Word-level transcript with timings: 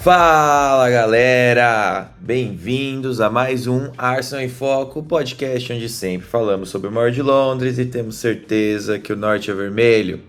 Fala 0.00 0.88
galera, 0.88 2.12
bem-vindos 2.20 3.20
a 3.20 3.28
mais 3.28 3.66
um 3.66 3.90
Arsenal 3.98 4.44
em 4.44 4.48
Foco, 4.48 5.02
podcast 5.02 5.72
onde 5.72 5.88
sempre 5.88 6.24
falamos 6.24 6.68
sobre 6.68 6.86
o 6.86 6.92
maior 6.92 7.10
de 7.10 7.20
Londres 7.20 7.80
e 7.80 7.84
temos 7.84 8.14
certeza 8.14 9.00
que 9.00 9.12
o 9.12 9.16
norte 9.16 9.50
é 9.50 9.54
vermelho. 9.54 10.20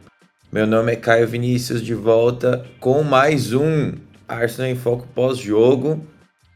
Meu 0.52 0.66
nome 0.66 0.94
é 0.94 0.96
Caio 0.96 1.28
Vinícius, 1.28 1.84
de 1.84 1.94
volta 1.94 2.66
com 2.80 3.04
mais 3.04 3.54
um 3.54 3.94
Arsenal 4.28 4.72
em 4.72 4.76
Foco 4.76 5.08
pós-jogo, 5.14 6.04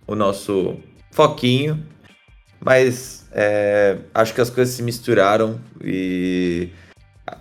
o 0.07 0.15
nosso 0.15 0.77
foquinho, 1.11 1.85
mas 2.59 3.27
é, 3.31 3.99
acho 4.11 4.33
que 4.33 4.41
as 4.41 4.49
coisas 4.49 4.73
se 4.73 4.81
misturaram 4.81 5.61
e 5.83 6.67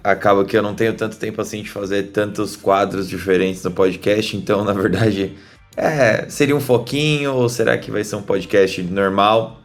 acaba 0.05 0.45
que 0.45 0.57
eu 0.57 0.63
não 0.63 0.75
tenho 0.75 0.93
tanto 0.93 1.17
tempo 1.17 1.41
assim 1.41 1.63
de 1.63 1.71
fazer 1.71 2.05
tantos 2.13 2.57
quadros 2.57 3.09
diferentes 3.09 3.65
no 3.65 3.71
podcast, 3.71 4.37
então 4.37 4.65
na 4.65 4.75
verdade 4.75 5.35
é, 5.77 6.29
seria 6.29 6.55
um 6.55 6.61
foquinho 6.61 7.35
ou 7.35 7.49
será 7.49 7.79
que 7.79 7.91
vai 7.91 8.05
ser 8.05 8.17
um 8.17 8.23
podcast 8.23 8.83
normal? 8.83 9.61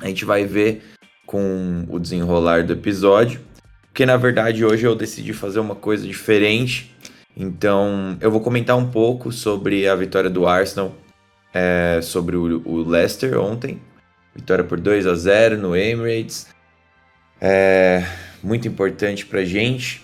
A 0.00 0.06
gente 0.06 0.24
vai 0.24 0.44
ver 0.44 0.82
com 1.26 1.84
o 1.88 1.98
desenrolar 1.98 2.64
do 2.64 2.72
episódio. 2.72 3.40
Porque 3.86 4.04
na 4.04 4.16
verdade 4.16 4.64
hoje 4.64 4.86
eu 4.86 4.94
decidi 4.94 5.32
fazer 5.32 5.58
uma 5.58 5.74
coisa 5.74 6.06
diferente. 6.06 6.94
Então 7.34 8.16
eu 8.20 8.30
vou 8.30 8.40
comentar 8.40 8.76
um 8.76 8.90
pouco 8.90 9.32
sobre 9.32 9.88
a 9.88 9.96
vitória 9.96 10.28
do 10.28 10.46
Arsenal 10.46 10.94
é, 11.54 12.00
sobre 12.02 12.36
o, 12.36 12.62
o, 12.66 12.82
Leicester 12.82 13.38
ontem. 13.38 13.80
Vitória 14.34 14.62
por 14.62 14.78
2 14.78 15.06
a 15.06 15.14
0 15.14 15.56
no 15.56 15.74
Emirates. 15.74 16.46
É 17.40 18.04
muito 18.42 18.68
importante 18.68 19.24
pra 19.24 19.44
gente. 19.44 20.02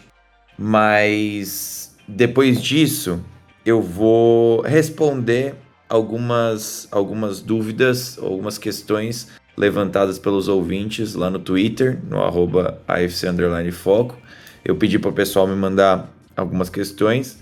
Mas 0.59 1.95
depois 2.09 2.63
disso, 2.63 3.23
eu 3.65 3.81
vou 3.81 4.63
responder 4.63 5.55
algumas, 5.89 6.89
algumas 6.91 7.41
dúvidas, 7.41 8.19
algumas 8.19 8.59
questões 8.59 9.29
levantadas 9.57 10.19
pelos 10.19 10.49
ouvintes 10.49 11.15
lá 11.15 11.31
no 11.31 11.39
Twitter, 11.39 12.01
no 12.09 12.23
arroba. 12.23 12.81
Eu 14.65 14.77
pedi 14.77 14.99
para 14.99 15.11
o 15.11 15.13
pessoal 15.13 15.47
me 15.47 15.55
mandar 15.55 16.11
algumas 16.37 16.69
questões 16.71 17.39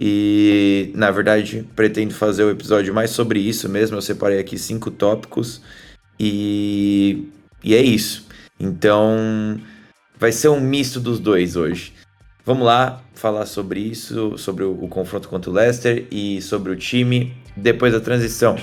e, 0.00 0.90
na 0.94 1.10
verdade, 1.10 1.66
pretendo 1.76 2.12
fazer 2.14 2.44
o 2.44 2.50
episódio 2.50 2.92
mais 2.92 3.10
sobre 3.10 3.38
isso 3.38 3.68
mesmo. 3.68 3.96
Eu 3.96 4.02
separei 4.02 4.38
aqui 4.38 4.58
cinco 4.58 4.90
tópicos 4.90 5.62
e, 6.18 7.28
e 7.62 7.74
é 7.74 7.82
isso. 7.82 8.26
Então, 8.58 9.60
vai 10.18 10.32
ser 10.32 10.48
um 10.48 10.60
misto 10.60 10.98
dos 10.98 11.20
dois 11.20 11.56
hoje. 11.56 11.92
Vamos 12.44 12.66
lá 12.66 13.00
falar 13.14 13.46
sobre 13.46 13.78
isso, 13.78 14.36
sobre 14.36 14.64
o, 14.64 14.72
o 14.72 14.88
confronto 14.88 15.28
contra 15.28 15.48
o 15.48 15.52
Leicester 15.52 16.06
e 16.10 16.42
sobre 16.42 16.72
o 16.72 16.76
time 16.76 17.32
depois 17.56 17.92
da 17.92 18.00
transição. 18.00 18.56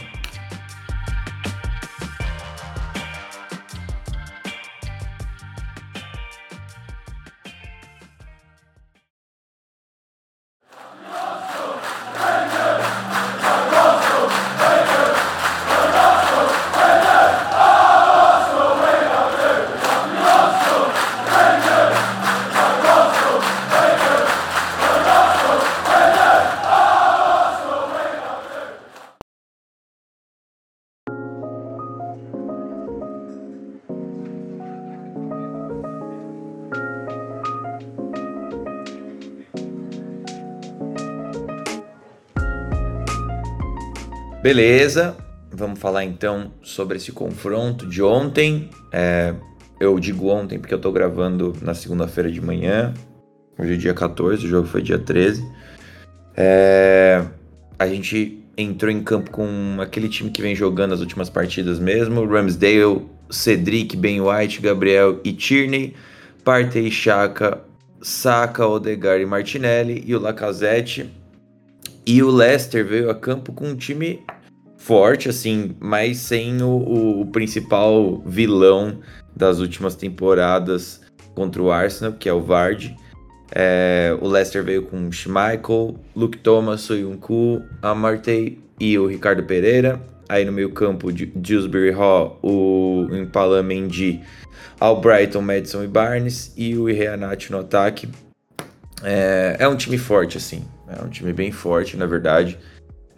Beleza, 44.50 45.16
vamos 45.52 45.78
falar 45.78 46.04
então 46.06 46.52
sobre 46.64 46.98
esse 46.98 47.12
confronto 47.12 47.86
de 47.86 48.02
ontem. 48.02 48.68
É, 48.92 49.36
eu 49.80 50.00
digo 50.00 50.28
ontem 50.28 50.58
porque 50.58 50.74
eu 50.74 50.80
tô 50.80 50.92
gravando 50.92 51.54
na 51.62 51.76
segunda-feira 51.76 52.32
de 52.32 52.42
manhã. 52.42 52.92
Hoje 53.60 53.76
é 53.76 53.78
dia 53.78 53.94
14, 53.94 54.44
o 54.44 54.50
jogo 54.50 54.68
foi 54.68 54.82
dia 54.82 54.98
13. 54.98 55.48
É, 56.36 57.24
a 57.78 57.86
gente 57.86 58.44
entrou 58.58 58.92
em 58.92 59.04
campo 59.04 59.30
com 59.30 59.78
aquele 59.80 60.10
time 60.10 60.32
que 60.32 60.42
vem 60.42 60.56
jogando 60.56 60.96
as 60.96 61.00
últimas 61.00 61.30
partidas 61.30 61.78
mesmo: 61.78 62.26
Ramsdale, 62.26 63.06
Cedric, 63.30 63.96
Ben 63.96 64.20
White, 64.20 64.62
Gabriel 64.62 65.20
e 65.24 65.32
Tierney, 65.32 65.94
Partey, 66.44 66.90
Chaka, 66.90 67.62
Saka, 68.02 68.66
Odegaard 68.66 69.22
e 69.22 69.28
Martinelli 69.28 70.04
e 70.08 70.16
o 70.16 70.20
Lacazette. 70.20 71.08
E 72.04 72.24
o 72.24 72.32
Leicester 72.32 72.84
veio 72.84 73.12
a 73.12 73.14
campo 73.14 73.54
com 73.54 73.68
um 73.68 73.76
time 73.76 74.24
forte, 74.80 75.28
assim, 75.30 75.76
mas 75.80 76.18
sem 76.18 76.64
o, 76.64 77.22
o, 77.22 77.26
principal 77.28 78.24
vilão 78.26 79.00
das 79.36 79.60
últimas 79.60 79.94
temporadas 79.94 81.02
contra 81.36 81.62
o 81.62 81.70
Arsenal, 81.70 82.14
que 82.14 82.30
é 82.30 82.34
o 82.34 82.42
Vardy. 82.42 82.96
É, 83.54 84.18
o 84.22 84.28
Leicester 84.28 84.64
veio 84.64 84.84
com 84.84 85.12
Schmeichel, 85.12 85.96
Luke 86.16 86.38
Thomas, 86.38 86.82
Soyuncu, 86.82 87.62
Amartey 87.82 88.58
e 88.80 88.98
o 88.98 89.06
Ricardo 89.06 89.44
Pereira. 89.44 90.02
Aí 90.30 90.46
no 90.46 90.52
meio 90.52 90.72
campo, 90.72 91.12
Dewsbury 91.12 91.92
Hall, 91.92 92.40
o 92.42 93.08
Impala 93.12 93.62
Mendy, 93.62 94.22
Albrighton, 94.80 95.42
Madison 95.42 95.84
e 95.84 95.88
Barnes 95.88 96.54
e 96.56 96.78
o 96.78 96.86
Reanat 96.86 97.52
no 97.52 97.60
ataque. 97.60 98.08
É, 99.04 99.58
é 99.60 99.68
um 99.68 99.76
time 99.76 99.98
forte, 99.98 100.38
assim. 100.38 100.64
É 100.88 101.04
um 101.04 101.10
time 101.10 101.34
bem 101.34 101.52
forte, 101.52 101.98
na 101.98 102.06
verdade. 102.06 102.58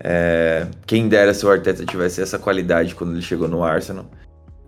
É, 0.04 0.68
quem 0.88 1.08
dera 1.08 1.34
se 1.34 1.46
o 1.46 1.50
Arteta 1.50 1.86
tivesse 1.86 2.22
essa 2.22 2.40
qualidade 2.40 2.96
quando 2.96 3.14
ele 3.14 3.22
chegou 3.22 3.48
no 3.48 3.64
Arsenal, 3.64 4.06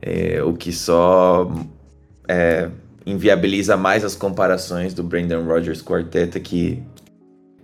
é, 0.02 0.44
o 0.44 0.54
que 0.54 0.72
só 0.72 1.52
é, 2.28 2.70
inviabiliza 3.06 3.76
mais 3.76 4.04
as 4.04 4.16
comparações 4.16 4.94
do 4.94 5.04
Brandon 5.04 5.44
Rodgers 5.44 5.82
com 5.82 5.94
o 5.94 5.96
Arteta, 5.98 6.40
que 6.40 6.84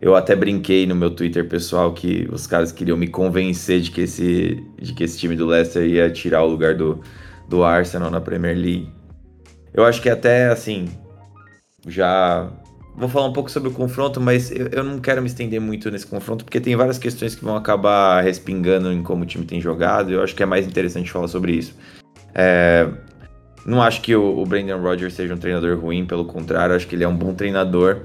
eu 0.02 0.16
até 0.16 0.36
brinquei 0.36 0.88
no 0.88 0.96
meu 0.96 1.12
Twitter 1.12 1.48
pessoal 1.48 1.94
que 1.94 2.28
os 2.32 2.48
caras 2.48 2.72
queriam 2.72 2.98
me 2.98 3.08
convencer 3.08 3.82
de 3.82 3.92
que 3.92 4.02
esse, 4.02 4.64
de 4.82 4.94
que 4.94 5.04
esse 5.04 5.20
time 5.20 5.36
do 5.36 5.46
Leicester 5.46 5.86
ia 5.86 6.10
tirar 6.10 6.44
o 6.44 6.48
lugar 6.48 6.74
do, 6.76 7.02
do 7.48 7.64
Arsenal 7.64 8.10
na 8.10 8.22
Premier 8.22 8.56
League. 8.56 8.90
Eu 9.74 9.84
acho 9.84 10.02
que 10.02 10.10
até 10.10 10.48
assim, 10.48 10.88
já 11.86 12.50
Vou 13.00 13.08
falar 13.08 13.28
um 13.28 13.34
pouco 13.34 13.50
sobre 13.50 13.70
o 13.70 13.72
confronto, 13.72 14.20
mas 14.20 14.52
eu, 14.52 14.68
eu, 14.68 14.84
não 14.84 15.00
quero 15.00 15.22
me 15.22 15.28
estender 15.28 15.62
muito 15.62 15.90
nesse 15.90 16.06
confronto, 16.06 16.44
porque 16.44 16.60
tem 16.60 16.76
várias 16.76 16.98
questões 16.98 17.34
que 17.34 17.46
vão 17.46 17.56
acabar 17.56 18.22
respingando 18.22 18.92
em 18.92 19.02
como 19.02 19.24
o 19.24 19.26
time 19.26 19.46
tem 19.46 19.62
jogado. 19.62 20.12
Eu 20.12 20.22
acho 20.22 20.36
que 20.36 20.44
é 20.44 20.46
mais 20.46 20.68
interessante 20.68 21.10
falar 21.10 21.30
sobre 21.30 21.54
isso. 21.54 21.74
É, 22.36 22.90
não 23.66 23.82
acho 23.82 24.02
que 24.02 24.14
o, 24.14 24.40
o 24.40 24.46
Brandon 24.46 24.82
Rodgers 24.82 25.14
seja 25.14 25.34
um 25.34 25.38
treinador 25.38 25.80
ruim, 25.80 26.06
pelo 26.06 26.26
contrário, 26.26 26.76
acho 26.76 26.86
que 26.88 26.94
ele 26.94 27.06
é 27.06 27.08
um 27.08 27.16
bom 27.16 27.34
treinador. 27.34 28.02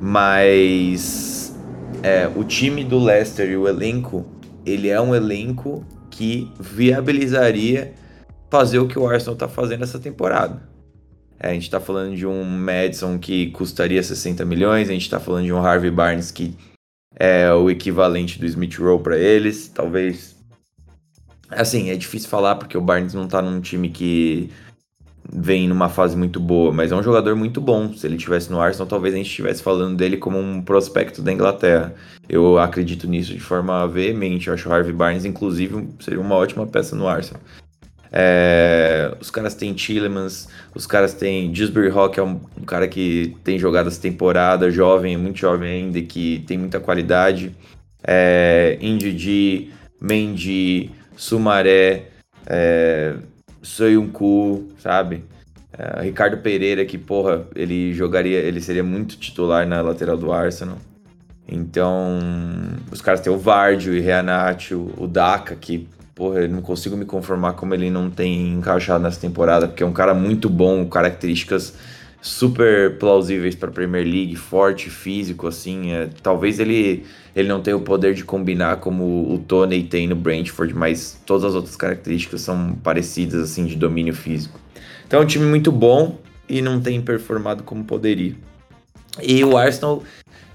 Mas 0.00 1.58
é, 2.00 2.30
o 2.32 2.44
time 2.44 2.84
do 2.84 3.02
Leicester 3.02 3.50
e 3.50 3.56
o 3.56 3.66
elenco, 3.66 4.24
ele 4.64 4.88
é 4.88 5.00
um 5.00 5.12
elenco 5.12 5.84
que 6.08 6.52
viabilizaria 6.60 7.94
fazer 8.48 8.78
o 8.78 8.86
que 8.86 8.96
o 8.96 9.08
Arsenal 9.08 9.34
está 9.34 9.48
fazendo 9.48 9.82
essa 9.82 9.98
temporada. 9.98 10.69
É, 11.40 11.50
a 11.50 11.54
gente 11.54 11.62
está 11.62 11.80
falando 11.80 12.14
de 12.14 12.26
um 12.26 12.44
Madison 12.44 13.18
que 13.18 13.50
custaria 13.52 14.02
60 14.02 14.44
milhões, 14.44 14.90
a 14.90 14.92
gente 14.92 15.02
está 15.02 15.18
falando 15.18 15.46
de 15.46 15.52
um 15.52 15.64
Harvey 15.64 15.90
Barnes 15.90 16.30
que 16.30 16.54
é 17.16 17.50
o 17.52 17.70
equivalente 17.70 18.38
do 18.38 18.46
Smith 18.46 18.78
Rowe 18.78 19.02
para 19.02 19.18
eles, 19.18 19.68
talvez. 19.68 20.36
Assim, 21.48 21.90
é 21.90 21.96
difícil 21.96 22.28
falar 22.28 22.56
porque 22.56 22.76
o 22.76 22.80
Barnes 22.80 23.14
não 23.14 23.24
está 23.24 23.42
num 23.42 23.60
time 23.60 23.88
que 23.88 24.50
vem 25.32 25.68
numa 25.68 25.88
fase 25.88 26.16
muito 26.16 26.38
boa, 26.38 26.72
mas 26.72 26.92
é 26.92 26.96
um 26.96 27.02
jogador 27.02 27.34
muito 27.34 27.60
bom. 27.60 27.92
Se 27.94 28.06
ele 28.06 28.16
estivesse 28.16 28.50
no 28.50 28.60
Arsenal, 28.60 28.86
talvez 28.86 29.14
a 29.14 29.16
gente 29.16 29.28
estivesse 29.28 29.62
falando 29.62 29.96
dele 29.96 30.16
como 30.16 30.38
um 30.38 30.62
prospecto 30.62 31.22
da 31.22 31.32
Inglaterra. 31.32 31.94
Eu 32.28 32.58
acredito 32.58 33.08
nisso 33.08 33.32
de 33.32 33.40
forma 33.40 33.86
veemente. 33.88 34.48
Eu 34.48 34.54
acho 34.54 34.68
o 34.68 34.72
Harvey 34.72 34.92
Barnes, 34.92 35.24
inclusive, 35.24 35.88
seria 36.00 36.20
uma 36.20 36.34
ótima 36.34 36.66
peça 36.66 36.94
no 36.94 37.08
Arsenal. 37.08 37.42
É, 38.12 39.14
os 39.20 39.30
caras 39.30 39.54
têm 39.54 39.72
Tillemans, 39.72 40.48
os 40.74 40.86
caras 40.86 41.14
têm 41.14 41.52
Dewsbury 41.52 41.90
Hawk, 41.90 42.18
é 42.18 42.22
um, 42.22 42.40
um, 42.58 42.64
cara 42.64 42.88
que 42.88 43.36
tem 43.44 43.58
jogado 43.58 43.86
essa 43.86 44.00
temporada, 44.00 44.70
jovem, 44.70 45.16
muito 45.16 45.38
jovem 45.38 45.70
ainda, 45.70 46.02
que 46.02 46.42
tem 46.46 46.58
muita 46.58 46.80
qualidade. 46.80 47.54
É, 48.02 48.78
Indidi, 48.80 49.70
Mendy, 50.00 50.90
Sumaré, 51.16 52.06
é, 52.46 53.14
Soyuncu, 53.62 54.68
sabe? 54.78 55.24
É, 55.76 56.02
Ricardo 56.02 56.38
Pereira, 56.38 56.84
que 56.84 56.98
porra, 56.98 57.46
ele 57.54 57.92
jogaria, 57.94 58.38
ele 58.38 58.60
seria 58.60 58.82
muito 58.82 59.16
titular 59.16 59.66
na 59.66 59.80
lateral 59.80 60.16
do 60.16 60.32
Arsenal. 60.32 60.78
Então, 61.46 62.18
os 62.90 63.00
caras 63.00 63.20
têm 63.20 63.32
o 63.32 63.38
Vardio, 63.38 63.92
o 63.92 64.00
Reanati, 64.00 64.74
o, 64.74 64.92
o 64.96 65.06
Daka, 65.06 65.56
que, 65.56 65.88
porra, 66.20 66.40
eu 66.40 66.50
não 66.50 66.60
consigo 66.60 66.98
me 66.98 67.06
conformar 67.06 67.54
como 67.54 67.72
ele 67.72 67.88
não 67.88 68.10
tem 68.10 68.52
encaixado 68.52 69.02
nessa 69.02 69.18
temporada, 69.18 69.66
porque 69.66 69.82
é 69.82 69.86
um 69.86 69.92
cara 69.92 70.12
muito 70.12 70.50
bom, 70.50 70.84
características 70.84 71.72
super 72.20 72.98
plausíveis 72.98 73.54
para 73.54 73.70
Premier 73.70 74.04
League, 74.04 74.36
forte, 74.36 74.90
físico, 74.90 75.46
assim. 75.46 75.92
É, 75.92 76.10
talvez 76.22 76.60
ele, 76.60 77.06
ele 77.34 77.48
não 77.48 77.62
tenha 77.62 77.74
o 77.74 77.80
poder 77.80 78.12
de 78.12 78.22
combinar 78.22 78.76
como 78.80 79.32
o 79.32 79.38
Tony 79.38 79.82
tem 79.82 80.06
no 80.06 80.14
Brentford, 80.14 80.74
mas 80.74 81.18
todas 81.24 81.42
as 81.42 81.54
outras 81.54 81.74
características 81.74 82.42
são 82.42 82.74
parecidas, 82.74 83.40
assim, 83.40 83.64
de 83.64 83.74
domínio 83.74 84.12
físico. 84.12 84.60
Então 85.06 85.20
é 85.20 85.22
um 85.22 85.26
time 85.26 85.46
muito 85.46 85.72
bom 85.72 86.18
e 86.46 86.60
não 86.60 86.82
tem 86.82 87.00
performado 87.00 87.62
como 87.62 87.82
poderia. 87.82 88.34
E 89.22 89.42
o 89.42 89.56
Arsenal 89.56 90.02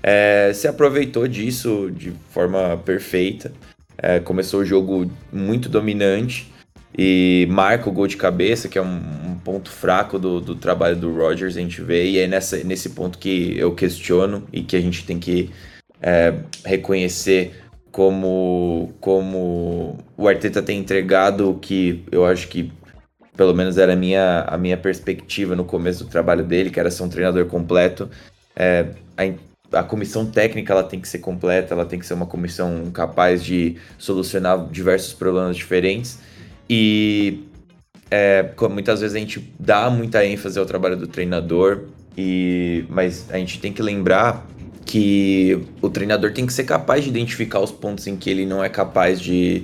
é, 0.03 0.51
se 0.53 0.67
aproveitou 0.67 1.27
disso 1.27 1.91
de 1.91 2.13
forma 2.29 2.77
perfeita. 2.85 3.51
É, 3.97 4.19
começou 4.19 4.61
o 4.61 4.65
jogo 4.65 5.09
muito 5.31 5.69
dominante 5.69 6.51
e 6.97 7.47
marca 7.49 7.89
o 7.89 7.91
gol 7.91 8.07
de 8.07 8.17
cabeça, 8.17 8.69
que 8.69 8.77
é 8.77 8.81
um, 8.81 9.01
um 9.31 9.35
ponto 9.43 9.69
fraco 9.69 10.17
do, 10.17 10.39
do, 10.39 10.55
trabalho 10.55 10.95
do 10.95 11.13
Rodgers, 11.13 11.57
a 11.57 11.59
gente 11.59 11.81
vê, 11.81 12.09
e 12.09 12.17
é 12.19 12.27
nessa, 12.27 12.57
nesse 12.63 12.89
ponto 12.89 13.17
que 13.17 13.57
eu 13.57 13.73
questiono 13.75 14.47
e 14.51 14.61
que 14.61 14.75
a 14.75 14.81
gente 14.81 15.05
tem 15.05 15.19
que 15.19 15.49
é, 16.01 16.33
reconhecer 16.63 17.53
como, 17.91 18.93
como 18.99 19.97
o 20.17 20.27
Arteta 20.27 20.61
tem 20.61 20.79
entregado 20.79 21.49
o 21.49 21.59
que 21.59 22.03
eu 22.11 22.25
acho 22.25 22.47
que 22.47 22.71
pelo 23.35 23.53
menos 23.53 23.77
era 23.77 23.93
a 23.93 23.95
minha, 23.95 24.45
a 24.47 24.57
minha 24.57 24.77
perspectiva 24.77 25.55
no 25.55 25.65
começo 25.65 26.05
do 26.05 26.09
trabalho 26.09 26.43
dele, 26.43 26.69
que 26.69 26.79
era 26.79 26.89
ser 26.89 27.03
um 27.03 27.09
treinador 27.09 27.45
completo. 27.45 28.09
É, 28.55 28.87
a, 29.17 29.23
a 29.75 29.83
comissão 29.83 30.25
técnica 30.25 30.71
ela 30.71 30.83
tem 30.83 30.99
que 30.99 31.07
ser 31.07 31.19
completa, 31.19 31.73
ela 31.73 31.85
tem 31.85 31.99
que 31.99 32.05
ser 32.05 32.13
uma 32.13 32.25
comissão 32.25 32.89
capaz 32.93 33.43
de 33.43 33.75
solucionar 33.97 34.67
diversos 34.71 35.13
problemas 35.13 35.57
diferentes. 35.57 36.19
E 36.69 37.43
é, 38.09 38.49
muitas 38.69 39.01
vezes 39.01 39.15
a 39.15 39.19
gente 39.19 39.53
dá 39.59 39.89
muita 39.89 40.25
ênfase 40.25 40.57
ao 40.57 40.65
trabalho 40.65 40.95
do 40.95 41.07
treinador, 41.07 41.83
e, 42.17 42.85
mas 42.89 43.25
a 43.29 43.37
gente 43.37 43.59
tem 43.59 43.73
que 43.73 43.81
lembrar 43.81 44.47
que 44.85 45.61
o 45.81 45.89
treinador 45.89 46.31
tem 46.31 46.45
que 46.45 46.53
ser 46.53 46.63
capaz 46.63 47.03
de 47.03 47.09
identificar 47.09 47.59
os 47.59 47.71
pontos 47.71 48.07
em 48.07 48.15
que 48.15 48.29
ele 48.29 48.45
não 48.45 48.63
é 48.63 48.69
capaz 48.69 49.19
de, 49.19 49.63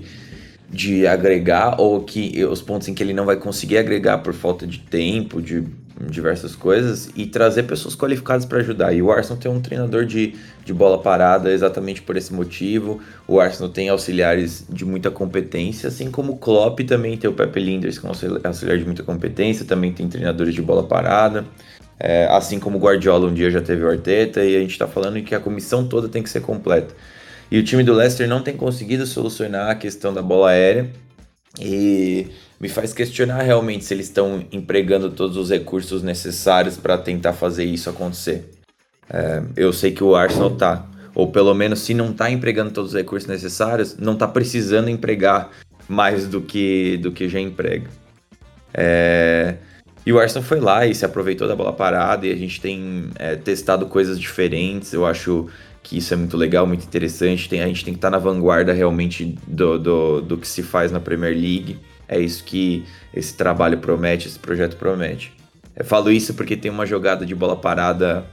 de 0.70 1.08
agregar 1.08 1.80
ou 1.80 2.04
que 2.04 2.44
os 2.44 2.62
pontos 2.62 2.88
em 2.90 2.94
que 2.94 3.02
ele 3.02 3.14
não 3.14 3.26
vai 3.26 3.38
conseguir 3.38 3.78
agregar 3.78 4.18
por 4.18 4.34
falta 4.34 4.68
de 4.68 4.80
tempo, 4.80 5.42
de 5.42 5.64
diversas 6.10 6.56
coisas 6.56 7.10
e 7.16 7.26
trazer 7.26 7.64
pessoas 7.64 7.96
qualificadas 7.96 8.46
para 8.46 8.60
ajudar. 8.60 8.94
E 8.94 9.02
o 9.02 9.12
Arsenal 9.12 9.38
tem 9.38 9.52
um 9.52 9.60
treinador 9.60 10.06
de, 10.06 10.36
de 10.66 10.74
bola 10.74 10.98
parada 10.98 11.52
exatamente 11.52 12.02
por 12.02 12.18
esse 12.18 12.34
motivo. 12.34 13.02
O 13.28 13.40
Arsenal 13.40 13.70
tem 13.70 13.90
auxiliares 13.90 14.66
de 14.70 14.86
muita 14.86 15.12
competência, 15.12 15.88
assim 15.88 16.10
como 16.10 16.34
o 16.34 16.38
Klopp 16.38 16.80
também 16.82 17.18
tem 17.18 17.30
o 17.30 17.34
Pepe 17.34 17.60
Linders, 17.60 17.98
que 17.98 18.06
é 18.06 18.10
um 18.10 18.14
auxiliar 18.44 18.78
de 18.78 18.86
muita 18.86 19.04
competência, 19.04 19.66
também 19.66 19.92
tem 19.92 20.08
treinadores 20.08 20.54
de 20.54 20.62
bola 20.62 20.84
parada. 20.84 21.46
É, 22.00 22.26
assim 22.32 22.60
como 22.60 22.78
o 22.78 22.82
Guardiola 22.82 23.28
um 23.28 23.34
dia 23.34 23.52
já 23.52 23.62
teve 23.62 23.84
o 23.84 23.90
Arteta, 23.90 24.44
e 24.44 24.56
a 24.56 24.60
gente 24.60 24.72
está 24.72 24.88
falando 24.88 25.22
que 25.22 25.36
a 25.36 25.40
comissão 25.40 25.88
toda 25.88 26.10
tem 26.10 26.24
que 26.24 26.30
ser 26.30 26.42
completa. 26.42 26.96
E 27.52 27.60
o 27.60 27.64
time 27.64 27.84
do 27.84 27.94
Leicester 27.94 28.28
não 28.28 28.42
tem 28.42 28.56
conseguido 28.56 29.06
solucionar 29.06 29.70
a 29.70 29.76
questão 29.76 30.14
da 30.14 30.22
bola 30.22 30.52
aérea. 30.52 30.90
E 31.60 32.28
me 32.60 32.70
faz 32.70 32.94
questionar 32.94 33.42
realmente 33.42 33.84
se 33.84 33.94
eles 33.94 34.08
estão 34.08 34.46
empregando 34.52 35.10
todos 35.10 35.36
os 35.36 35.50
recursos 35.50 36.02
necessários 36.02 36.78
para 36.78 36.98
tentar 36.98 37.34
fazer 37.34 37.66
isso 37.66 37.90
acontecer. 37.90 38.50
É, 39.10 39.44
eu 39.58 39.74
sei 39.74 39.92
que 39.92 40.04
o 40.04 40.16
Arsenal 40.16 40.52
tá, 40.52 40.86
ou 41.14 41.32
pelo 41.32 41.54
menos 41.54 41.80
se 41.80 41.94
não 41.94 42.14
tá 42.14 42.30
empregando 42.30 42.72
todos 42.72 42.92
os 42.92 42.98
recursos 42.98 43.28
necessários, 43.28 43.98
não 43.98 44.16
tá 44.16 44.28
precisando 44.28 44.90
empregar 44.90 45.50
mais 45.90 46.28
do 46.28 46.40
que, 46.40 46.98
do 46.98 47.12
que 47.12 47.28
já 47.28 47.40
emprega. 47.40 47.90
É, 48.74 49.56
e 50.06 50.12
o 50.12 50.20
Arsenal 50.20 50.44
foi 50.44 50.60
lá 50.60 50.86
e 50.86 50.96
se 50.96 51.06
aproveitou 51.06 51.48
da 51.48 51.56
bola 51.56 51.74
parada 51.74 52.26
e 52.26 52.32
a 52.32 52.36
gente 52.36 52.60
tem 52.60 53.10
é, 53.16 53.36
testado 53.36 53.86
coisas 53.86 54.20
diferentes. 54.20 54.94
Eu 54.94 55.06
acho 55.06 55.48
que 55.84 55.98
isso 55.98 56.14
é 56.14 56.18
muito 56.18 56.38
legal, 56.38 56.66
muito 56.68 56.86
interessante. 56.86 57.50
Tem, 57.50 57.62
a 57.62 57.68
gente 57.68 57.84
tem 57.84 57.94
que 57.94 57.98
estar 57.98 58.10
tá 58.10 58.18
na 58.18 58.20
vanguarda 58.20 58.74
realmente 58.74 59.38
do, 59.48 59.78
do, 59.78 60.22
do 60.22 60.38
que 60.38 60.48
se 60.48 60.64
faz 60.64 60.92
na 60.92 61.00
Premier 61.00 61.34
League. 61.34 61.78
É 62.08 62.20
isso 62.20 62.44
que 62.44 62.86
esse 63.14 63.34
trabalho 63.36 63.78
promete, 63.78 64.28
esse 64.28 64.40
projeto 64.40 64.76
promete. 64.76 65.34
Eu 65.76 65.86
falo 65.86 66.12
isso 66.12 66.34
porque 66.34 66.58
tem 66.58 66.70
uma 66.70 66.86
jogada 66.86 67.26
de 67.26 67.34
bola 67.34 67.56
parada 67.56 68.26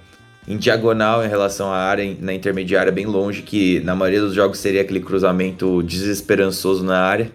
em 0.46 0.56
diagonal 0.56 1.24
em 1.24 1.28
relação 1.28 1.70
à 1.70 1.76
área, 1.76 2.16
na 2.20 2.32
intermediária, 2.32 2.90
bem 2.90 3.04
longe, 3.04 3.42
que 3.42 3.80
na 3.80 3.94
maioria 3.94 4.20
dos 4.20 4.34
jogos 4.34 4.58
seria 4.58 4.80
aquele 4.80 5.00
cruzamento 5.00 5.82
desesperançoso 5.82 6.82
na 6.82 7.00
área, 7.00 7.30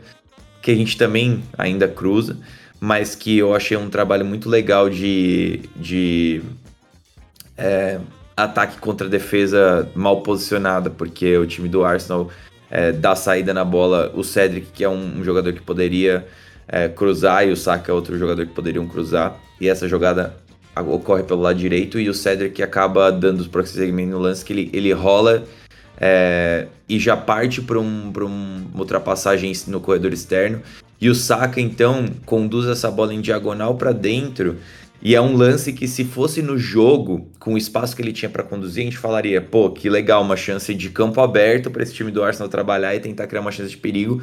que 0.61 0.71
a 0.71 0.75
gente 0.75 0.97
também 0.97 1.43
ainda 1.55 1.87
cruza, 1.87 2.37
mas 2.79 3.15
que 3.15 3.37
eu 3.37 3.55
achei 3.55 3.77
um 3.77 3.89
trabalho 3.89 4.25
muito 4.25 4.49
legal 4.49 4.89
de, 4.89 5.61
de 5.75 6.41
é, 7.55 7.99
ataque 8.35 8.77
contra 8.79 9.07
defesa 9.07 9.89
mal 9.95 10.21
posicionada, 10.21 10.89
porque 10.89 11.37
o 11.37 11.45
time 11.45 11.69
do 11.69 11.83
Arsenal 11.83 12.29
é, 12.69 12.91
dá 12.91 13.15
saída 13.15 13.53
na 13.53 13.63
bola. 13.63 14.11
O 14.15 14.23
Cedric, 14.23 14.67
que 14.73 14.83
é 14.83 14.89
um, 14.89 15.19
um 15.19 15.23
jogador 15.23 15.53
que 15.53 15.61
poderia 15.61 16.25
é, 16.67 16.87
cruzar, 16.87 17.47
e 17.47 17.51
o 17.51 17.57
Saka 17.57 17.91
é 17.91 17.95
outro 17.95 18.17
jogador 18.17 18.45
que 18.45 18.53
poderiam 18.53 18.87
cruzar. 18.87 19.39
E 19.61 19.69
essa 19.69 19.87
jogada 19.87 20.35
ocorre 20.81 21.23
pelo 21.23 21.41
lado 21.41 21.59
direito 21.59 21.99
e 21.99 22.09
o 22.09 22.13
Cedric 22.13 22.63
acaba 22.63 23.11
dando 23.11 23.41
os 23.41 23.47
prosseguimento 23.47 24.11
no 24.11 24.19
lance 24.19 24.43
que 24.43 24.51
ele, 24.51 24.69
ele 24.73 24.91
rola 24.91 25.43
é, 26.01 26.65
e 26.89 26.97
já 26.97 27.15
parte 27.15 27.61
para 27.61 27.79
um, 27.79 28.11
um, 28.11 28.65
uma 28.73 28.79
ultrapassagem 28.79 29.53
no 29.67 29.79
corredor 29.79 30.11
externo. 30.11 30.61
E 30.99 31.09
o 31.09 31.15
Saka 31.15 31.61
então 31.61 32.05
conduz 32.25 32.67
essa 32.67 32.89
bola 32.89 33.13
em 33.13 33.21
diagonal 33.21 33.75
para 33.75 33.91
dentro 33.91 34.57
e 35.03 35.15
é 35.15 35.21
um 35.21 35.35
lance 35.35 35.73
que, 35.73 35.85
se 35.85 36.05
fosse 36.05 36.41
no 36.41 36.57
jogo, 36.57 37.27
com 37.37 37.55
o 37.55 37.57
espaço 37.57 37.93
que 37.93 38.01
ele 38.01 38.13
tinha 38.13 38.29
para 38.29 38.41
conduzir, 38.41 38.83
a 38.83 38.85
gente 38.85 38.97
falaria: 38.97 39.41
pô, 39.41 39.69
que 39.69 39.89
legal, 39.89 40.21
uma 40.21 40.37
chance 40.37 40.73
de 40.73 40.89
campo 40.89 41.19
aberto 41.19 41.69
para 41.69 41.83
esse 41.83 41.93
time 41.93 42.09
do 42.09 42.23
Arsenal 42.23 42.47
trabalhar 42.47 42.95
e 42.95 43.01
tentar 43.01 43.27
criar 43.27 43.41
uma 43.41 43.51
chance 43.51 43.69
de 43.69 43.75
perigo. 43.77 44.21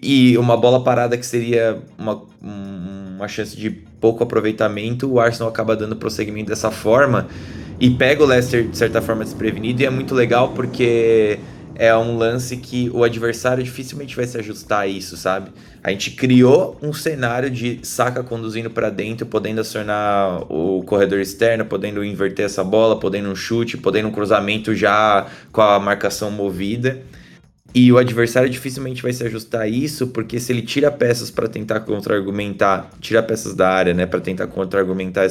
E 0.00 0.38
uma 0.38 0.56
bola 0.56 0.84
parada 0.84 1.18
que 1.18 1.26
seria 1.26 1.82
uma, 1.98 2.22
uma 2.40 3.26
chance 3.26 3.56
de 3.56 3.70
pouco 3.70 4.22
aproveitamento, 4.22 5.10
o 5.10 5.18
Arsenal 5.18 5.48
acaba 5.48 5.76
dando 5.76 5.96
prosseguimento 5.96 6.48
dessa 6.48 6.70
forma 6.70 7.26
e 7.80 7.90
pega 7.90 8.22
o 8.22 8.26
Leicester 8.26 8.68
de 8.68 8.78
certa 8.78 9.02
forma 9.02 9.24
desprevenido. 9.24 9.82
E 9.82 9.84
é 9.84 9.90
muito 9.90 10.14
legal 10.14 10.50
porque 10.50 11.40
é 11.80 11.96
um 11.96 12.14
lance 12.14 12.58
que 12.58 12.90
o 12.92 13.02
adversário 13.02 13.64
dificilmente 13.64 14.14
vai 14.14 14.26
se 14.26 14.36
ajustar 14.36 14.80
a 14.80 14.86
isso, 14.86 15.16
sabe? 15.16 15.50
A 15.82 15.90
gente 15.90 16.10
criou 16.10 16.76
um 16.82 16.92
cenário 16.92 17.48
de 17.48 17.80
saca 17.82 18.22
conduzindo 18.22 18.68
para 18.68 18.90
dentro, 18.90 19.24
podendo 19.24 19.62
acionar 19.62 20.42
o 20.52 20.82
corredor 20.82 21.20
externo, 21.20 21.64
podendo 21.64 22.04
inverter 22.04 22.44
essa 22.44 22.62
bola, 22.62 23.00
podendo 23.00 23.30
um 23.30 23.34
chute, 23.34 23.78
podendo 23.78 24.08
um 24.08 24.12
cruzamento 24.12 24.74
já 24.74 25.26
com 25.50 25.62
a 25.62 25.80
marcação 25.80 26.30
movida. 26.30 27.00
E 27.74 27.90
o 27.90 27.96
adversário 27.96 28.50
dificilmente 28.50 29.02
vai 29.02 29.14
se 29.14 29.24
ajustar 29.24 29.62
a 29.62 29.68
isso, 29.68 30.08
porque 30.08 30.38
se 30.38 30.52
ele 30.52 30.60
tira 30.60 30.90
peças 30.90 31.30
para 31.30 31.48
tentar 31.48 31.80
contra-argumentar, 31.80 32.90
tira 33.00 33.22
peças 33.22 33.54
da 33.54 33.70
área, 33.70 33.94
né, 33.94 34.04
para 34.04 34.20
tentar 34.20 34.48
contra-argumentar 34.48 35.24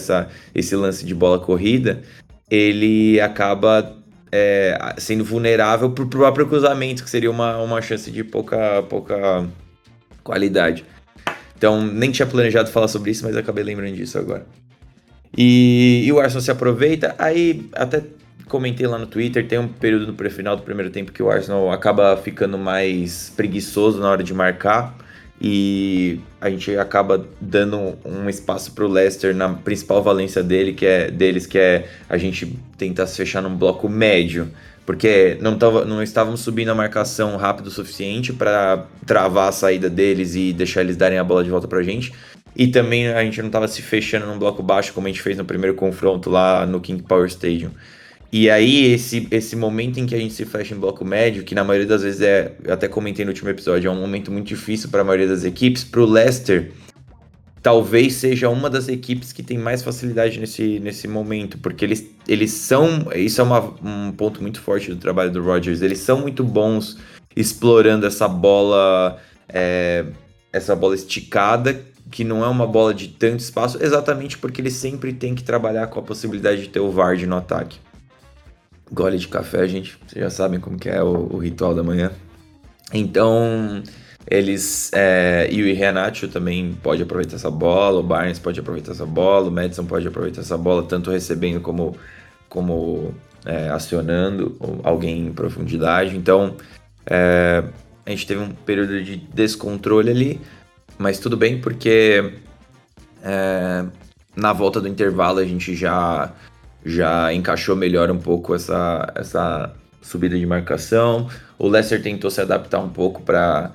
esse 0.55 0.75
lance 0.75 1.05
de 1.05 1.13
bola 1.13 1.37
corrida, 1.37 2.01
ele 2.49 3.21
acaba 3.21 3.98
é, 4.31 4.95
sendo 4.97 5.23
vulnerável 5.23 5.89
para 5.91 6.03
o 6.03 6.07
próprio 6.07 6.47
cruzamento, 6.47 7.03
que 7.03 7.09
seria 7.09 7.31
uma, 7.31 7.57
uma 7.57 7.81
chance 7.81 8.09
de 8.11 8.23
pouca, 8.23 8.83
pouca 8.83 9.47
qualidade. 10.23 10.85
Então, 11.57 11.85
nem 11.85 12.11
tinha 12.11 12.25
planejado 12.25 12.69
falar 12.69 12.87
sobre 12.87 13.11
isso, 13.11 13.25
mas 13.25 13.35
acabei 13.35 13.63
lembrando 13.63 13.95
disso 13.95 14.17
agora. 14.17 14.45
E, 15.37 16.03
e 16.05 16.11
o 16.11 16.19
Arsenal 16.19 16.41
se 16.41 16.51
aproveita, 16.51 17.15
aí 17.17 17.69
até 17.73 18.01
comentei 18.47 18.87
lá 18.87 18.97
no 18.97 19.05
Twitter, 19.05 19.47
tem 19.47 19.59
um 19.59 19.67
período 19.67 20.07
no 20.07 20.13
pré-final 20.13 20.55
do 20.55 20.63
primeiro 20.63 20.89
tempo 20.89 21.11
que 21.11 21.21
o 21.21 21.29
Arsenal 21.29 21.71
acaba 21.71 22.17
ficando 22.17 22.57
mais 22.57 23.31
preguiçoso 23.35 23.99
na 23.99 24.09
hora 24.09 24.23
de 24.23 24.33
marcar 24.33 24.95
e 25.41 26.19
a 26.41 26.49
gente 26.49 26.75
acaba 26.77 27.25
dando 27.39 27.97
um 28.03 28.29
espaço 28.29 28.73
para 28.73 28.83
o 28.83 28.87
Leicester 28.87 29.33
na 29.33 29.53
principal 29.53 30.03
valência 30.03 30.43
dele, 30.43 30.73
que 30.73 30.85
é 30.85 31.09
deles, 31.09 31.45
que 31.45 31.57
é 31.57 31.87
a 32.09 32.17
gente 32.17 32.57
tentar 32.77 33.07
se 33.07 33.15
fechar 33.15 33.41
num 33.41 33.55
bloco 33.55 33.87
médio, 33.87 34.51
porque 34.85 35.37
não, 35.39 35.57
tava, 35.57 35.85
não 35.85 36.03
estávamos 36.03 36.41
subindo 36.41 36.69
a 36.69 36.75
marcação 36.75 37.37
rápido 37.37 37.67
o 37.67 37.71
suficiente 37.71 38.33
para 38.33 38.85
travar 39.05 39.49
a 39.49 39.51
saída 39.51 39.89
deles 39.89 40.35
e 40.35 40.51
deixar 40.51 40.81
eles 40.81 40.97
darem 40.97 41.17
a 41.17 41.23
bola 41.23 41.43
de 41.43 41.49
volta 41.49 41.67
para 41.67 41.79
a 41.79 41.83
gente. 41.83 42.11
E 42.55 42.67
também 42.67 43.07
a 43.07 43.23
gente 43.23 43.39
não 43.39 43.47
estava 43.47 43.67
se 43.67 43.81
fechando 43.81 44.25
num 44.25 44.37
bloco 44.37 44.61
baixo 44.61 44.91
como 44.91 45.07
a 45.07 45.09
gente 45.09 45.21
fez 45.21 45.37
no 45.37 45.45
primeiro 45.45 45.75
confronto 45.75 46.29
lá 46.29 46.65
no 46.65 46.81
King 46.81 47.01
Power 47.03 47.27
Stadium. 47.27 47.71
E 48.31 48.49
aí, 48.49 48.93
esse, 48.93 49.27
esse 49.31 49.55
momento 49.55 49.99
em 49.99 50.05
que 50.05 50.13
a 50.13 50.19
gente 50.19 50.33
se 50.33 50.45
fecha 50.45 50.75
em 50.75 50.77
bloco 50.77 51.03
médio, 51.03 51.43
que 51.43 51.55
na 51.55 51.63
maioria 51.63 51.87
das 51.87 52.03
vezes 52.03 52.21
é, 52.21 52.53
eu 52.63 52.73
até 52.73 52.87
comentei 52.87 53.25
no 53.25 53.31
último 53.31 53.49
episódio, 53.49 53.87
é 53.87 53.91
um 53.91 53.99
momento 53.99 54.31
muito 54.31 54.47
difícil 54.47 54.89
para 54.89 55.01
a 55.01 55.03
maioria 55.03 55.27
das 55.27 55.43
equipes, 55.43 55.83
para 55.83 56.01
o 56.01 56.05
Leicester 56.05 56.71
talvez 57.61 58.13
seja 58.13 58.49
uma 58.49 58.69
das 58.69 58.87
equipes 58.87 59.33
que 59.33 59.43
tem 59.43 59.57
mais 59.57 59.83
facilidade 59.83 60.39
nesse, 60.39 60.79
nesse 60.79 61.07
momento, 61.07 61.57
porque 61.57 61.83
eles, 61.83 62.09
eles 62.27 62.51
são. 62.51 63.07
Isso 63.15 63.41
é 63.41 63.43
uma, 63.43 63.73
um 63.83 64.11
ponto 64.11 64.41
muito 64.41 64.61
forte 64.61 64.89
do 64.89 64.95
trabalho 64.95 65.31
do 65.31 65.43
Rodgers. 65.43 65.81
Eles 65.81 65.99
são 65.99 66.21
muito 66.21 66.43
bons 66.43 66.97
explorando 67.35 68.05
essa 68.05 68.27
bola. 68.27 69.17
É, 69.47 70.05
essa 70.51 70.75
bola 70.75 70.95
esticada, 70.95 71.79
que 72.09 72.23
não 72.23 72.43
é 72.43 72.47
uma 72.47 72.65
bola 72.65 72.91
de 72.91 73.09
tanto 73.09 73.39
espaço, 73.39 73.77
exatamente 73.81 74.35
porque 74.35 74.61
eles 74.61 74.73
sempre 74.73 75.13
têm 75.13 75.35
que 75.35 75.43
trabalhar 75.43 75.87
com 75.87 75.99
a 75.99 76.03
possibilidade 76.03 76.63
de 76.63 76.69
ter 76.69 76.79
o 76.79 76.89
Vard 76.89 77.23
no 77.27 77.37
ataque. 77.37 77.77
Gole 78.91 79.17
de 79.17 79.27
café, 79.27 79.67
gente. 79.67 79.97
Vocês 80.07 80.23
já 80.23 80.29
sabem 80.29 80.59
como 80.59 80.77
que 80.77 80.89
é 80.89 81.01
o, 81.03 81.35
o 81.35 81.37
ritual 81.37 81.75
da 81.75 81.83
manhã. 81.83 82.11
Então, 82.93 83.83
eles. 84.29 84.91
É, 84.93 85.47
e 85.51 85.61
o 85.61 85.75
Renato 85.75 86.27
também 86.27 86.73
pode 86.81 87.03
aproveitar 87.03 87.35
essa 87.35 87.51
bola, 87.51 87.99
o 87.99 88.03
Barnes 88.03 88.39
pode 88.39 88.59
aproveitar 88.59 88.91
essa 88.91 89.05
bola, 89.05 89.47
o 89.47 89.51
Madison 89.51 89.85
pode 89.85 90.07
aproveitar 90.07 90.41
essa 90.41 90.57
bola, 90.57 90.83
tanto 90.83 91.11
recebendo 91.11 91.61
como, 91.61 91.95
como 92.47 93.13
é, 93.45 93.69
acionando 93.69 94.55
alguém 94.83 95.27
em 95.27 95.33
profundidade. 95.33 96.15
Então, 96.15 96.55
é, 97.05 97.63
a 98.05 98.09
gente 98.09 98.27
teve 98.27 98.41
um 98.41 98.49
período 98.49 99.03
de 99.03 99.17
descontrole 99.17 100.09
ali, 100.09 100.41
mas 100.97 101.19
tudo 101.19 101.37
bem, 101.37 101.59
porque 101.59 102.33
é, 103.23 103.85
na 104.35 104.53
volta 104.53 104.79
do 104.79 104.87
intervalo 104.87 105.39
a 105.39 105.45
gente 105.45 105.75
já, 105.75 106.31
já 106.85 107.33
encaixou 107.33 107.75
melhor 107.75 108.09
um 108.11 108.17
pouco 108.17 108.55
essa, 108.55 109.11
essa 109.15 109.73
subida 110.01 110.37
de 110.37 110.45
marcação. 110.45 111.29
O 111.57 111.67
Leicester 111.67 112.01
tentou 112.01 112.31
se 112.31 112.41
adaptar 112.41 112.79
um 112.79 112.89
pouco 112.89 113.21
para 113.21 113.71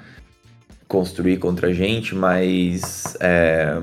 construir 0.88 1.38
contra 1.38 1.68
a 1.68 1.73
gente, 1.73 2.14
mas 2.14 3.16
é, 3.20 3.80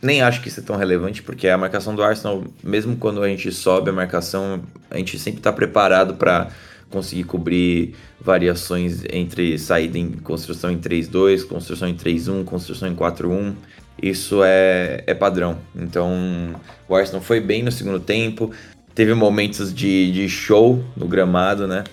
nem 0.00 0.22
acho 0.22 0.40
que 0.40 0.48
isso 0.48 0.60
é 0.60 0.62
tão 0.62 0.76
relevante, 0.76 1.22
porque 1.22 1.48
a 1.48 1.58
marcação 1.58 1.94
do 1.94 2.02
Arsenal, 2.02 2.44
mesmo 2.62 2.96
quando 2.96 3.22
a 3.22 3.28
gente 3.28 3.50
sobe 3.50 3.90
a 3.90 3.92
marcação, 3.92 4.62
a 4.90 4.96
gente 4.96 5.18
sempre 5.18 5.40
está 5.40 5.52
preparado 5.52 6.14
para 6.14 6.48
conseguir 6.90 7.24
cobrir 7.24 7.94
variações 8.20 9.02
entre 9.10 9.58
saída 9.58 9.98
em 9.98 10.12
construção 10.12 10.70
em 10.70 10.78
3-2, 10.78 11.46
construção 11.46 11.88
em 11.88 11.94
3-1, 11.94 12.44
construção 12.44 12.88
em 12.88 12.94
4-1. 12.94 13.54
Isso 14.00 14.42
é, 14.44 15.02
é 15.06 15.14
padrão. 15.14 15.58
Então, 15.74 16.54
o 16.88 16.94
Arsenal 16.94 17.20
foi 17.20 17.40
bem 17.40 17.62
no 17.62 17.72
segundo 17.72 17.98
tempo, 17.98 18.52
teve 18.94 19.12
momentos 19.14 19.74
de, 19.74 20.12
de 20.12 20.28
show 20.28 20.82
no 20.96 21.06
gramado, 21.06 21.66
né? 21.66 21.84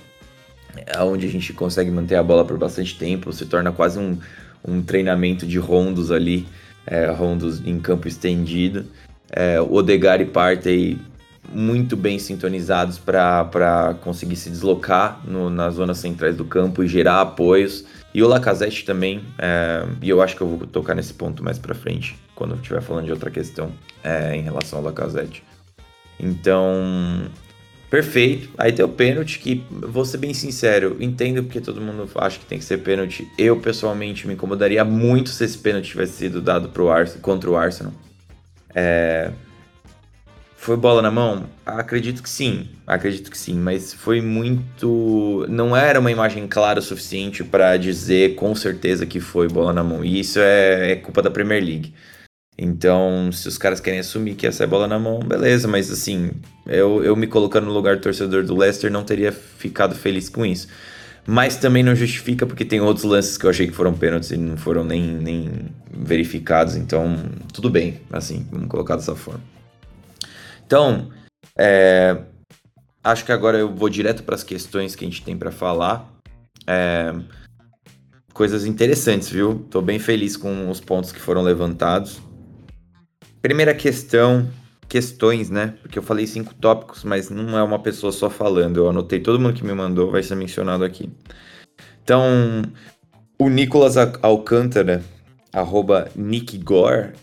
onde 1.00 1.26
a 1.26 1.30
gente 1.30 1.54
consegue 1.54 1.90
manter 1.90 2.16
a 2.16 2.24
bola 2.24 2.46
por 2.46 2.58
bastante 2.58 2.98
tempo, 2.98 3.32
se 3.32 3.46
torna 3.46 3.72
quase 3.72 4.00
um, 4.00 4.18
um 4.68 4.82
treinamento 4.82 5.46
de 5.46 5.58
rondos 5.58 6.12
ali, 6.12 6.46
é, 6.86 7.08
rondos 7.08 7.66
em 7.66 7.80
campo 7.80 8.08
estendido. 8.08 8.86
É, 9.32 9.60
Odegar 9.60 10.22
e 10.22 10.26
Partey 10.26 11.00
muito 11.52 11.96
bem 11.96 12.18
sintonizados 12.18 12.98
para 12.98 13.96
conseguir 14.02 14.36
se 14.36 14.50
deslocar 14.50 15.22
no, 15.26 15.50
nas 15.50 15.76
zonas 15.76 15.98
centrais 15.98 16.36
do 16.36 16.46
campo 16.46 16.84
e 16.84 16.88
gerar 16.88 17.22
apoios. 17.22 17.86
E 18.16 18.24
o 18.24 18.30
Lacazette 18.30 18.86
também, 18.86 19.22
é, 19.38 19.86
e 20.02 20.10
eu 20.10 20.22
acho 20.22 20.38
que 20.38 20.42
eu 20.42 20.48
vou 20.48 20.66
tocar 20.66 20.96
nesse 20.96 21.14
ponto 21.14 21.44
mais 21.44 21.60
para 21.60 21.76
frente, 21.76 22.18
quando 22.34 22.52
eu 22.52 22.56
estiver 22.56 22.82
falando 22.82 23.04
de 23.04 23.12
outra 23.12 23.30
questão 23.30 23.74
é, 24.02 24.34
em 24.34 24.42
relação 24.42 24.80
ao 24.80 24.86
Lacazette. 24.86 25.44
Então, 26.18 27.30
Perfeito. 27.90 28.50
Aí 28.58 28.72
tem 28.72 28.86
o 28.86 28.90
pênalti, 28.90 29.38
que 29.40 29.66
vou 29.70 30.06
ser 30.06 30.18
bem 30.18 30.34
sincero, 30.34 30.96
entendo 31.02 31.44
porque 31.44 31.60
todo 31.60 31.82
mundo 31.82 32.10
acha 32.16 32.40
que 32.40 32.46
tem 32.46 32.58
que 32.58 32.64
ser 32.64 32.78
pênalti. 32.78 33.28
Eu, 33.38 33.60
pessoalmente, 33.60 34.26
me 34.26 34.34
incomodaria 34.34 34.86
muito 34.86 35.30
se 35.30 35.44
esse 35.44 35.58
pênalti 35.58 35.90
tivesse 35.90 36.14
sido 36.14 36.42
dado 36.42 36.70
pro 36.70 36.90
Arsenal, 36.90 37.22
contra 37.22 37.50
o 37.50 37.58
Arsenal. 37.58 37.92
É... 38.74 39.30
Foi 40.66 40.76
bola 40.76 41.00
na 41.00 41.12
mão? 41.12 41.46
Acredito 41.64 42.24
que 42.24 42.30
sim, 42.30 42.68
acredito 42.88 43.30
que 43.30 43.38
sim, 43.38 43.54
mas 43.54 43.94
foi 43.94 44.20
muito. 44.20 45.46
Não 45.48 45.78
era 45.78 46.00
uma 46.00 46.10
imagem 46.10 46.48
clara 46.48 46.80
o 46.80 46.82
suficiente 46.82 47.44
para 47.44 47.78
dizer 47.78 48.34
com 48.34 48.56
certeza 48.56 49.06
que 49.06 49.20
foi 49.20 49.48
bola 49.48 49.72
na 49.72 49.84
mão. 49.84 50.04
E 50.04 50.20
isso 50.20 50.40
é, 50.40 50.94
é 50.94 50.96
culpa 50.96 51.22
da 51.22 51.30
Premier 51.30 51.64
League. 51.64 51.94
Então, 52.58 53.32
se 53.32 53.48
os 53.48 53.60
caras 53.60 53.80
querem 53.80 54.00
assumir 54.00 54.34
que 54.34 54.48
essa 54.48 54.64
é 54.64 54.68
bola 54.68 54.88
na 54.88 54.98
mão, 54.98 55.20
beleza, 55.20 55.68
mas 55.68 55.92
assim, 55.92 56.32
eu, 56.66 57.04
eu 57.04 57.16
me 57.16 57.28
colocando 57.28 57.66
no 57.66 57.72
lugar 57.72 57.98
do 57.98 58.02
torcedor 58.02 58.44
do 58.44 58.58
Leicester 58.58 58.92
não 58.92 59.04
teria 59.04 59.32
ficado 59.32 59.94
feliz 59.94 60.30
com 60.30 60.44
isso. 60.44 60.68
Mas 61.28 61.58
também 61.58 61.84
não 61.84 61.96
justifica 61.96 62.44
porque 62.48 62.66
tem 62.66 62.82
outros 62.82 63.06
lances 63.06 63.38
que 63.38 63.46
eu 63.46 63.52
achei 63.52 63.68
que 63.68 63.74
foram 63.74 63.94
pênaltis 63.94 64.32
e 64.32 64.38
não 64.38 64.58
foram 64.58 64.84
nem, 64.84 65.04
nem 65.04 65.52
verificados, 65.92 66.76
então 66.76 67.18
tudo 67.54 67.70
bem, 67.70 68.02
assim, 68.12 68.48
vamos 68.52 68.68
colocar 68.68 68.96
dessa 68.96 69.16
forma. 69.16 69.55
Então, 70.66 71.12
é, 71.58 72.18
acho 73.04 73.24
que 73.24 73.32
agora 73.32 73.58
eu 73.58 73.74
vou 73.74 73.90
direto 73.90 74.24
para 74.24 74.36
as 74.36 74.44
questões 74.44 74.96
que 74.96 75.06
a 75.06 75.08
gente 75.08 75.24
tem 75.24 75.38
para 75.38 75.52
falar. 75.52 76.12
É, 76.68 77.14
coisas 78.34 78.66
interessantes, 78.66 79.30
viu? 79.30 79.66
Tô 79.70 79.82
bem 79.82 80.00
feliz 80.00 80.36
com 80.36 80.70
os 80.70 80.80
pontos 80.80 81.12
que 81.12 81.20
foram 81.20 81.42
levantados. 81.42 82.20
Primeira 83.42 83.74
questão, 83.76 84.50
questões, 84.90 85.50
né? 85.50 85.76
Porque 85.82 86.00
eu 86.00 86.04
falei 86.04 86.26
cinco 86.26 86.54
tópicos, 86.56 87.04
mas 87.04 87.30
não 87.30 87.58
é 87.58 87.64
uma 87.64 87.80
pessoa 87.80 88.12
só 88.12 88.30
falando. 88.30 88.78
Eu 88.78 88.90
anotei 88.90 89.20
todo 89.20 89.40
mundo 89.40 89.54
que 89.54 89.64
me 89.64 89.74
mandou, 89.74 90.12
vai 90.12 90.24
ser 90.24 90.36
mencionado 90.36 90.84
aqui. 90.84 91.10
Então, 92.04 92.24
o 93.38 93.50
Nicolas 93.50 93.96
Alcântara, 94.22 95.04
arroba 95.54 96.10
Nick 96.16 96.58
Gore, 96.58 97.14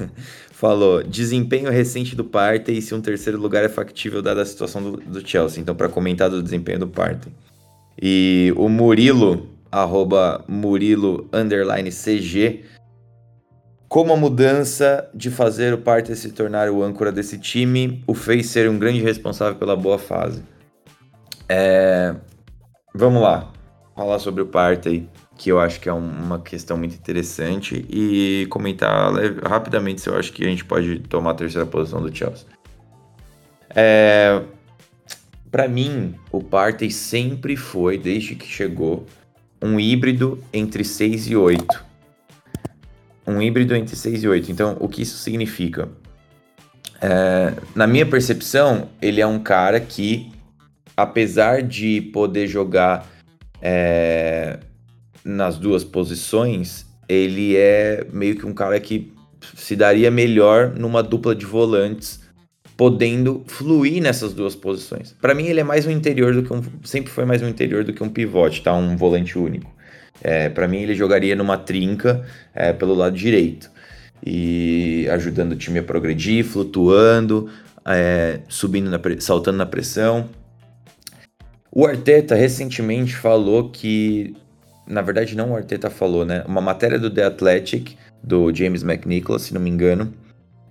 falou: 0.64 1.02
desempenho 1.02 1.70
recente 1.70 2.16
do 2.16 2.24
Partey 2.24 2.78
e 2.78 2.82
se 2.82 2.94
um 2.94 3.00
terceiro 3.02 3.38
lugar 3.38 3.62
é 3.62 3.68
factível 3.68 4.22
dada 4.22 4.40
a 4.40 4.46
situação 4.46 4.82
do, 4.82 4.96
do 4.96 5.28
Chelsea. 5.28 5.60
Então, 5.60 5.74
para 5.74 5.90
comentar 5.90 6.30
do 6.30 6.42
desempenho 6.42 6.78
do 6.78 6.88
Partey. 6.88 7.30
E 8.00 8.50
o 8.56 8.66
Murilo, 8.66 9.46
arroba 9.70 10.42
Murilo 10.48 11.28
underline 11.34 11.90
CG, 11.90 12.64
como 13.86 14.14
a 14.14 14.16
mudança 14.16 15.06
de 15.14 15.30
fazer 15.30 15.74
o 15.74 15.78
Partey 15.78 16.16
se 16.16 16.32
tornar 16.32 16.70
o 16.70 16.82
âncora 16.82 17.12
desse 17.12 17.38
time 17.38 18.02
o 18.06 18.14
fez 18.14 18.46
ser 18.46 18.68
um 18.70 18.78
grande 18.78 19.02
responsável 19.02 19.56
pela 19.56 19.76
boa 19.76 19.98
fase. 19.98 20.42
É... 21.46 22.14
Vamos 22.94 23.20
lá, 23.20 23.52
falar 23.94 24.18
sobre 24.18 24.42
o 24.42 24.46
Partey, 24.46 25.06
que 25.36 25.50
eu 25.50 25.58
acho 25.58 25.80
que 25.80 25.88
é 25.88 25.92
uma 25.92 26.38
questão 26.38 26.76
muito 26.76 26.94
interessante, 26.94 27.84
e 27.88 28.46
comentar 28.50 29.12
rapidamente 29.42 30.00
se 30.00 30.08
eu 30.08 30.16
acho 30.16 30.32
que 30.32 30.44
a 30.44 30.48
gente 30.48 30.64
pode 30.64 31.00
tomar 31.00 31.32
a 31.32 31.34
terceira 31.34 31.66
posição 31.66 32.00
do 32.00 32.14
Chelsea. 32.14 32.46
É... 33.70 34.42
Para 35.50 35.68
mim, 35.68 36.14
o 36.32 36.42
Partey 36.42 36.90
sempre 36.90 37.56
foi, 37.56 37.96
desde 37.96 38.34
que 38.34 38.46
chegou, 38.46 39.06
um 39.62 39.78
híbrido 39.78 40.42
entre 40.52 40.84
6 40.84 41.28
e 41.28 41.36
8 41.36 41.94
um 43.26 43.40
híbrido 43.40 43.74
entre 43.74 43.96
6 43.96 44.22
e 44.22 44.28
8. 44.28 44.50
Então, 44.50 44.76
o 44.80 44.88
que 44.88 45.02
isso 45.02 45.18
significa? 45.18 45.88
É, 47.00 47.54
na 47.74 47.86
minha 47.86 48.06
percepção, 48.06 48.88
ele 49.00 49.20
é 49.20 49.26
um 49.26 49.38
cara 49.38 49.80
que, 49.80 50.30
apesar 50.96 51.62
de 51.62 52.00
poder 52.12 52.46
jogar 52.46 53.06
é, 53.60 54.58
nas 55.24 55.58
duas 55.58 55.82
posições, 55.82 56.86
ele 57.08 57.56
é 57.56 58.06
meio 58.12 58.36
que 58.36 58.46
um 58.46 58.52
cara 58.52 58.78
que 58.78 59.12
se 59.56 59.76
daria 59.76 60.10
melhor 60.10 60.74
numa 60.76 61.02
dupla 61.02 61.34
de 61.34 61.46
volantes, 61.46 62.20
podendo 62.76 63.44
fluir 63.46 64.02
nessas 64.02 64.32
duas 64.32 64.54
posições. 64.54 65.14
Para 65.20 65.34
mim, 65.34 65.46
ele 65.46 65.60
é 65.60 65.64
mais 65.64 65.86
um 65.86 65.90
interior 65.90 66.34
do 66.34 66.42
que 66.42 66.52
um. 66.52 66.62
Sempre 66.82 67.10
foi 67.10 67.24
mais 67.24 67.42
um 67.42 67.48
interior 67.48 67.84
do 67.84 67.92
que 67.92 68.02
um 68.02 68.08
pivote, 68.08 68.62
tá? 68.62 68.74
Um 68.74 68.96
volante 68.96 69.38
único. 69.38 69.72
É, 70.22 70.48
para 70.48 70.66
mim, 70.66 70.78
ele 70.78 70.94
jogaria 70.94 71.36
numa 71.36 71.56
trinca 71.56 72.24
é, 72.54 72.72
pelo 72.72 72.94
lado 72.94 73.16
direito 73.16 73.70
e 74.24 75.06
ajudando 75.10 75.52
o 75.52 75.56
time 75.56 75.80
a 75.80 75.82
progredir, 75.82 76.44
flutuando, 76.44 77.50
é, 77.84 78.40
subindo, 78.48 78.88
na, 78.88 78.98
saltando 79.18 79.58
na 79.58 79.66
pressão. 79.66 80.28
O 81.70 81.86
Arteta 81.86 82.34
recentemente 82.34 83.14
falou 83.14 83.70
que, 83.70 84.34
na 84.86 85.02
verdade, 85.02 85.36
não 85.36 85.52
o 85.52 85.56
Arteta 85.56 85.88
falou, 85.88 86.24
né? 86.24 86.44
Uma 86.46 86.60
matéria 86.60 86.98
do 86.98 87.10
The 87.10 87.24
Athletic 87.24 87.96
do 88.22 88.54
James 88.54 88.82
McNicholas, 88.82 89.42
se 89.42 89.54
não 89.54 89.60
me 89.60 89.70
engano, 89.70 90.12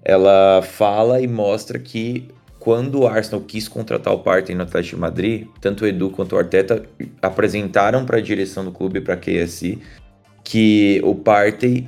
ela 0.04 0.62
fala 0.62 1.22
e 1.22 1.28
mostra 1.28 1.80
que 1.80 2.28
quando 2.60 3.02
o 3.02 3.08
Arsenal 3.08 3.42
quis 3.42 3.68
contratar 3.68 4.14
o 4.14 4.20
Partey 4.20 4.56
no 4.56 4.64
Atlético 4.64 4.96
de 4.96 5.02
Madrid, 5.02 5.48
tanto 5.60 5.84
o 5.84 5.88
Edu 5.88 6.10
quanto 6.10 6.34
o 6.34 6.38
Arteta 6.38 6.84
apresentaram 7.22 8.06
para 8.06 8.18
a 8.18 8.22
direção 8.22 8.64
do 8.64 8.72
clube, 8.72 9.02
para 9.02 9.16
a 9.16 9.18
KSI, 9.18 9.82
que 10.44 11.02
o 11.04 11.14
Partey, 11.14 11.88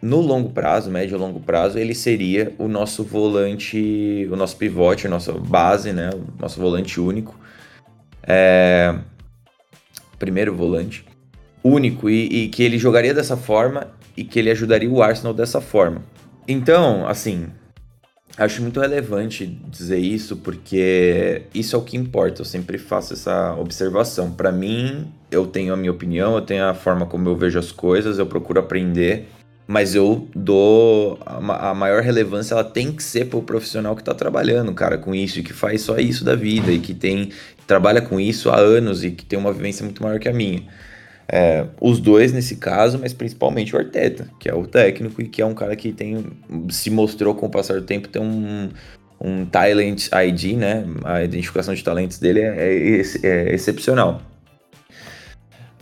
no 0.00 0.20
longo 0.20 0.50
prazo, 0.50 0.90
médio 0.90 1.16
e 1.16 1.18
longo 1.18 1.40
prazo, 1.40 1.78
ele 1.78 1.94
seria 1.94 2.54
o 2.58 2.68
nosso 2.68 3.02
volante, 3.02 4.28
o 4.30 4.36
nosso 4.36 4.56
pivote, 4.56 5.06
a 5.06 5.10
nossa 5.10 5.32
base, 5.32 5.92
né? 5.92 6.10
O 6.14 6.40
nosso 6.40 6.60
volante 6.60 7.00
único. 7.00 7.34
É... 8.22 8.94
Primeiro 10.18 10.54
volante. 10.54 11.04
Único, 11.66 12.08
e, 12.08 12.44
e 12.44 12.48
que 12.48 12.62
ele 12.62 12.78
jogaria 12.78 13.12
dessa 13.12 13.36
forma 13.36 13.88
e 14.16 14.24
que 14.24 14.38
ele 14.38 14.50
ajudaria 14.50 14.90
o 14.90 15.02
Arsenal 15.02 15.34
dessa 15.34 15.60
forma. 15.60 16.02
Então, 16.48 17.06
assim, 17.06 17.46
acho 18.36 18.62
muito 18.62 18.80
relevante 18.80 19.46
dizer 19.46 19.98
isso 19.98 20.36
porque 20.36 21.42
isso 21.54 21.74
é 21.74 21.78
o 21.78 21.82
que 21.82 21.96
importa. 21.96 22.42
Eu 22.42 22.44
sempre 22.44 22.78
faço 22.78 23.14
essa 23.14 23.54
observação. 23.54 24.30
Para 24.30 24.52
mim, 24.52 25.12
eu 25.30 25.46
tenho 25.46 25.72
a 25.72 25.76
minha 25.76 25.90
opinião, 25.90 26.36
eu 26.36 26.42
tenho 26.42 26.64
a 26.64 26.74
forma 26.74 27.06
como 27.06 27.28
eu 27.28 27.36
vejo 27.36 27.58
as 27.58 27.72
coisas, 27.72 28.18
eu 28.18 28.26
procuro 28.26 28.60
aprender, 28.60 29.28
mas 29.66 29.94
eu 29.94 30.28
dou 30.34 31.18
a, 31.26 31.74
maior 31.74 32.02
relevância, 32.02 32.54
ela 32.54 32.64
tem 32.64 32.92
que 32.92 33.02
ser 33.02 33.26
pro 33.26 33.42
profissional 33.42 33.96
que 33.96 34.04
tá 34.04 34.14
trabalhando, 34.14 34.72
cara, 34.72 34.96
com 34.96 35.14
isso 35.14 35.40
e 35.40 35.42
que 35.42 35.52
faz 35.52 35.82
só 35.82 35.98
isso 35.98 36.24
da 36.24 36.36
vida 36.36 36.70
e 36.70 36.78
que 36.78 36.94
tem 36.94 37.30
trabalha 37.66 38.00
com 38.00 38.20
isso 38.20 38.48
há 38.48 38.56
anos 38.56 39.02
e 39.02 39.10
que 39.10 39.24
tem 39.24 39.36
uma 39.36 39.52
vivência 39.52 39.84
muito 39.84 40.00
maior 40.02 40.20
que 40.20 40.28
a 40.28 40.32
minha. 40.32 40.62
É, 41.28 41.66
os 41.80 41.98
dois 41.98 42.32
nesse 42.32 42.56
caso, 42.56 42.98
mas 43.00 43.12
principalmente 43.12 43.74
o 43.74 43.78
Arteta, 43.78 44.30
que 44.38 44.48
é 44.48 44.54
o 44.54 44.66
técnico 44.66 45.20
e 45.20 45.28
que 45.28 45.42
é 45.42 45.46
um 45.46 45.54
cara 45.54 45.74
que 45.74 45.92
tem 45.92 46.24
se 46.70 46.88
mostrou 46.88 47.34
com 47.34 47.46
o 47.46 47.50
passar 47.50 47.74
do 47.74 47.82
tempo 47.84 48.08
ter 48.08 48.20
um, 48.20 48.68
um 49.20 49.44
talent 49.44 50.08
ID, 50.12 50.56
né? 50.56 50.84
A 51.04 51.24
identificação 51.24 51.74
de 51.74 51.82
talentos 51.82 52.18
dele 52.18 52.40
é, 52.40 53.00
é, 53.00 53.02
é 53.22 53.54
excepcional. 53.54 54.22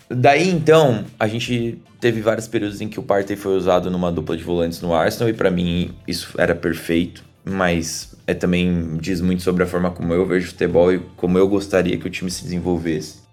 Daí 0.09 0.49
então, 0.49 1.05
a 1.19 1.27
gente 1.27 1.79
teve 2.01 2.21
vários 2.21 2.47
períodos 2.47 2.81
em 2.81 2.89
que 2.89 3.01
o 3.01 3.03
Partey 3.03 3.37
foi 3.37 3.57
usado 3.57 3.91
numa 3.91 4.13
dupla 4.13 4.37
de 4.37 4.45
volantes 4.45 4.81
no 4.81 4.95
Arsenal 4.95 5.29
e 5.29 5.33
para 5.33 5.51
mim 5.51 5.95
isso 6.07 6.35
era 6.39 6.55
perfeito, 6.55 7.25
mas 7.45 8.15
é 8.27 8.35
também 8.35 8.97
diz 8.99 9.21
muito 9.21 9.43
sobre 9.43 9.65
a 9.65 9.67
forma 9.67 9.91
como 9.91 10.13
eu 10.13 10.25
vejo 10.27 10.49
futebol 10.49 10.93
e 10.93 10.99
como 11.17 11.39
eu 11.39 11.49
gostaria 11.49 11.97
que 11.99 12.07
o 12.07 12.11
time 12.11 12.31
se 12.31 12.45
desenvolvesse. 12.45 13.24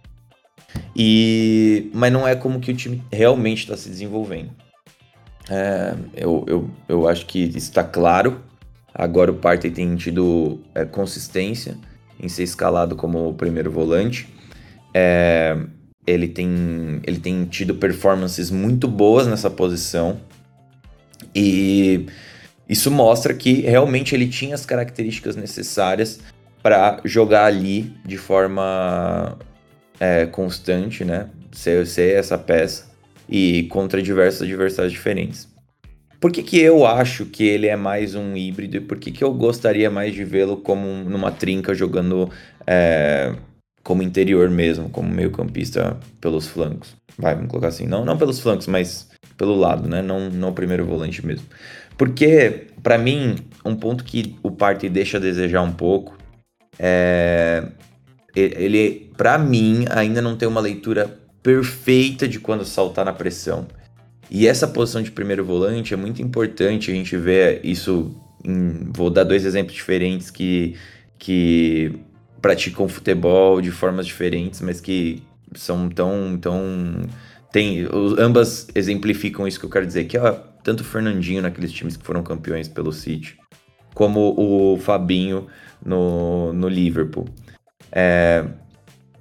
E, 0.96 1.90
mas 1.94 2.12
não 2.12 2.28
é 2.28 2.36
como 2.36 2.60
que 2.60 2.72
o 2.72 2.76
time 2.76 3.04
realmente 3.12 3.60
está 3.60 3.78
se 3.78 3.90
desenvolvendo. 3.90 4.52
É, 5.50 5.96
eu, 6.16 6.46
eu, 6.48 6.70
eu 6.88 7.08
acho 7.08 7.26
que 7.26 7.40
está 7.56 7.84
claro. 7.84 8.42
Agora 8.94 9.32
o 9.32 9.36
Partey 9.36 9.72
tem 9.72 9.96
tido 9.96 10.60
é, 10.76 10.86
consistência 10.86 11.78
em 12.20 12.30
ser 12.30 12.44
escalado 12.44 12.96
como 12.96 13.34
primeiro 13.34 13.72
volante. 13.72 14.28
É, 14.94 15.58
ele, 16.06 16.28
tem, 16.28 17.02
ele 17.04 17.20
tem 17.20 17.46
tido 17.46 17.76
performances 17.76 18.52
muito 18.52 18.88
boas 18.88 19.28
nessa 19.28 19.50
posição. 19.50 20.20
E 21.34 22.06
isso 22.68 22.92
mostra 22.92 23.34
que 23.34 23.62
realmente 23.62 24.14
ele 24.14 24.28
tinha 24.28 24.56
as 24.56 24.66
características 24.66 25.36
necessárias 25.36 26.20
para 26.62 27.02
jogar 27.04 27.46
ali 27.46 27.94
de 28.06 28.18
forma 28.18 29.38
é, 30.02 30.26
constante, 30.26 31.06
né? 31.06 31.30
Ser, 31.52 31.86
ser 31.86 32.16
essa 32.16 32.36
peça 32.36 32.90
e 33.30 33.64
contra 33.70 34.02
diversos 34.02 34.42
adversários 34.42 34.92
diferentes. 34.92 35.48
Por 36.20 36.32
que, 36.32 36.42
que 36.42 36.60
eu 36.60 36.86
acho 36.88 37.26
que 37.26 37.44
ele 37.48 37.68
é 37.68 37.76
mais 37.76 38.16
um 38.16 38.36
híbrido 38.36 38.78
e 38.78 38.80
por 38.80 38.98
que, 38.98 39.12
que 39.12 39.24
eu 39.24 39.32
gostaria 39.32 39.92
mais 39.92 40.14
de 40.14 40.24
vê-lo 40.24 40.58
como 40.58 40.88
numa 41.04 41.32
trinca 41.32 41.74
jogando 41.76 42.30
é, 42.66 43.36
como 43.84 44.02
interior 44.02 44.50
mesmo, 44.50 44.90
como 44.90 45.08
meio 45.08 45.30
campista 45.30 46.00
pelos 46.20 46.48
flancos? 46.48 46.96
Vai, 47.18 47.36
vamos 47.36 47.50
colocar 47.50 47.68
assim, 47.68 47.86
não, 47.86 48.04
não 48.04 48.18
pelos 48.18 48.40
flancos, 48.40 48.66
mas 48.66 49.08
pelo 49.38 49.56
lado, 49.56 49.88
né? 49.88 50.02
Não, 50.02 50.30
não 50.32 50.54
primeiro 50.54 50.86
volante 50.86 51.24
mesmo. 51.26 51.46
Porque, 51.96 52.68
para 52.82 52.98
mim, 52.98 53.36
um 53.64 53.76
ponto 53.76 54.04
que 54.04 54.36
o 54.42 54.50
Partey 54.50 54.90
deixa 54.90 55.18
a 55.18 55.22
desejar 55.22 55.62
um 55.62 55.72
pouco 55.72 56.18
é 56.80 57.64
ele, 58.36 59.12
para 59.18 59.38
mim, 59.38 59.86
ainda 59.90 60.22
não 60.22 60.36
tem 60.36 60.48
uma 60.48 60.62
leitura 60.62 61.20
perfeita 61.44 62.28
de 62.28 62.40
quando 62.40 62.64
saltar 62.66 63.06
na 63.06 63.14
pressão. 63.14 63.68
E 64.30 64.48
essa 64.48 64.68
posição 64.68 65.02
de 65.02 65.12
primeiro 65.12 65.44
volante 65.44 65.94
é 65.94 65.98
muito 65.98 66.22
importante 66.22 66.90
a 66.90 66.94
gente 66.94 67.18
ver 67.18 67.60
isso. 67.64 68.16
Em, 68.44 68.90
vou 68.92 69.10
dar 69.10 69.24
dois 69.24 69.46
exemplos 69.46 69.76
diferentes 69.76 70.32
que, 70.32 70.76
que 71.20 71.94
praticam 72.42 72.88
futebol 72.88 73.62
de 73.62 73.72
formas 73.72 74.06
diferentes, 74.06 74.62
mas 74.62 74.80
que 74.80 75.22
são 75.54 75.90
tão. 75.90 76.38
tão 76.40 77.04
tem, 77.52 77.86
ambas 78.18 78.70
exemplificam 78.74 79.46
isso 79.46 79.60
que 79.60 79.66
eu 79.66 79.70
quero 79.70 79.86
dizer, 79.86 80.06
que 80.06 80.18
é 80.18 80.42
tanto 80.64 80.80
o 80.80 80.86
Fernandinho 80.86 81.42
naqueles 81.42 81.72
times 81.72 81.98
que 81.98 82.06
foram 82.06 82.24
campeões 82.24 82.70
pelo 82.70 82.94
City, 82.94 83.38
como 83.94 84.34
o 84.38 84.78
Fabinho 84.78 85.48
no, 85.86 86.54
no 86.54 86.70
Liverpool. 86.70 87.28
É, 87.92 88.46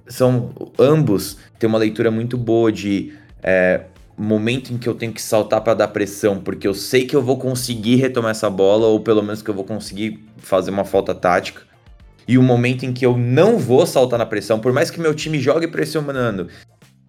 são 0.07 0.51
ambos 0.79 1.37
têm 1.59 1.67
uma 1.67 1.77
leitura 1.77 2.09
muito 2.11 2.37
boa 2.37 2.71
de 2.71 3.13
é, 3.43 3.81
momento 4.17 4.73
em 4.73 4.77
que 4.77 4.87
eu 4.87 4.93
tenho 4.93 5.11
que 5.11 5.21
saltar 5.21 5.61
para 5.61 5.73
dar 5.73 5.87
pressão, 5.87 6.39
porque 6.39 6.67
eu 6.67 6.73
sei 6.73 7.05
que 7.05 7.15
eu 7.15 7.21
vou 7.21 7.37
conseguir 7.37 7.95
retomar 7.95 8.31
essa 8.31 8.49
bola 8.49 8.87
ou 8.87 8.99
pelo 8.99 9.21
menos 9.21 9.41
que 9.41 9.49
eu 9.49 9.53
vou 9.53 9.63
conseguir 9.63 10.23
fazer 10.37 10.71
uma 10.71 10.85
falta 10.85 11.13
tática. 11.13 11.61
E 12.27 12.37
o 12.37 12.43
momento 12.43 12.85
em 12.85 12.93
que 12.93 13.05
eu 13.05 13.17
não 13.17 13.57
vou 13.57 13.85
saltar 13.85 14.19
na 14.19 14.25
pressão, 14.25 14.59
por 14.59 14.71
mais 14.71 14.91
que 14.91 14.99
meu 14.99 15.13
time 15.13 15.39
jogue 15.39 15.67
pressionando. 15.67 16.47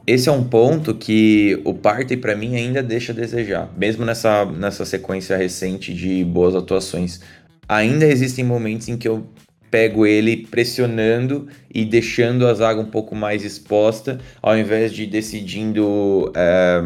Esse 0.07 0.29
é 0.29 0.33
um 0.33 0.43
ponto 0.43 0.95
que 0.95 1.61
o 1.65 1.75
Partey 1.75 2.17
para 2.17 2.35
mim 2.35 2.57
ainda 2.57 2.83
deixa 2.83 3.13
a 3.13 3.15
desejar, 3.15 3.71
mesmo 3.77 4.05
nessa, 4.05 4.45
nessa 4.45 4.85
sequência 4.85 5.37
recente 5.37 5.95
de 5.95 6.25
boas 6.25 6.57
atuações. 6.57 7.21
Ainda 7.69 8.05
existem 8.07 8.45
momentos 8.45 8.89
em 8.89 8.97
que 8.97 9.07
eu 9.07 9.29
pego 9.73 10.07
ele 10.07 10.37
pressionando 10.37 11.49
e 11.75 11.83
deixando 11.83 12.47
a 12.47 12.53
zaga 12.53 12.79
um 12.79 12.85
pouco 12.85 13.17
mais 13.17 13.43
exposta, 13.43 14.19
ao 14.43 14.57
invés 14.57 14.93
de 14.93 15.07
decidindo 15.07 16.31
é, 16.37 16.85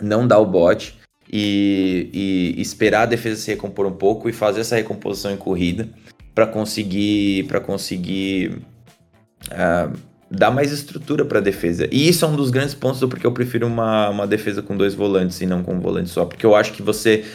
não 0.00 0.26
dar 0.26 0.38
o 0.38 0.46
bote 0.46 0.98
e, 1.30 2.54
e, 2.56 2.62
esperar 2.62 3.02
a 3.02 3.06
defesa 3.06 3.36
se 3.36 3.50
recompor 3.50 3.86
um 3.86 3.92
pouco 3.92 4.26
e 4.26 4.32
fazer 4.32 4.62
essa 4.62 4.74
recomposição 4.74 5.30
em 5.30 5.36
corrida 5.36 5.86
para 6.34 6.46
conseguir 6.46 7.44
para 7.44 7.60
conseguir 7.60 8.56
é, 9.50 9.90
dar 10.30 10.50
mais 10.50 10.72
estrutura 10.72 11.26
para 11.26 11.40
a 11.40 11.42
defesa. 11.42 11.86
E 11.92 12.08
isso 12.08 12.24
é 12.24 12.28
um 12.28 12.36
dos 12.36 12.48
grandes 12.48 12.74
pontos 12.74 13.00
do 13.00 13.08
porque 13.08 13.26
eu 13.26 13.32
prefiro 13.32 13.66
uma, 13.66 14.08
uma 14.08 14.26
defesa 14.26 14.62
com 14.62 14.74
dois 14.74 14.94
volantes 14.94 15.38
e 15.42 15.46
não 15.46 15.62
com 15.62 15.74
um 15.74 15.80
volante 15.80 16.08
só, 16.08 16.24
porque 16.24 16.46
eu 16.46 16.56
acho 16.56 16.72
que 16.72 16.82
você 16.82 17.26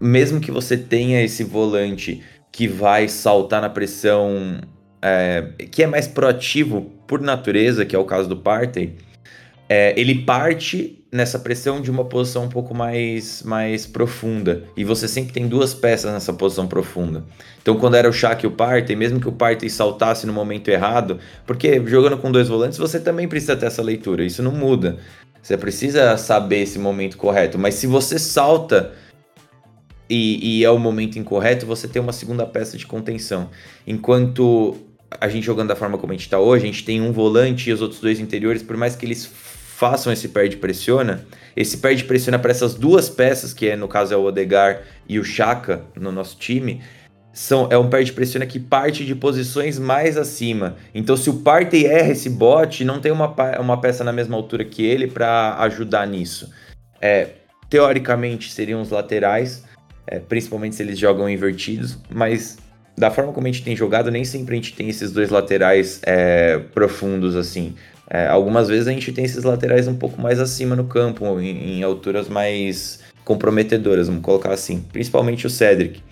mesmo 0.00 0.40
que 0.40 0.50
você 0.50 0.78
tenha 0.78 1.22
esse 1.22 1.44
volante 1.44 2.22
que 2.52 2.66
vai 2.66 3.08
saltar 3.08 3.60
na 3.60 3.68
pressão, 3.68 4.60
é, 5.00 5.48
que 5.70 5.82
é 5.82 5.86
mais 5.86 6.06
proativo 6.06 6.90
por 7.06 7.20
natureza, 7.20 7.84
que 7.84 7.94
é 7.94 7.98
o 7.98 8.04
caso 8.04 8.28
do 8.28 8.36
Partey, 8.36 8.96
é, 9.68 9.94
ele 9.98 10.24
parte 10.24 11.00
nessa 11.12 11.38
pressão 11.38 11.80
de 11.80 11.90
uma 11.90 12.04
posição 12.04 12.44
um 12.44 12.48
pouco 12.48 12.74
mais, 12.74 13.42
mais 13.42 13.86
profunda. 13.86 14.64
E 14.76 14.84
você 14.84 15.06
sempre 15.08 15.32
tem 15.32 15.46
duas 15.46 15.74
peças 15.74 16.12
nessa 16.12 16.32
posição 16.32 16.66
profunda. 16.66 17.24
Então, 17.62 17.76
quando 17.76 17.94
era 17.94 18.08
o 18.08 18.12
Shaq 18.12 18.44
e 18.44 18.48
o 18.48 18.50
Partey, 18.50 18.96
mesmo 18.96 19.20
que 19.20 19.28
o 19.28 19.32
Partey 19.32 19.68
saltasse 19.68 20.26
no 20.26 20.32
momento 20.32 20.68
errado, 20.68 21.18
porque 21.46 21.80
jogando 21.86 22.18
com 22.18 22.30
dois 22.30 22.48
volantes, 22.48 22.78
você 22.78 22.98
também 22.98 23.28
precisa 23.28 23.56
ter 23.56 23.66
essa 23.66 23.82
leitura. 23.82 24.24
Isso 24.24 24.42
não 24.42 24.52
muda. 24.52 24.98
Você 25.42 25.56
precisa 25.56 26.16
saber 26.16 26.62
esse 26.62 26.78
momento 26.78 27.16
correto. 27.16 27.58
Mas 27.58 27.74
se 27.74 27.86
você 27.86 28.18
salta 28.18 28.92
e, 30.10 30.58
e, 30.58 30.64
é 30.64 30.70
o 30.70 30.78
momento 30.78 31.18
incorreto, 31.18 31.64
você 31.64 31.86
tem 31.86 32.02
uma 32.02 32.12
segunda 32.12 32.44
peça 32.44 32.76
de 32.76 32.84
contenção. 32.84 33.48
Enquanto 33.86 34.76
a 35.20 35.28
gente 35.28 35.46
jogando 35.46 35.68
da 35.68 35.76
forma 35.76 35.96
como 35.96 36.12
a 36.12 36.16
gente 36.16 36.24
está 36.24 36.38
hoje, 36.38 36.64
a 36.64 36.66
gente 36.66 36.84
tem 36.84 37.00
um 37.00 37.12
volante 37.12 37.70
e 37.70 37.72
os 37.72 37.80
outros 37.80 38.00
dois 38.00 38.18
interiores, 38.18 38.62
por 38.62 38.76
mais 38.76 38.96
que 38.96 39.06
eles 39.06 39.24
façam 39.24 40.12
esse 40.12 40.28
perde-pressiona, 40.28 41.24
esse 41.56 41.78
perde-pressiona 41.78 42.38
para 42.38 42.50
essas 42.50 42.74
duas 42.74 43.08
peças, 43.08 43.54
que 43.54 43.68
é, 43.68 43.76
no 43.76 43.86
caso 43.86 44.12
é 44.12 44.16
o 44.16 44.24
Odegar 44.24 44.82
e 45.08 45.18
o 45.18 45.24
Chaka 45.24 45.82
no 45.96 46.10
nosso 46.10 46.36
time, 46.36 46.82
são, 47.32 47.68
é 47.70 47.78
um 47.78 47.88
perde-pressiona 47.88 48.44
que 48.44 48.58
parte 48.58 49.06
de 49.06 49.14
posições 49.14 49.78
mais 49.78 50.16
acima. 50.16 50.76
Então, 50.92 51.16
se 51.16 51.30
o 51.30 51.34
Partey 51.34 51.86
erra 51.86 52.10
esse 52.10 52.28
bote, 52.28 52.84
não 52.84 53.00
tem 53.00 53.12
uma, 53.12 53.32
uma 53.60 53.80
peça 53.80 54.02
na 54.02 54.12
mesma 54.12 54.36
altura 54.36 54.64
que 54.64 54.84
ele 54.84 55.06
para 55.06 55.56
ajudar 55.60 56.06
nisso. 56.06 56.52
É, 57.00 57.28
teoricamente, 57.70 58.52
seriam 58.52 58.82
os 58.82 58.90
laterais, 58.90 59.64
é, 60.10 60.18
principalmente 60.18 60.74
se 60.74 60.82
eles 60.82 60.98
jogam 60.98 61.30
invertidos, 61.30 61.96
mas 62.12 62.58
da 62.98 63.12
forma 63.12 63.32
como 63.32 63.46
a 63.46 63.50
gente 63.50 63.62
tem 63.62 63.76
jogado, 63.76 64.10
nem 64.10 64.24
sempre 64.24 64.54
a 64.54 64.56
gente 64.56 64.74
tem 64.74 64.88
esses 64.88 65.12
dois 65.12 65.30
laterais 65.30 66.00
é, 66.04 66.58
profundos 66.58 67.36
assim. 67.36 67.74
É, 68.10 68.26
algumas 68.26 68.66
vezes 68.66 68.88
a 68.88 68.90
gente 68.90 69.12
tem 69.12 69.24
esses 69.24 69.44
laterais 69.44 69.86
um 69.86 69.94
pouco 69.94 70.20
mais 70.20 70.40
acima 70.40 70.74
no 70.74 70.84
campo, 70.84 71.24
em, 71.40 71.78
em 71.78 71.82
alturas 71.84 72.28
mais 72.28 72.98
comprometedoras, 73.24 74.08
vamos 74.08 74.22
colocar 74.22 74.52
assim, 74.52 74.84
principalmente 74.92 75.46
o 75.46 75.50
Cedric. 75.50 76.02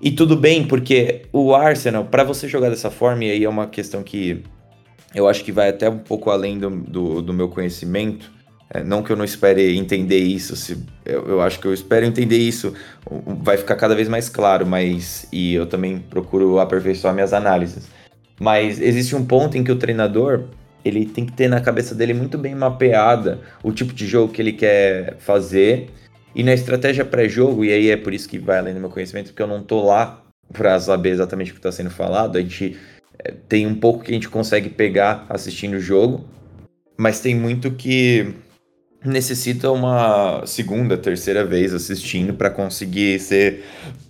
E 0.00 0.10
tudo 0.10 0.36
bem, 0.36 0.66
porque 0.66 1.22
o 1.32 1.54
Arsenal, 1.54 2.04
para 2.04 2.24
você 2.24 2.48
jogar 2.48 2.70
dessa 2.70 2.90
forma, 2.90 3.24
e 3.24 3.30
aí 3.30 3.44
é 3.44 3.48
uma 3.48 3.68
questão 3.68 4.02
que 4.02 4.42
eu 5.14 5.28
acho 5.28 5.44
que 5.44 5.52
vai 5.52 5.68
até 5.68 5.88
um 5.88 5.98
pouco 5.98 6.28
além 6.28 6.58
do, 6.58 6.70
do, 6.70 7.22
do 7.22 7.32
meu 7.32 7.48
conhecimento, 7.48 8.32
é, 8.74 8.82
não 8.82 9.02
que 9.02 9.12
eu 9.12 9.16
não 9.16 9.24
espere 9.24 9.76
entender 9.76 10.18
isso, 10.18 10.56
se, 10.56 10.82
eu, 11.04 11.26
eu, 11.26 11.42
acho 11.42 11.60
que 11.60 11.66
eu 11.66 11.74
espero 11.74 12.06
entender 12.06 12.38
isso, 12.38 12.72
vai 13.42 13.58
ficar 13.58 13.76
cada 13.76 13.94
vez 13.94 14.08
mais 14.08 14.30
claro, 14.30 14.66
mas 14.66 15.26
e 15.30 15.52
eu 15.52 15.66
também 15.66 15.98
procuro 15.98 16.58
aperfeiçoar 16.58 17.12
minhas 17.12 17.34
análises. 17.34 17.86
Mas 18.40 18.80
existe 18.80 19.14
um 19.14 19.24
ponto 19.24 19.58
em 19.58 19.62
que 19.62 19.70
o 19.70 19.76
treinador 19.76 20.44
ele 20.84 21.04
tem 21.04 21.26
que 21.26 21.32
ter 21.32 21.48
na 21.48 21.60
cabeça 21.60 21.94
dele 21.94 22.14
muito 22.14 22.38
bem 22.38 22.54
mapeada 22.54 23.40
o 23.62 23.72
tipo 23.72 23.92
de 23.92 24.06
jogo 24.06 24.32
que 24.32 24.42
ele 24.42 24.52
quer 24.52 25.16
fazer 25.18 25.90
E 26.34 26.42
na 26.42 26.52
estratégia 26.52 27.04
pré-jogo, 27.04 27.64
e 27.64 27.72
aí 27.72 27.90
é 27.90 27.96
por 27.96 28.14
isso 28.14 28.28
que 28.28 28.38
vai 28.38 28.58
além 28.58 28.74
do 28.74 28.80
meu 28.80 28.88
conhecimento, 28.88 29.28
porque 29.28 29.42
eu 29.42 29.46
não 29.46 29.62
tô 29.62 29.84
lá 29.84 30.24
para 30.50 30.80
saber 30.80 31.10
exatamente 31.10 31.50
o 31.50 31.54
que 31.54 31.60
está 31.60 31.70
sendo 31.70 31.90
falado, 31.90 32.38
a 32.38 32.40
gente 32.40 32.78
é, 33.18 33.32
tem 33.48 33.66
um 33.66 33.74
pouco 33.74 34.02
que 34.02 34.10
a 34.10 34.14
gente 34.14 34.30
consegue 34.30 34.70
pegar 34.70 35.26
assistindo 35.28 35.74
o 35.74 35.80
jogo, 35.80 36.24
mas 36.96 37.20
tem 37.20 37.34
muito 37.34 37.70
que 37.70 38.34
necessita 39.04 39.70
uma 39.70 40.46
segunda, 40.46 40.96
terceira 40.96 41.44
vez 41.44 41.74
assistindo 41.74 42.34
para 42.34 42.50
conseguir 42.50 43.18
ser 43.18 43.64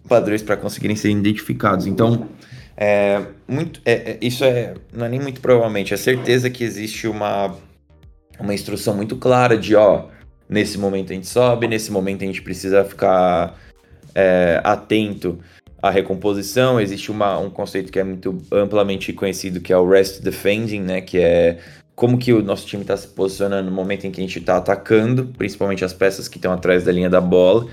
padrões 0.09 0.42
para 0.42 0.57
conseguirem 0.57 0.96
ser 0.96 1.11
identificados. 1.11 1.87
Então, 1.87 2.28
é, 2.76 3.22
muito, 3.48 3.81
é, 3.85 3.92
é, 3.92 4.18
isso 4.20 4.44
é 4.44 4.74
não 4.92 5.07
é 5.07 5.09
nem 5.09 5.20
muito 5.20 5.40
provavelmente, 5.40 5.94
é 5.94 5.96
certeza 5.96 6.50
que 6.50 6.64
existe 6.64 7.07
uma 7.07 7.57
uma 8.38 8.55
instrução 8.55 8.94
muito 8.94 9.16
clara 9.16 9.57
de 9.57 9.76
ó, 9.76 10.07
nesse 10.48 10.78
momento 10.78 11.12
a 11.12 11.14
gente 11.14 11.26
sobe, 11.26 11.68
nesse 11.68 11.90
momento 11.90 12.22
a 12.22 12.26
gente 12.26 12.42
precisa 12.42 12.85
ficar 12.85 13.59
é, 14.14 14.61
atento 14.64 15.38
à 15.81 15.90
recomposição. 15.90 16.81
Existe 16.81 17.11
uma, 17.11 17.38
um 17.38 17.48
conceito 17.48 17.92
que 17.92 17.98
é 17.98 18.05
muito 18.05 18.37
amplamente 18.50 19.12
conhecido 19.12 19.61
que 19.61 19.72
é 19.72 19.76
o 19.76 19.88
rest 19.88 20.22
defending, 20.22 20.81
né, 20.81 21.00
que 21.00 21.18
é 21.18 21.59
como 21.94 22.18
que 22.18 22.33
o 22.33 22.42
nosso 22.42 22.66
time 22.66 22.83
está 22.83 22.96
se 22.96 23.07
posicionando 23.09 23.70
no 23.70 23.76
momento 23.76 24.07
em 24.07 24.11
que 24.11 24.20
a 24.20 24.24
gente 24.24 24.38
está 24.38 24.57
atacando, 24.57 25.26
principalmente 25.37 25.85
as 25.85 25.92
peças 25.92 26.28
que 26.28 26.38
estão 26.38 26.52
atrás 26.52 26.85
da 26.85 26.92
linha 26.92 27.11
da 27.11 27.20
bola, 27.20 27.66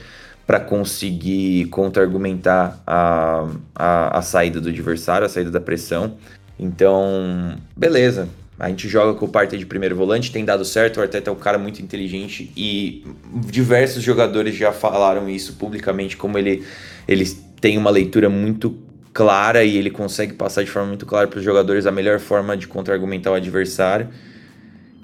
para 0.46 0.60
conseguir 0.60 1.66
contra-argumentar 1.66 2.82
a, 2.86 3.48
a, 3.76 4.18
a 4.18 4.22
saída 4.22 4.60
do 4.60 4.70
adversário, 4.70 5.26
a 5.26 5.30
saída 5.30 5.52
da 5.52 5.62
pressão. 5.62 6.18
Então, 6.60 7.56
beleza. 7.76 8.28
A 8.60 8.68
gente 8.68 8.90
joga 8.90 9.18
com 9.18 9.26
o 9.26 9.30
Partey 9.30 9.58
de 9.58 9.66
primeiro 9.66 9.96
volante, 9.96 10.34
tem 10.34 10.44
dado 10.44 10.66
certo, 10.66 10.98
o 10.98 11.02
Arteta 11.02 11.30
é 11.30 11.34
um 11.34 11.38
cara 11.38 11.58
muito 11.58 11.82
inteligente 11.82 12.52
e 12.58 13.06
diversos 13.34 14.04
jogadores 14.04 14.54
já 14.54 14.74
falaram 14.74 15.30
isso 15.30 15.54
publicamente, 15.54 16.18
como 16.18 16.38
ele, 16.38 16.66
ele 17.08 17.26
tem 17.62 17.78
uma 17.78 17.90
leitura 17.90 18.30
muito 18.30 18.78
clara 19.14 19.64
e 19.64 19.78
ele 19.78 19.90
consegue 19.90 20.34
passar 20.34 20.64
de 20.64 20.70
forma 20.70 20.90
muito 20.90 21.06
clara 21.06 21.28
para 21.28 21.40
os 21.40 21.44
jogadores 21.44 21.86
a 21.86 21.92
melhor 21.92 22.20
forma 22.20 22.56
de 22.56 22.68
contra-argumentar 22.68 23.32
o 23.32 23.36
adversário. 23.36 24.10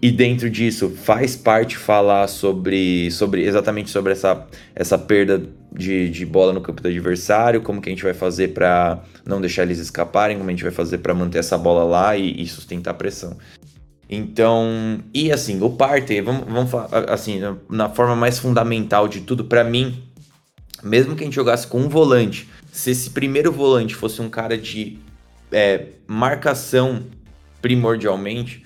E 0.01 0.11
dentro 0.11 0.49
disso 0.49 0.89
faz 0.89 1.35
parte 1.35 1.77
falar 1.77 2.27
sobre, 2.27 3.09
sobre 3.11 3.43
exatamente 3.43 3.89
sobre 3.89 4.11
essa, 4.11 4.45
essa 4.75 4.97
perda 4.97 5.41
de, 5.71 6.09
de 6.09 6.25
bola 6.25 6.53
no 6.53 6.61
campo 6.61 6.81
do 6.81 6.87
adversário, 6.87 7.61
como 7.61 7.81
que 7.81 7.89
a 7.89 7.91
gente 7.91 8.03
vai 8.03 8.13
fazer 8.13 8.49
para 8.49 9.01
não 9.25 9.41
deixar 9.41 9.63
eles 9.63 9.79
escaparem, 9.79 10.37
como 10.37 10.49
a 10.49 10.53
gente 10.53 10.63
vai 10.63 10.71
fazer 10.71 10.99
para 10.99 11.13
manter 11.13 11.39
essa 11.39 11.57
bola 11.57 11.83
lá 11.83 12.15
e, 12.15 12.41
e, 12.41 12.47
sustentar 12.47 12.91
a 12.91 12.93
pressão. 12.93 13.37
Então, 14.09 14.99
e 15.13 15.31
assim, 15.31 15.61
o 15.61 15.71
Partey, 15.71 16.21
vamos, 16.21 16.45
vamos 16.47 16.69
falar 16.69 17.09
assim, 17.09 17.41
na 17.69 17.89
forma 17.89 18.15
mais 18.15 18.37
fundamental 18.37 19.07
de 19.07 19.21
tudo, 19.21 19.45
para 19.45 19.63
mim, 19.63 20.03
mesmo 20.83 21.15
que 21.15 21.23
a 21.23 21.25
gente 21.25 21.35
jogasse 21.35 21.65
com 21.65 21.79
um 21.79 21.89
volante, 21.89 22.47
se 22.75 22.91
esse 22.91 23.11
primeiro 23.11 23.53
volante 23.53 23.95
fosse 23.95 24.21
um 24.21 24.29
cara 24.29 24.57
de 24.57 24.99
é, 25.49 25.85
marcação 26.05 27.03
primordialmente, 27.61 28.65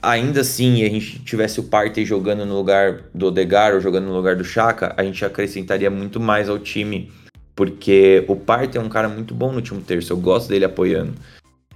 ainda 0.00 0.42
assim 0.42 0.84
a 0.84 0.88
gente 0.88 1.18
tivesse 1.18 1.58
o 1.58 1.64
Partey 1.64 2.04
jogando 2.04 2.46
no 2.46 2.54
lugar 2.54 3.02
do 3.12 3.26
Odegar 3.26 3.74
ou 3.74 3.80
jogando 3.80 4.04
no 4.04 4.14
lugar 4.14 4.36
do 4.36 4.44
Chaka, 4.44 4.94
a 4.96 5.02
gente 5.02 5.24
acrescentaria 5.24 5.90
muito 5.90 6.20
mais 6.20 6.48
ao 6.48 6.60
time, 6.60 7.10
porque 7.56 8.24
o 8.28 8.36
Partey 8.36 8.80
é 8.80 8.84
um 8.84 8.88
cara 8.88 9.08
muito 9.08 9.34
bom 9.34 9.50
no 9.50 9.56
último 9.56 9.80
terço, 9.80 10.12
eu 10.12 10.16
gosto 10.16 10.48
dele 10.48 10.64
apoiando. 10.64 11.14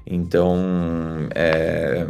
Então, 0.06 0.56
é, 1.34 2.06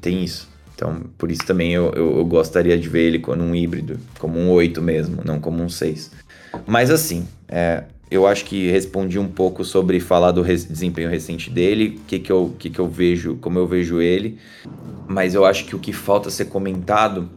tem 0.00 0.24
isso. 0.24 0.48
Então, 0.74 1.02
por 1.18 1.30
isso 1.30 1.44
também 1.44 1.74
eu, 1.74 1.92
eu, 1.94 2.16
eu, 2.16 2.24
gostaria 2.24 2.78
de 2.78 2.88
ver 2.88 3.08
ele 3.08 3.18
como 3.18 3.42
um 3.42 3.54
híbrido, 3.54 4.00
como 4.18 4.38
um 4.38 4.50
8 4.50 4.80
mesmo, 4.80 5.22
não 5.22 5.38
como 5.38 5.62
um 5.62 5.68
6. 5.68 6.12
Mas 6.66 6.90
assim, 6.90 7.28
é, 7.48 7.84
eu 8.10 8.26
acho 8.26 8.44
que 8.44 8.70
respondi 8.70 9.18
um 9.18 9.28
pouco 9.28 9.64
sobre 9.64 9.98
falar 9.98 10.30
do 10.30 10.44
desempenho 10.44 11.10
recente 11.10 11.50
dele, 11.50 11.98
o 11.98 12.04
que, 12.06 12.18
que, 12.18 12.30
eu, 12.30 12.54
que, 12.58 12.70
que 12.70 12.78
eu 12.78 12.88
vejo, 12.88 13.36
como 13.36 13.58
eu 13.58 13.66
vejo 13.66 14.00
ele. 14.00 14.38
Mas 15.08 15.34
eu 15.34 15.44
acho 15.44 15.64
que 15.64 15.74
o 15.74 15.78
que 15.78 15.92
falta 15.92 16.30
ser 16.30 16.46
comentado 16.46 17.28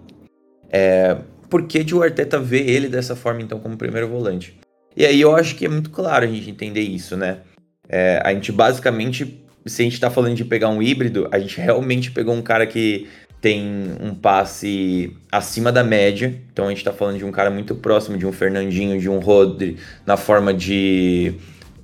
é 0.69 1.17
por 1.49 1.63
que 1.63 1.93
o 1.93 2.03
Arteta 2.03 2.39
vê 2.39 2.59
ele 2.59 2.87
dessa 2.87 3.15
forma, 3.15 3.41
então, 3.41 3.59
como 3.59 3.75
primeiro 3.75 4.07
volante. 4.07 4.59
E 4.95 5.05
aí 5.05 5.19
eu 5.19 5.35
acho 5.35 5.55
que 5.55 5.65
é 5.65 5.69
muito 5.69 5.89
claro 5.89 6.25
a 6.25 6.27
gente 6.27 6.49
entender 6.49 6.81
isso, 6.81 7.17
né? 7.17 7.39
É, 7.87 8.21
a 8.23 8.31
gente 8.31 8.51
basicamente, 8.51 9.43
se 9.65 9.81
a 9.81 9.85
gente 9.85 9.99
tá 9.99 10.11
falando 10.11 10.35
de 10.35 10.45
pegar 10.45 10.69
um 10.69 10.81
híbrido, 10.81 11.27
a 11.31 11.39
gente 11.39 11.59
realmente 11.59 12.11
pegou 12.11 12.35
um 12.35 12.41
cara 12.41 12.67
que 12.67 13.07
tem 13.41 13.95
um 14.01 14.13
passe 14.13 15.15
acima 15.31 15.71
da 15.71 15.83
média. 15.83 16.33
Então 16.51 16.65
a 16.65 16.69
gente 16.69 16.79
está 16.79 16.91
falando 16.91 17.17
de 17.17 17.25
um 17.25 17.31
cara 17.31 17.49
muito 17.49 17.75
próximo 17.75 18.17
de 18.17 18.25
um 18.25 18.31
Fernandinho, 18.31 18.99
de 18.99 19.09
um 19.09 19.19
Rodri, 19.19 19.77
na 20.05 20.17
forma 20.17 20.53
de. 20.53 21.33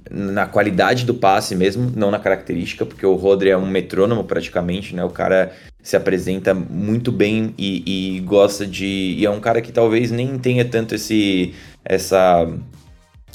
na 0.09 0.45
qualidade 0.45 1.05
do 1.05 1.13
passe 1.13 1.55
mesmo, 1.55 1.91
não 1.95 2.11
na 2.11 2.19
característica, 2.19 2.85
porque 2.85 3.05
o 3.05 3.15
Rodri 3.15 3.49
é 3.49 3.57
um 3.57 3.67
metrônomo 3.67 4.23
praticamente, 4.23 4.95
né? 4.95 5.03
O 5.03 5.09
cara 5.09 5.53
se 5.81 5.95
apresenta 5.95 6.53
muito 6.53 7.11
bem 7.11 7.53
e, 7.57 8.15
e 8.17 8.19
gosta 8.21 8.65
de. 8.65 9.15
e 9.17 9.25
é 9.25 9.29
um 9.29 9.39
cara 9.39 9.61
que 9.61 9.71
talvez 9.71 10.11
nem 10.11 10.37
tenha 10.37 10.65
tanto 10.65 10.95
esse. 10.95 11.53
essa. 11.85 12.47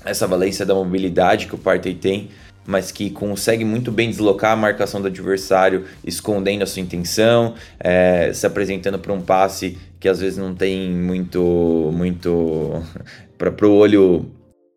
essa 0.04 0.26
valência 0.26 0.66
da 0.66 0.74
mobilidade 0.74 1.46
que 1.46 1.54
o 1.54 1.58
Partey 1.58 1.94
tem 1.94 2.28
mas 2.70 2.92
que 2.92 3.10
consegue 3.10 3.64
muito 3.64 3.90
bem 3.90 4.08
deslocar 4.08 4.52
a 4.52 4.56
marcação 4.56 5.00
do 5.00 5.08
adversário, 5.08 5.84
escondendo 6.04 6.62
a 6.62 6.66
sua 6.66 6.80
intenção, 6.80 7.54
é, 7.78 8.32
se 8.32 8.46
apresentando 8.46 8.98
para 8.98 9.12
um 9.12 9.20
passe 9.20 9.76
que 9.98 10.08
às 10.08 10.20
vezes 10.20 10.38
não 10.38 10.54
tem 10.54 10.90
muito 10.90 11.90
muito 11.92 12.82
para 13.36 13.66
o 13.66 13.74
olho 13.74 14.30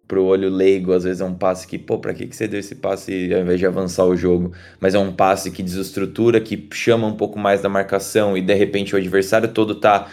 pro 0.08 0.26
olho 0.26 0.50
leigo, 0.50 0.92
às 0.94 1.04
vezes 1.06 1.22
é 1.22 1.26
um 1.26 1.34
passe 1.34 1.66
que, 1.66 1.78
pô, 1.78 1.98
para 1.98 2.14
que, 2.14 2.28
que 2.28 2.36
você 2.36 2.48
deu 2.48 2.60
esse 2.60 2.76
passe 2.76 3.34
ao 3.34 3.42
invés 3.42 3.60
de 3.60 3.66
avançar 3.66 4.06
o 4.06 4.16
jogo? 4.16 4.52
Mas 4.80 4.94
é 4.94 5.00
um 5.00 5.12
passe 5.12 5.50
que 5.50 5.64
desestrutura, 5.64 6.40
que 6.42 6.68
chama 6.72 7.08
um 7.08 7.16
pouco 7.16 7.40
mais 7.40 7.62
da 7.62 7.70
marcação 7.70 8.38
e 8.38 8.42
de 8.42 8.54
repente 8.54 8.94
o 8.94 8.98
adversário 8.98 9.48
todo 9.48 9.76
tá 9.76 10.08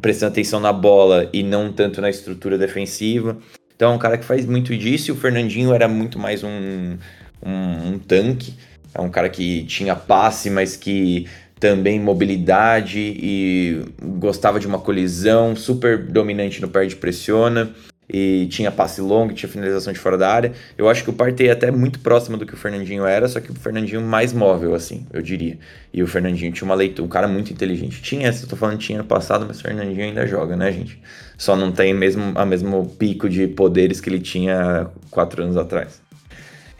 prestando 0.00 0.32
atenção 0.32 0.58
na 0.58 0.72
bola 0.72 1.28
e 1.32 1.42
não 1.42 1.72
tanto 1.72 2.00
na 2.00 2.10
estrutura 2.10 2.58
defensiva. 2.58 3.36
Então 3.76 3.92
é 3.92 3.94
um 3.94 3.98
cara 3.98 4.16
que 4.16 4.24
faz 4.24 4.46
muito 4.46 4.76
disso 4.76 5.10
e 5.10 5.12
o 5.12 5.16
Fernandinho 5.16 5.72
era 5.72 5.86
muito 5.86 6.18
mais 6.18 6.42
um, 6.42 6.96
um, 7.44 7.88
um 7.92 7.98
tanque. 7.98 8.54
É 8.94 9.00
um 9.00 9.10
cara 9.10 9.28
que 9.28 9.64
tinha 9.64 9.94
passe, 9.94 10.48
mas 10.48 10.74
que 10.76 11.28
também 11.60 12.00
mobilidade 12.00 12.98
e 12.98 13.84
gostava 14.18 14.58
de 14.58 14.66
uma 14.66 14.78
colisão, 14.78 15.54
super 15.54 15.98
dominante 15.98 16.60
no 16.60 16.68
perde 16.68 16.96
pressiona 16.96 17.74
e 18.08 18.46
tinha 18.50 18.70
passe 18.70 19.00
longo, 19.00 19.32
tinha 19.32 19.48
finalização 19.48 19.92
de 19.92 19.98
fora 19.98 20.16
da 20.16 20.30
área. 20.32 20.52
Eu 20.76 20.88
acho 20.88 21.02
que 21.02 21.10
o 21.10 21.12
Partey 21.12 21.48
é 21.48 21.52
até 21.52 21.70
muito 21.70 21.98
próximo 22.00 22.36
do 22.36 22.46
que 22.46 22.54
o 22.54 22.56
Fernandinho 22.56 23.04
era, 23.04 23.28
só 23.28 23.40
que 23.40 23.50
o 23.50 23.54
Fernandinho 23.54 24.00
mais 24.00 24.32
móvel, 24.32 24.74
assim, 24.74 25.06
eu 25.12 25.20
diria. 25.20 25.58
E 25.92 26.02
o 26.02 26.06
Fernandinho 26.06 26.52
tinha 26.52 26.66
uma 26.66 26.74
leitura, 26.74 27.04
um 27.04 27.10
cara 27.10 27.26
muito 27.26 27.52
inteligente. 27.52 28.00
Tinha, 28.02 28.32
se 28.32 28.44
eu 28.44 28.48
tô 28.48 28.56
falando 28.56 28.78
tinha 28.78 28.98
no 28.98 29.04
passado, 29.04 29.44
mas 29.46 29.58
o 29.58 29.62
Fernandinho 29.62 30.04
ainda 30.04 30.26
joga, 30.26 30.56
né, 30.56 30.70
gente? 30.72 31.00
Só 31.36 31.56
não 31.56 31.72
tem 31.72 31.92
mesmo 31.92 32.32
a 32.34 32.46
mesmo 32.46 32.86
pico 32.98 33.28
de 33.28 33.46
poderes 33.46 34.00
que 34.00 34.08
ele 34.08 34.20
tinha 34.20 34.88
quatro 35.10 35.42
anos 35.42 35.56
atrás. 35.56 36.05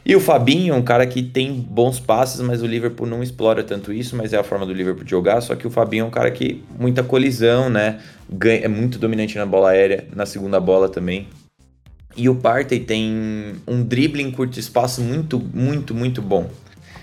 E 0.08 0.14
o 0.14 0.20
Fabinho 0.20 0.72
é 0.72 0.76
um 0.76 0.82
cara 0.82 1.04
que 1.04 1.20
tem 1.20 1.52
bons 1.52 1.98
passes, 1.98 2.40
mas 2.40 2.62
o 2.62 2.66
Liverpool 2.66 3.08
não 3.08 3.24
explora 3.24 3.64
tanto 3.64 3.92
isso, 3.92 4.14
mas 4.14 4.32
é 4.32 4.38
a 4.38 4.44
forma 4.44 4.64
do 4.64 4.72
Liverpool 4.72 5.04
jogar. 5.04 5.40
Só 5.40 5.56
que 5.56 5.66
o 5.66 5.70
Fabinho 5.70 6.04
é 6.04 6.06
um 6.06 6.10
cara 6.10 6.30
que 6.30 6.62
muita 6.78 7.02
colisão, 7.02 7.68
né? 7.68 7.98
É 8.40 8.68
muito 8.68 9.00
dominante 9.00 9.36
na 9.36 9.44
bola 9.44 9.70
aérea, 9.70 10.06
na 10.14 10.24
segunda 10.24 10.60
bola 10.60 10.88
também. 10.88 11.26
E 12.16 12.28
o 12.28 12.36
Partey 12.36 12.78
tem 12.78 13.56
um 13.66 13.82
drible 13.82 14.22
em 14.22 14.30
curto 14.30 14.60
espaço 14.60 15.00
muito, 15.00 15.40
muito, 15.52 15.92
muito 15.92 16.22
bom. 16.22 16.48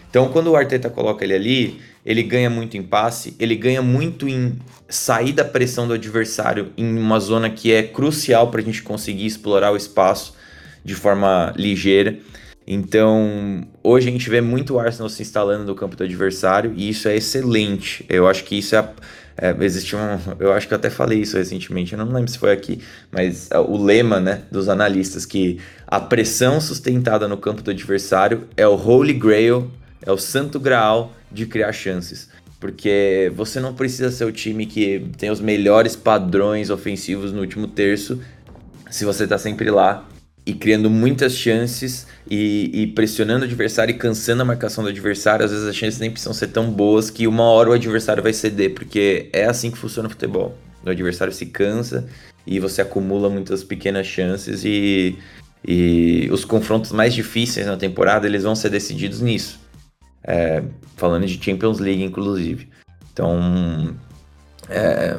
Então, 0.10 0.30
quando 0.30 0.48
o 0.48 0.56
Arteta 0.56 0.90
coloca 0.90 1.26
ele 1.26 1.34
ali, 1.34 1.82
ele 2.06 2.24
ganha 2.24 2.50
muito 2.50 2.78
em 2.78 2.84
passe, 2.84 3.36
ele 3.38 3.58
ganha 3.58 3.82
muito 3.82 4.30
em 4.30 4.58
sair 4.88 5.34
da 5.34 5.44
pressão 5.44 5.86
do 5.90 5.94
adversário 5.94 6.72
em 6.78 6.98
uma 6.98 7.20
zona 7.20 7.50
que 7.50 7.70
é 7.70 7.84
crucial 7.84 8.50
para 8.50 8.62
a 8.62 8.64
gente 8.64 8.82
conseguir 8.82 9.26
explorar 9.26 9.74
o 9.74 9.76
espaço 9.76 10.36
de 10.86 10.96
forma 10.96 11.54
ligeira. 11.58 12.18
Então, 12.66 13.68
hoje 13.84 14.08
a 14.08 14.12
gente 14.12 14.30
vê 14.30 14.40
muito 14.40 14.76
o 14.76 14.80
Arsenal 14.80 15.10
se 15.10 15.22
instalando 15.22 15.66
no 15.66 15.76
campo 15.76 15.96
do 15.96 16.04
adversário 16.04 16.74
e 16.76 16.90
isso 16.90 17.08
é 17.08 17.16
excelente. 17.16 18.06
Eu 18.10 18.28
acho 18.28 18.46
que 18.46 18.58
isso 18.58 18.76
é. 18.76 18.90
é 19.38 19.56
existe 19.60 19.96
um. 19.96 20.00
Eu 20.40 20.54
acho 20.54 20.68
que 20.68 20.74
eu 20.74 20.78
até 20.78 20.90
falei 20.90 21.20
isso 21.20 21.38
recentemente, 21.38 21.94
eu 21.94 22.00
não 22.00 22.12
lembro 22.12 22.32
se 22.32 22.38
foi 22.38 22.52
aqui, 22.52 22.80
mas 23.12 23.52
é, 23.52 23.60
o 23.60 23.78
lema 23.78 24.20
né, 24.20 24.44
dos 24.50 24.70
analistas 24.70 25.26
que 25.26 25.60
a 25.86 26.00
pressão 26.00 26.62
sustentada 26.62 27.28
no 27.28 27.38
campo 27.38 27.62
do 27.62 27.72
adversário 27.72 28.48
é 28.56 28.66
o 28.66 28.76
Holy 28.76 29.14
Grail, 29.14 29.70
é 30.02 30.12
o 30.12 30.18
santo 30.18 30.60
graal 30.60 31.14
de 31.30 31.46
criar 31.46 31.74
chances. 31.74 32.30
Porque 32.62 33.30
você 33.36 33.60
não 33.60 33.74
precisa 33.74 34.10
ser 34.10 34.24
o 34.24 34.32
time 34.32 34.66
que 34.66 35.06
tem 35.18 35.30
os 35.30 35.42
melhores 35.42 35.98
padrões 35.98 36.70
ofensivos 36.70 37.34
no 37.34 37.42
último 37.42 37.68
terço 37.68 38.22
se 38.90 39.04
você 39.04 39.26
está 39.26 39.38
sempre 39.38 39.70
lá 39.70 40.08
e 40.46 40.54
criando 40.54 40.90
muitas 40.90 41.34
chances 41.34 42.06
e, 42.30 42.70
e, 42.74 42.88
pressionando 42.88 43.42
o 43.42 43.46
adversário 43.46 43.94
e 43.94 43.98
cansando 43.98 44.42
a 44.42 44.46
marcação 44.46 44.84
do 44.84 44.90
adversário, 44.90 45.46
às 45.46 45.52
vezes 45.52 45.66
as 45.66 45.76
chances 45.76 46.00
nem 46.00 46.12
precisam 46.12 46.34
ser 46.34 46.48
tão 46.48 46.70
boas 46.70 47.10
que 47.10 47.28
uma 47.28 47.44
hora 47.44 47.70
o 47.70 47.74
adversário 47.74 48.22
vai 48.22 48.34
ceder, 48.34 48.74
porque 48.74 49.30
é 49.32 49.46
assim 49.46 49.72
que 49.72 49.78
funciona 49.78 50.08
o 50.08 50.12
futebol. 50.12 50.58
O 50.86 50.90
adversário 50.90 51.32
se 51.32 51.46
cansa 51.46 52.08
e 52.46 52.60
você 52.60 52.82
acumula 52.82 53.30
muitas 53.30 53.64
pequenas 53.64 54.06
chances 54.06 54.66
e, 54.66 55.18
e 55.66 56.28
os 56.32 56.44
confrontos 56.44 56.92
mais 56.92 57.14
difíceis 57.14 57.66
na 57.66 57.78
temporada 57.78 58.28
eles 58.28 58.44
vão 58.44 58.56
ser 58.56 58.70
decididos 58.70 59.22
nisso. 59.22 59.60
É, 60.26 60.64
falando 60.98 61.26
de 61.26 61.42
Champions 61.42 61.80
League, 61.80 62.04
inclusive. 62.04 62.70
Então, 63.12 63.96
é, 64.70 65.18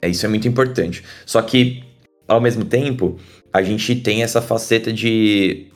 é, 0.00 0.08
isso 0.08 0.24
é 0.24 0.28
muito 0.28 0.46
importante. 0.48 1.04
Só 1.26 1.42
que, 1.42 1.82
ao 2.28 2.40
mesmo 2.40 2.64
tempo, 2.64 3.18
a 3.52 3.62
gente 3.62 3.96
tem 3.96 4.22
essa 4.22 4.40
faceta 4.40 4.92
de 4.92 5.66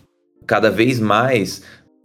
cada 0.47 0.71
vez 0.71 1.01
mais 1.01 1.63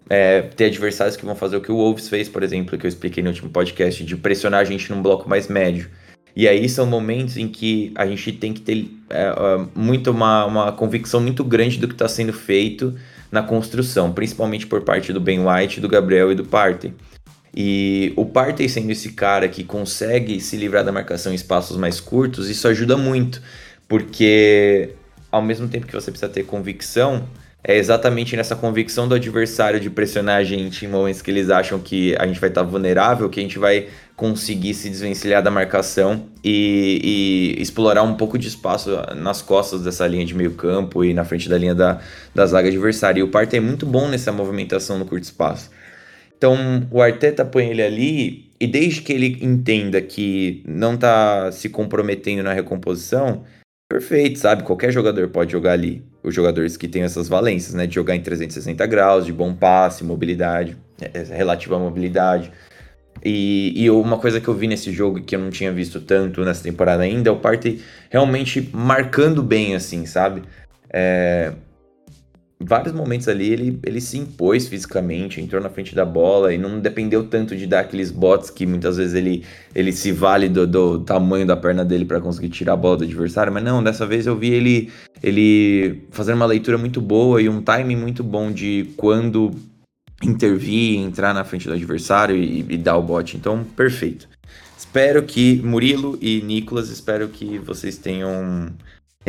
é, 0.10 0.42
ter 0.42 0.66
adversários 0.66 1.16
que 1.16 1.26
vão 1.26 1.36
fazer 1.36 1.58
o 1.58 1.62
que 1.62 1.72
o 1.72 1.76
Wolves 1.76 2.10
fez, 2.10 2.28
por 2.28 2.42
exemplo, 2.42 2.78
que 2.78 2.86
eu 2.86 2.90
expliquei 2.90 3.22
no 3.22 3.30
último 3.30 3.50
podcast, 3.50 4.04
de 4.04 4.18
pressionar 4.18 4.62
a 4.62 4.64
gente 4.64 4.92
num 4.92 5.02
bloco 5.02 5.30
mais 5.30 5.48
médio. 5.48 5.90
E 6.36 6.48
aí 6.48 6.68
são 6.70 6.86
momentos 6.86 7.38
em 7.38 7.48
que 7.48 7.92
a 7.96 8.06
gente 8.06 8.32
tem 8.32 8.54
que 8.54 8.62
ter 8.62 8.90
é, 9.10 9.34
muito 9.76 10.12
uma, 10.12 10.46
uma 10.46 10.72
convicção 10.72 11.20
muito 11.20 11.44
grande 11.44 11.78
do 11.78 11.88
que 11.88 11.94
está 11.94 12.08
sendo 12.08 12.34
feito 12.34 12.96
na 13.32 13.44
construção, 13.44 14.12
principalmente 14.12 14.66
por 14.66 14.82
parte 14.82 15.14
do 15.14 15.20
Ben 15.20 15.40
White, 15.46 15.80
do 15.80 15.88
Gabriel 15.88 16.32
e 16.32 16.36
do 16.36 16.46
Partey. 16.46 16.94
E 17.56 18.14
o 18.16 18.26
Partey 18.26 18.70
sendo 18.70 18.92
esse 18.92 19.12
cara 19.12 19.48
que 19.48 19.64
consegue 19.64 20.40
se 20.40 20.56
livrar 20.56 20.84
da 20.84 20.92
marcação 20.92 21.32
em 21.32 21.36
espaços 21.36 21.78
mais 21.78 22.00
curtos, 22.00 22.50
isso 22.50 22.68
ajuda 22.68 22.96
muito, 22.96 23.42
porque 23.88 24.92
ao 25.32 25.42
mesmo 25.42 25.68
tempo 25.68 25.88
que 25.88 25.94
você 25.94 26.12
precisa 26.12 26.32
ter 26.32 26.44
convicção, 26.44 27.28
é 27.64 27.78
exatamente 27.78 28.38
nessa 28.38 28.56
convicção 28.56 29.08
do 29.08 29.16
adversário 29.16 29.80
de 29.80 29.90
pressionar 29.90 30.38
a 30.38 30.44
gente 30.44 30.86
em 30.86 30.88
momentos 30.88 31.22
que 31.22 31.30
eles 31.30 31.50
acham 31.50 31.78
que 31.78 32.16
a 32.18 32.26
gente 32.26 32.40
vai 32.40 32.50
estar 32.50 32.64
vulnerável, 32.64 33.30
que 33.30 33.40
a 33.40 33.44
gente 33.44 33.60
vai 33.60 33.88
conseguir 34.16 34.74
se 34.74 34.90
desvencilhar 34.90 35.44
da 35.44 35.52
marcação 35.52 36.26
e, 36.44 37.56
e, 37.58 37.62
explorar 37.62 38.04
um 38.04 38.16
pouco 38.16 38.38
de 38.38 38.48
espaço 38.48 38.92
nas 39.16 39.42
costas 39.42 39.84
dessa 39.84 40.08
linha 40.08 40.26
de 40.26 40.34
meio 40.34 40.52
campo 40.52 41.04
e 41.04 41.14
na 41.14 41.26
frente 41.26 41.50
da 41.50 41.58
linha 41.58 41.76
da, 41.76 42.00
da 42.34 42.46
zaga 42.46 42.70
adversária. 42.70 43.20
E 43.20 43.24
o 43.24 43.28
Partey 43.28 43.58
é 43.58 43.62
muito 43.62 43.86
bom 43.86 44.08
nessa 44.08 44.32
movimentação 44.32 44.98
no 44.98 45.06
curto 45.06 45.24
espaço. 45.24 45.70
Então 46.38 46.88
o 46.90 47.02
Arteta 47.02 47.44
põe 47.44 47.68
ele 47.70 47.82
ali 47.82 48.50
e 48.58 48.68
desde 48.68 49.02
que 49.02 49.12
ele 49.12 49.38
entenda 49.42 50.02
que 50.02 50.64
não 50.66 50.96
está 50.96 51.52
se 51.52 51.68
comprometendo 51.68 52.44
na 52.44 52.54
recomposição, 52.54 53.44
perfeito, 53.90 54.38
sabe? 54.38 54.64
Qualquer 54.64 54.92
jogador 54.92 55.28
pode 55.30 55.52
jogar 55.52 55.74
ali. 55.74 56.06
Os 56.24 56.34
jogadores 56.34 56.78
que 56.78 56.88
têm 56.88 57.02
essas 57.02 57.28
valências, 57.28 57.74
né? 57.74 57.88
De 57.88 57.96
jogar 57.96 58.16
em 58.16 58.22
360 58.22 58.86
graus, 58.86 59.26
de 59.26 59.34
bom 59.34 59.54
passe, 59.54 60.04
mobilidade, 60.04 60.78
é, 61.02 61.10
é, 61.20 61.24
relativa 61.36 61.76
à 61.76 61.80
mobilidade. 61.80 62.52
E, 63.26 63.74
e, 63.76 63.90
uma 63.90 64.18
coisa 64.18 64.40
que 64.40 64.48
eu 64.48 64.54
vi 64.54 64.68
nesse 64.68 64.94
jogo 64.94 65.22
que 65.22 65.36
eu 65.36 65.40
não 65.40 65.50
tinha 65.50 65.72
visto 65.74 66.00
tanto 66.00 66.46
nessa 66.46 66.64
temporada 66.64 67.04
ainda 67.04 67.30
é 67.30 67.32
o 67.34 67.40
Partey 67.40 67.82
realmente 68.10 68.70
marcando 68.74 69.44
bem, 69.44 69.76
assim, 69.76 70.06
sabe? 70.06 70.44
É, 70.90 71.52
vários 72.62 72.94
momentos 72.94 73.28
ali 73.28 73.52
ele, 73.52 73.80
ele 73.86 74.02
se 74.02 74.18
impôs 74.18 74.68
fisicamente, 74.68 75.40
entrou 75.40 75.62
na 75.62 75.70
frente 75.70 75.96
da 75.96 76.04
bola 76.04 76.54
e 76.54 76.58
não 76.58 76.80
dependeu 76.80 77.26
tanto 77.26 77.56
de 77.56 77.66
dar 77.66 77.82
aqueles 77.82 78.12
bots 78.12 78.50
que 78.50 78.66
muitas 78.66 78.98
vezes 78.98 79.14
ele, 79.14 79.46
ele 79.74 79.94
se 79.94 80.12
vale 80.12 80.50
do, 80.50 80.68
do 80.68 81.00
tamanho 81.00 81.48
da 81.48 81.56
perna 81.56 81.86
dele 81.86 82.04
para 82.04 82.20
conseguir 82.20 82.50
tirar 82.50 82.74
a 82.74 82.78
bola 82.78 82.98
do 82.98 83.04
adversário, 83.06 83.54
mas 83.54 83.64
não, 83.64 83.82
dessa 83.82 84.06
vez 84.06 84.28
eu 84.28 84.36
vi 84.38 84.52
ele, 84.52 84.92
ele 85.24 86.04
fazendo 86.12 86.36
uma 86.36 86.46
leitura 86.46 86.78
muito 86.78 87.00
boa 87.00 87.42
e 87.42 87.48
um 87.48 87.62
timing 87.62 87.96
muito 87.96 88.24
bom 88.24 88.52
de 88.52 88.90
quando 88.98 89.52
intervir, 90.22 91.00
entrar 91.00 91.34
na 91.34 91.46
frente 91.46 91.66
do 91.66 91.74
adversário 91.74 92.36
e, 92.36 92.66
e 92.68 92.78
dar 92.78 92.98
o 92.98 93.02
bot, 93.02 93.38
então 93.38 93.64
perfeito. 93.64 94.28
Espero 94.78 95.24
que 95.24 95.62
Murilo 95.62 96.18
e 96.22 96.42
Nicolas, 96.42 96.90
espero 96.90 97.30
que 97.30 97.58
vocês 97.60 97.98
tenham 97.98 98.70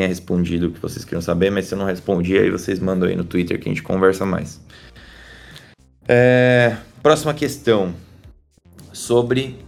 tenha 0.01 0.09
respondido 0.09 0.69
o 0.69 0.71
que 0.71 0.81
vocês 0.81 1.05
queriam 1.05 1.21
saber, 1.21 1.51
mas 1.51 1.67
se 1.67 1.75
eu 1.75 1.79
não 1.79 1.85
respondi, 1.85 2.39
aí 2.39 2.51
vocês 2.51 2.81
mandam 2.81 3.07
aí 3.07 3.15
no 3.15 3.25
Twitter 3.25 3.61
que 3.61 3.69
a 3.69 3.73
gente 3.73 3.83
conversa 3.83 4.25
mais. 4.25 4.59
É, 6.09 6.75
próxima 7.03 7.35
questão. 7.35 7.95
Sobre 8.95 9.59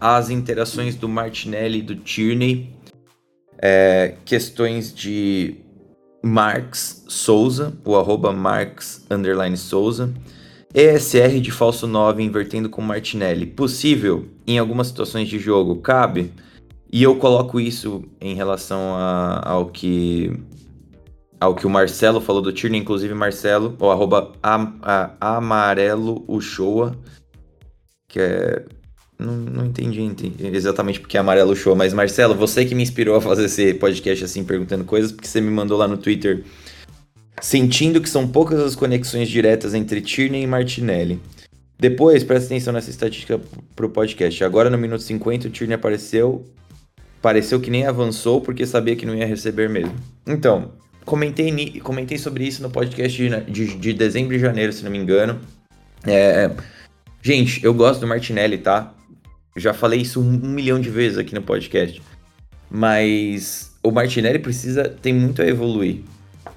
as 0.00 0.30
interações 0.30 0.94
do 0.94 1.08
Martinelli 1.08 1.80
e 1.80 1.82
do 1.82 1.94
Tierney. 1.94 2.70
É, 3.58 4.14
questões 4.24 4.94
de 4.94 5.56
Marx 6.22 7.04
Souza, 7.06 7.74
o 7.84 7.94
arroba 7.94 8.32
Marx 8.32 9.04
underline 9.10 9.58
Souza. 9.58 10.12
ESR 10.74 11.38
de 11.38 11.50
falso 11.50 11.86
9 11.86 12.22
invertendo 12.22 12.70
com 12.70 12.80
Martinelli. 12.80 13.44
Possível 13.44 14.26
em 14.46 14.58
algumas 14.58 14.86
situações 14.86 15.28
de 15.28 15.38
jogo? 15.38 15.76
Cabe? 15.76 16.32
E 16.92 17.02
eu 17.02 17.16
coloco 17.16 17.58
isso 17.58 18.04
em 18.20 18.34
relação 18.34 18.94
a, 18.94 19.40
ao 19.48 19.66
que 19.66 20.30
ao 21.40 21.56
que 21.56 21.66
o 21.66 21.70
Marcelo 21.70 22.20
falou 22.20 22.40
do 22.40 22.52
Tierney, 22.52 22.80
inclusive 22.80 23.12
Marcelo, 23.14 23.74
ou 23.80 23.90
arroba 23.90 24.30
a, 24.40 25.10
amarelo 25.20 26.24
Uchoa, 26.28 26.96
que 28.06 28.20
é... 28.20 28.64
Não, 29.18 29.34
não 29.34 29.66
entendi, 29.66 30.02
entendi, 30.02 30.46
exatamente 30.46 31.00
porque 31.00 31.16
é 31.16 31.20
amarelo 31.20 31.56
show, 31.56 31.74
mas 31.74 31.92
Marcelo, 31.92 32.34
você 32.34 32.64
que 32.64 32.74
me 32.74 32.82
inspirou 32.82 33.16
a 33.16 33.20
fazer 33.20 33.46
esse 33.46 33.74
podcast 33.74 34.24
assim, 34.24 34.44
perguntando 34.44 34.84
coisas, 34.84 35.10
porque 35.10 35.26
você 35.26 35.40
me 35.40 35.50
mandou 35.50 35.78
lá 35.78 35.88
no 35.88 35.96
Twitter, 35.96 36.44
sentindo 37.40 38.00
que 38.00 38.08
são 38.08 38.26
poucas 38.26 38.60
as 38.60 38.76
conexões 38.76 39.28
diretas 39.28 39.74
entre 39.74 40.00
Tierney 40.00 40.42
e 40.42 40.46
Martinelli. 40.46 41.20
Depois, 41.78 42.22
presta 42.22 42.46
atenção 42.46 42.72
nessa 42.72 42.90
estatística 42.90 43.40
pro 43.74 43.88
podcast. 43.90 44.44
Agora 44.44 44.70
no 44.70 44.78
minuto 44.78 45.02
50, 45.02 45.48
o 45.48 45.50
Tierney 45.50 45.74
apareceu 45.74 46.44
pareceu 47.22 47.60
que 47.60 47.70
nem 47.70 47.86
avançou 47.86 48.40
porque 48.40 48.66
sabia 48.66 48.96
que 48.96 49.06
não 49.06 49.14
ia 49.14 49.24
receber 49.24 49.70
mesmo. 49.70 49.94
Então, 50.26 50.72
comentei, 51.04 51.80
comentei 51.80 52.18
sobre 52.18 52.44
isso 52.44 52.60
no 52.60 52.68
podcast 52.68 53.16
de, 53.16 53.40
de, 53.50 53.76
de 53.76 53.92
dezembro 53.92 54.34
e 54.34 54.38
janeiro, 54.38 54.72
se 54.72 54.82
não 54.82 54.90
me 54.90 54.98
engano. 54.98 55.40
É, 56.04 56.50
gente, 57.22 57.64
eu 57.64 57.72
gosto 57.72 58.00
do 58.00 58.06
Martinelli, 58.06 58.58
tá? 58.58 58.92
Já 59.56 59.72
falei 59.72 60.00
isso 60.00 60.20
um, 60.20 60.28
um 60.44 60.48
milhão 60.48 60.80
de 60.80 60.90
vezes 60.90 61.16
aqui 61.16 61.34
no 61.34 61.42
podcast. 61.42 62.02
Mas 62.68 63.72
o 63.82 63.90
Martinelli 63.90 64.40
precisa, 64.40 64.88
tem 64.88 65.14
muito 65.14 65.40
a 65.40 65.46
evoluir. 65.46 66.00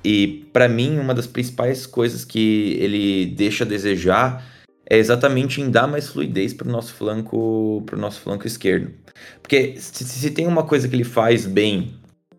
E 0.03 0.47
para 0.51 0.67
mim, 0.67 0.97
uma 0.97 1.13
das 1.13 1.27
principais 1.27 1.85
coisas 1.85 2.25
que 2.25 2.77
ele 2.79 3.25
deixa 3.27 3.63
a 3.63 3.67
desejar 3.67 4.54
é 4.89 4.97
exatamente 4.97 5.61
em 5.61 5.69
dar 5.69 5.87
mais 5.87 6.07
fluidez 6.07 6.53
para 6.53 6.67
o 6.67 6.71
nosso 6.71 6.93
flanco, 6.93 7.83
para 7.85 7.97
nosso 7.97 8.21
flanco 8.21 8.45
esquerdo. 8.45 8.91
Porque 9.41 9.75
se, 9.77 10.03
se, 10.03 10.31
tem 10.31 10.47
uma 10.47 10.63
coisa 10.63 10.87
que 10.87 10.95
ele 10.95 11.03
faz 11.03 11.45
bem 11.45 11.93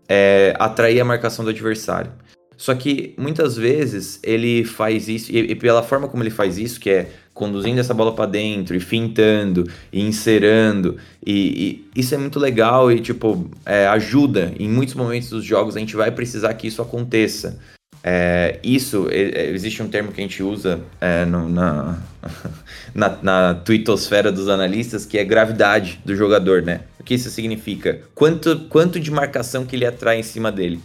é 0.09 0.55
atrair 0.59 1.01
a 1.01 1.05
marcação 1.05 1.45
do 1.45 1.51
adversário. 1.51 2.13
Só 2.57 2.75
que 2.75 3.15
muitas 3.19 3.57
vezes 3.57 4.19
ele 4.23 4.65
faz 4.65 5.09
isso 5.09 5.31
e, 5.31 5.39
e 5.39 5.55
pela 5.55 5.83
forma 5.83 6.09
como 6.09 6.23
ele 6.23 6.31
faz 6.31 6.57
isso, 6.57 6.81
que 6.81 6.89
é 6.89 7.11
conduzindo 7.35 7.79
essa 7.79 7.93
bola 7.93 8.15
para 8.15 8.25
dentro 8.25 8.75
e 8.75 8.81
fintando 8.81 9.71
e 9.93 10.01
inserando 10.01 10.97
e, 11.25 11.85
e, 11.95 12.01
isso 12.01 12.15
é 12.15 12.19
muito 12.19 12.41
legal 12.41 12.91
e 12.91 12.99
tipo 12.99 13.51
é, 13.67 13.87
ajuda 13.89 14.55
em 14.59 14.67
muitos 14.67 14.95
momentos 14.95 15.29
dos 15.29 15.45
jogos 15.45 15.77
a 15.77 15.79
gente 15.79 15.95
vai 15.95 16.11
precisar 16.11 16.55
que 16.55 16.67
isso 16.67 16.81
aconteça 16.81 17.59
é, 18.09 18.61
isso, 18.63 19.09
é, 19.11 19.51
existe 19.51 19.83
um 19.83 19.89
termo 19.89 20.13
que 20.13 20.21
a 20.21 20.23
gente 20.23 20.41
usa 20.41 20.79
é, 21.01 21.25
no, 21.25 21.49
na, 21.49 21.99
na, 22.95 23.19
na 23.21 23.55
twittosfera 23.55 24.31
dos 24.31 24.49
analistas 24.49 25.05
que 25.05 25.19
é 25.19 25.25
gravidade 25.25 26.01
do 26.05 26.15
jogador, 26.15 26.63
né? 26.63 26.83
O 27.01 27.03
que 27.03 27.15
isso 27.15 27.29
significa? 27.31 28.03
Quanto, 28.15 28.61
quanto 28.69 29.01
de 29.01 29.11
marcação 29.11 29.67
que 29.67 29.75
ele 29.75 29.85
atrai 29.85 30.21
em 30.21 30.23
cima 30.23 30.53
dele? 30.53 30.79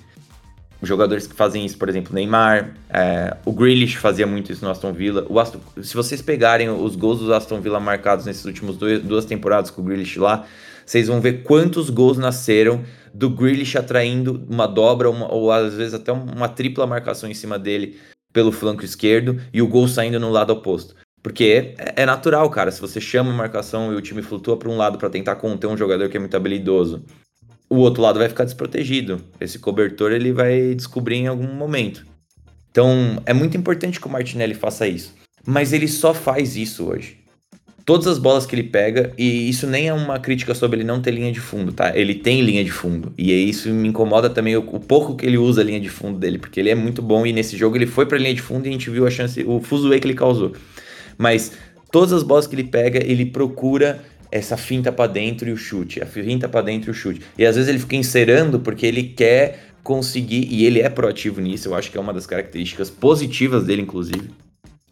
Jogadores 0.81 1.27
que 1.27 1.36
fazem 1.36 1.63
isso, 1.63 1.77
por 1.77 1.88
exemplo, 1.89 2.12
Neymar, 2.12 2.71
é, 2.89 3.38
o 3.45 3.51
Grealish 3.51 3.97
fazia 3.97 4.25
muito 4.25 4.51
isso 4.51 4.65
no 4.65 4.71
Aston 4.71 4.91
Villa. 4.91 5.23
O 5.29 5.39
Aston, 5.39 5.60
se 5.79 5.93
vocês 5.93 6.23
pegarem 6.23 6.71
os 6.71 6.95
gols 6.95 7.19
do 7.19 7.31
Aston 7.31 7.62
Villa 7.62 7.79
marcados 7.79 8.25
nesses 8.25 8.45
últimos 8.45 8.77
dois, 8.77 8.99
duas 8.99 9.25
temporadas 9.25 9.69
com 9.69 9.84
o 9.84 9.86
Grealish 9.86 10.17
lá, 10.17 10.47
vocês 10.84 11.07
vão 11.07 11.21
ver 11.21 11.43
quantos 11.43 11.91
gols 11.91 12.17
nasceram 12.17 12.81
do 13.13 13.30
Grealish 13.30 13.78
atraindo 13.78 14.45
uma 14.50 14.67
dobra 14.67 15.10
uma, 15.10 15.32
ou 15.32 15.52
às 15.52 15.74
vezes 15.74 15.93
até 15.93 16.12
uma 16.12 16.50
tripla 16.50 16.88
marcação 16.88 17.30
em 17.30 17.34
cima 17.34 17.60
dele 17.60 17.97
pelo 18.32 18.52
flanco 18.52 18.86
esquerdo 18.86 19.41
e 19.54 19.62
o 19.62 19.67
gol 19.67 19.88
saindo 19.88 20.19
no 20.19 20.30
lado 20.30 20.52
oposto. 20.52 20.95
Porque 21.21 21.76
é, 21.78 22.02
é 22.04 22.06
natural, 22.06 22.50
cara. 22.50 22.71
Se 22.71 22.82
você 22.82 23.00
chama 23.00 23.32
a 23.32 23.36
marcação 23.36 23.91
e 23.91 23.95
o 23.95 24.02
time 24.02 24.21
flutua 24.21 24.58
para 24.58 24.69
um 24.69 24.78
lado 24.78 24.97
para 24.97 25.10
tentar 25.10 25.36
conter 25.36 25.67
um 25.67 25.78
jogador 25.78 26.10
que 26.10 26.17
é 26.17 26.19
muito 26.19 26.36
habilidoso, 26.36 27.04
o 27.69 27.78
outro 27.78 28.02
lado 28.02 28.19
vai 28.19 28.30
ficar 28.30 28.43
desprotegido. 28.43 29.21
Esse 29.39 29.60
cobertor 29.60 30.12
ele 30.12 30.32
vai 30.32 30.74
descobrir 30.74 31.17
em 31.17 31.28
algum 31.28 31.54
momento. 31.54 32.06
Então 32.71 33.21
é 33.26 33.34
muito 33.34 33.56
importante 33.56 34.00
que 34.00 34.08
o 34.08 34.10
Martinelli 34.10 34.56
faça 34.56 34.88
isso. 34.88 35.13
Mas 35.45 35.74
ele 35.74 35.88
só 35.88 36.13
faz 36.13 36.56
isso 36.56 36.86
hoje 36.88 37.20
todas 37.91 38.08
as 38.08 38.17
bolas 38.17 38.45
que 38.45 38.56
ele 38.56 38.63
pega, 38.63 39.12
e 39.17 39.49
isso 39.49 39.67
nem 39.67 39.89
é 39.89 39.93
uma 39.93 40.17
crítica 40.17 40.56
sobre 40.56 40.77
ele 40.77 40.86
não 40.86 41.01
ter 41.01 41.12
linha 41.12 41.30
de 41.30 41.41
fundo, 41.41 41.73
tá? 41.73 41.91
Ele 41.93 42.15
tem 42.15 42.39
linha 42.39 42.63
de 42.63 42.71
fundo, 42.71 43.12
e 43.17 43.34
isso 43.34 43.67
me 43.67 43.89
incomoda 43.89 44.30
também 44.30 44.56
o, 44.56 44.62
o 44.62 44.80
pouco 44.80 45.13
que 45.13 45.25
ele 45.25 45.38
usa 45.38 45.60
a 45.60 45.63
linha 45.65 45.77
de 45.82 45.89
fundo 45.89 46.17
dele, 46.17 46.38
porque 46.38 46.58
ele 46.62 46.69
é 46.69 46.75
muito 46.75 47.01
bom 47.01 47.25
e 47.25 47.34
nesse 47.34 47.58
jogo 47.58 47.75
ele 47.75 47.86
foi 47.86 48.06
pra 48.06 48.17
linha 48.17 48.34
de 48.34 48.41
fundo 48.41 48.65
e 48.65 48.69
a 48.69 48.71
gente 48.71 48.89
viu 48.89 49.06
a 49.06 49.10
chance, 49.10 49.43
o 49.43 49.60
fuzuê 49.60 49.99
que 49.99 50.08
ele 50.08 50.13
causou. 50.13 50.54
Mas 51.17 51.51
todas 51.91 52.13
as 52.13 52.23
bolas 52.23 52.47
que 52.47 52.56
ele 52.56 52.63
pega, 52.63 53.06
ele 53.06 53.25
procura 53.25 54.01
essa 54.32 54.56
finta 54.56 54.89
para 54.89 55.12
dentro 55.12 55.49
e 55.49 55.51
o 55.51 55.58
chute, 55.58 56.01
a 56.01 56.06
finta 56.06 56.47
para 56.47 56.62
dentro 56.62 56.91
e 56.91 56.91
o 56.91 56.93
chute. 56.93 57.19
E 57.38 57.45
às 57.45 57.58
vezes 57.58 57.67
ele 57.67 57.80
fica 57.80 57.97
encerando 57.97 58.62
porque 58.62 58.86
ele 58.86 59.04
quer 59.04 59.65
conseguir, 59.84 60.47
e 60.49 60.65
ele 60.65 60.80
é 60.80 60.88
proativo 60.88 61.41
nisso, 61.41 61.67
eu 61.67 61.75
acho 61.75 61.91
que 61.91 61.97
é 61.97 61.99
uma 61.99 62.13
das 62.13 62.25
características 62.25 62.89
positivas 62.89 63.65
dele, 63.65 63.82
inclusive 63.82 64.30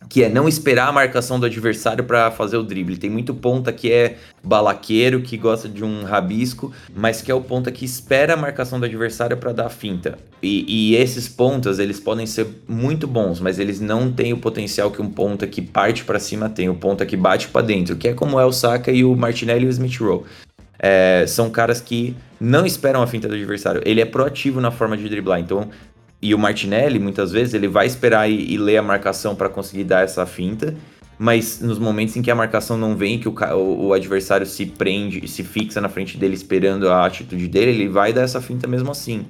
que 0.10 0.24
é 0.24 0.30
não 0.30 0.48
esperar 0.48 0.89
a 0.89 0.91
marcação 0.91 1.39
do 1.39 1.45
adversário 1.45 2.04
para 2.04 2.32
fazer 2.32 2.58
o 2.58 2.63
drible. 2.63 2.98
Tem 2.98 3.12
muito 3.12 3.32
ponta 3.32 3.72
que 3.72 3.91
é 3.91 4.17
balaqueiro, 4.43 5.22
que 5.22 5.38
gosta 5.38 5.69
de 5.69 5.84
um 5.84 6.04
rabisco, 6.04 6.74
mas 6.95 7.22
que 7.22 7.32
é 7.32 7.36
o 7.36 7.41
ponta 7.41 7.72
que 7.72 7.86
espera 7.86 8.34
a 8.34 8.38
marcação 8.38 8.80
do 8.80 8.86
adversário 8.86 9.38
para 9.38 9.54
dar 9.54 9.67
a 9.67 9.69
finta. 9.69 10.17
E, 10.41 10.65
e, 10.67 10.95
esses 10.95 11.28
pontas, 11.28 11.78
eles 11.78 12.00
podem 12.00 12.26
ser 12.26 12.48
muito 12.67 13.06
bons, 13.06 13.39
mas 13.39 13.60
eles 13.60 13.80
não 13.80 14.12
têm 14.12 14.34
o 14.34 14.38
potencial 14.38 14.89
que 14.89 15.02
um 15.02 15.10
ponta 15.10 15.45
que 15.45 15.62
parte 15.62 16.04
para 16.04 16.17
cima 16.17 16.50
tem, 16.50 16.69
o 16.69 16.76
ponta 16.76 17.06
que 17.06 17.15
bate 17.15 17.48
para 17.50 17.62
dentro, 17.62 17.95
que 17.95 18.08
é 18.08 18.13
como 18.13 18.39
é 18.39 18.45
o 18.45 18.52
Saka 18.52 18.91
e 18.91 19.04
o 19.04 19.15
Martinelli 19.15 19.65
e 19.65 19.67
o 19.67 19.69
Smith 19.69 19.98
Rowe. 20.00 20.24
É, 20.82 21.26
são 21.28 21.50
caras 21.50 21.82
que 21.82 22.15
não 22.39 22.65
esperam 22.65 23.02
a 23.02 23.08
finta 23.08 23.28
do 23.28 23.36
adversário. 23.36 23.82
Ele 23.84 24.00
é 24.00 24.06
proativo 24.06 24.62
na 24.62 24.72
forma 24.72 24.95
de 24.95 25.10
driblar. 25.10 25.39
Então, 25.39 25.69
e 26.22 26.36
o 26.36 26.40
Martinelli, 26.40 27.00
muitas 27.00 27.32
vezes, 27.32 27.54
ele 27.54 27.68
vai 27.68 27.86
esperar 27.86 28.30
e, 28.30 28.54
e 28.54 28.58
ler 28.58 28.78
a 28.78 28.82
marcação 28.82 29.36
para 29.36 29.48
conseguir 29.48 29.86
dar 29.86 30.04
essa 30.04 30.26
finta, 30.26 30.76
mas 31.18 31.60
nos 31.62 31.80
momentos 31.80 32.16
em 32.16 32.22
que 32.22 32.32
a 32.32 32.36
marcação 32.36 32.78
não 32.78 32.96
vem, 32.96 33.20
que 33.20 33.28
o, 33.28 33.36
o, 33.56 33.94
adversário 33.94 34.46
se 34.46 34.66
prende, 34.66 35.28
se 35.28 35.44
fixa 35.44 35.80
na 35.80 35.90
frente 35.90 36.18
dele 36.18 36.34
esperando 36.34 36.90
a 36.90 37.06
atitude 37.06 37.48
dele, 37.48 37.72
ele 37.72 37.88
vai 37.88 38.12
dar 38.12 38.22
essa 38.22 38.42
finta 38.42 38.68
mesmo 38.68 38.92
assim. 38.92 39.26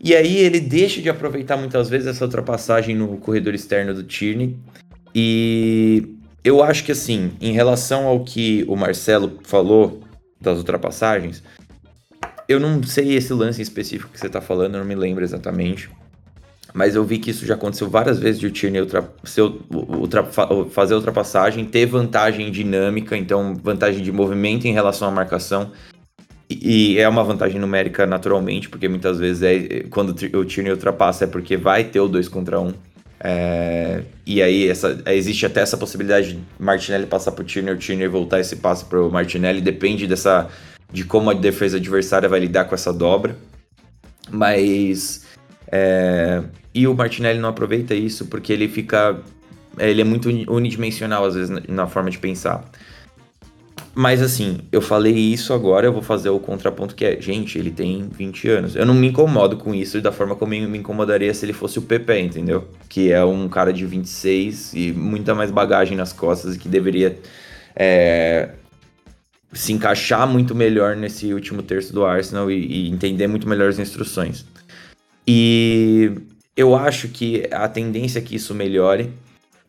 E 0.00 0.14
aí 0.14 0.36
ele 0.36 0.60
deixa 0.60 1.02
de 1.02 1.08
aproveitar 1.08 1.56
muitas 1.56 1.88
vezes 1.88 2.06
essa 2.06 2.24
ultrapassagem 2.24 2.94
no 2.94 3.16
corredor 3.16 3.54
externo 3.54 3.92
do 3.92 4.04
Tierney. 4.04 4.56
E 5.12 6.16
eu 6.44 6.62
acho 6.62 6.84
que 6.84 6.92
assim, 6.92 7.32
em 7.40 7.52
relação 7.52 8.06
ao 8.06 8.24
que 8.24 8.64
o 8.68 8.76
Marcelo 8.76 9.38
falou 9.42 10.00
das 10.40 10.58
ultrapassagens, 10.58 11.42
eu 12.48 12.58
não 12.58 12.82
sei 12.82 13.14
esse 13.14 13.32
lance 13.34 13.60
específico 13.60 14.10
que 14.10 14.18
você 14.18 14.28
tá 14.28 14.40
falando, 14.40 14.74
eu 14.74 14.80
não 14.80 14.86
me 14.86 14.94
lembro 14.94 15.22
exatamente. 15.22 15.90
Mas 16.72 16.94
eu 16.94 17.04
vi 17.04 17.18
que 17.18 17.30
isso 17.30 17.46
já 17.46 17.54
aconteceu 17.54 17.88
várias 17.88 18.18
vezes 18.18 18.40
de 18.40 18.46
o 18.46 18.50
Tierney 18.50 18.80
ultra, 18.80 19.10
ultra, 19.70 20.24
fazer 20.70 20.94
ultrapassagem, 20.94 21.64
ter 21.64 21.86
vantagem 21.86 22.50
dinâmica, 22.50 23.16
então 23.16 23.54
vantagem 23.54 24.02
de 24.02 24.12
movimento 24.12 24.66
em 24.66 24.72
relação 24.72 25.08
à 25.08 25.10
marcação. 25.10 25.72
E, 26.48 26.94
e 26.94 26.98
é 26.98 27.08
uma 27.08 27.24
vantagem 27.24 27.60
numérica 27.60 28.06
naturalmente, 28.06 28.68
porque 28.68 28.88
muitas 28.88 29.18
vezes 29.18 29.42
é, 29.42 29.84
quando 29.90 30.10
o 30.10 30.44
Tierney 30.44 30.72
ultrapassa 30.72 31.24
é 31.24 31.26
porque 31.26 31.56
vai 31.56 31.84
ter 31.84 32.00
o 32.00 32.08
2 32.08 32.28
contra 32.28 32.60
1. 32.60 32.66
Um. 32.66 32.74
É, 33.20 34.02
e 34.24 34.40
aí 34.40 34.68
essa, 34.68 35.02
existe 35.06 35.44
até 35.44 35.60
essa 35.60 35.76
possibilidade 35.76 36.34
de 36.34 36.38
Martinelli 36.58 37.06
passar 37.06 37.32
pro 37.32 37.44
Tierney, 37.44 37.74
o 37.74 37.78
Tierney 37.78 38.06
voltar 38.08 38.40
esse 38.40 38.56
passe 38.56 38.84
pro 38.84 39.10
Martinelli, 39.10 39.60
depende 39.60 40.06
dessa 40.06 40.48
de 40.92 41.04
como 41.04 41.30
a 41.30 41.34
defesa 41.34 41.76
adversária 41.76 42.28
vai 42.28 42.40
lidar 42.40 42.64
com 42.64 42.74
essa 42.74 42.92
dobra. 42.92 43.36
Mas. 44.30 45.26
É, 45.70 46.42
e 46.74 46.86
o 46.86 46.94
Martinelli 46.94 47.38
não 47.38 47.48
aproveita 47.48 47.94
isso 47.94 48.26
porque 48.26 48.52
ele 48.52 48.68
fica. 48.68 49.18
Ele 49.78 50.00
é 50.00 50.04
muito 50.04 50.28
unidimensional, 50.28 51.24
às 51.24 51.34
vezes, 51.34 51.50
na, 51.68 51.86
forma 51.86 52.10
de 52.10 52.18
pensar. 52.18 52.64
Mas 53.94 54.22
assim, 54.22 54.60
eu 54.70 54.80
falei 54.80 55.14
isso 55.14 55.52
agora, 55.52 55.86
eu 55.86 55.92
vou 55.92 56.02
fazer 56.02 56.28
o 56.30 56.38
contraponto 56.38 56.94
que 56.94 57.04
é, 57.04 57.20
gente, 57.20 57.58
ele 57.58 57.70
tem 57.70 58.08
20 58.08 58.48
anos. 58.48 58.76
Eu 58.76 58.86
não 58.86 58.94
me 58.94 59.08
incomodo 59.08 59.56
com 59.56 59.74
isso 59.74 60.00
da 60.00 60.12
forma 60.12 60.36
como 60.36 60.50
me 60.50 60.78
incomodaria 60.78 61.32
se 61.34 61.44
ele 61.44 61.52
fosse 61.52 61.78
o 61.78 61.82
Pepe, 61.82 62.18
entendeu? 62.18 62.68
Que 62.88 63.10
é 63.10 63.24
um 63.24 63.48
cara 63.48 63.72
de 63.72 63.84
26 63.84 64.72
e 64.74 64.92
muita 64.92 65.34
mais 65.34 65.50
bagagem 65.50 65.96
nas 65.96 66.12
costas 66.12 66.54
e 66.54 66.58
que 66.58 66.68
deveria 66.68 67.18
é, 67.74 68.50
se 69.52 69.72
encaixar 69.72 70.26
muito 70.26 70.54
melhor 70.54 70.94
nesse 70.96 71.32
último 71.32 71.62
terço 71.62 71.92
do 71.92 72.04
Arsenal 72.04 72.50
e, 72.50 72.54
e, 72.54 72.90
entender 72.90 73.26
muito 73.26 73.48
melhor 73.48 73.68
as 73.68 73.78
instruções. 73.78 74.44
E 75.26 76.12
eu 76.56 76.74
acho 76.74 77.08
que 77.08 77.48
a 77.50 77.68
tendência 77.68 78.18
é 78.18 78.22
que 78.22 78.36
isso 78.36 78.54
melhore. 78.54 79.12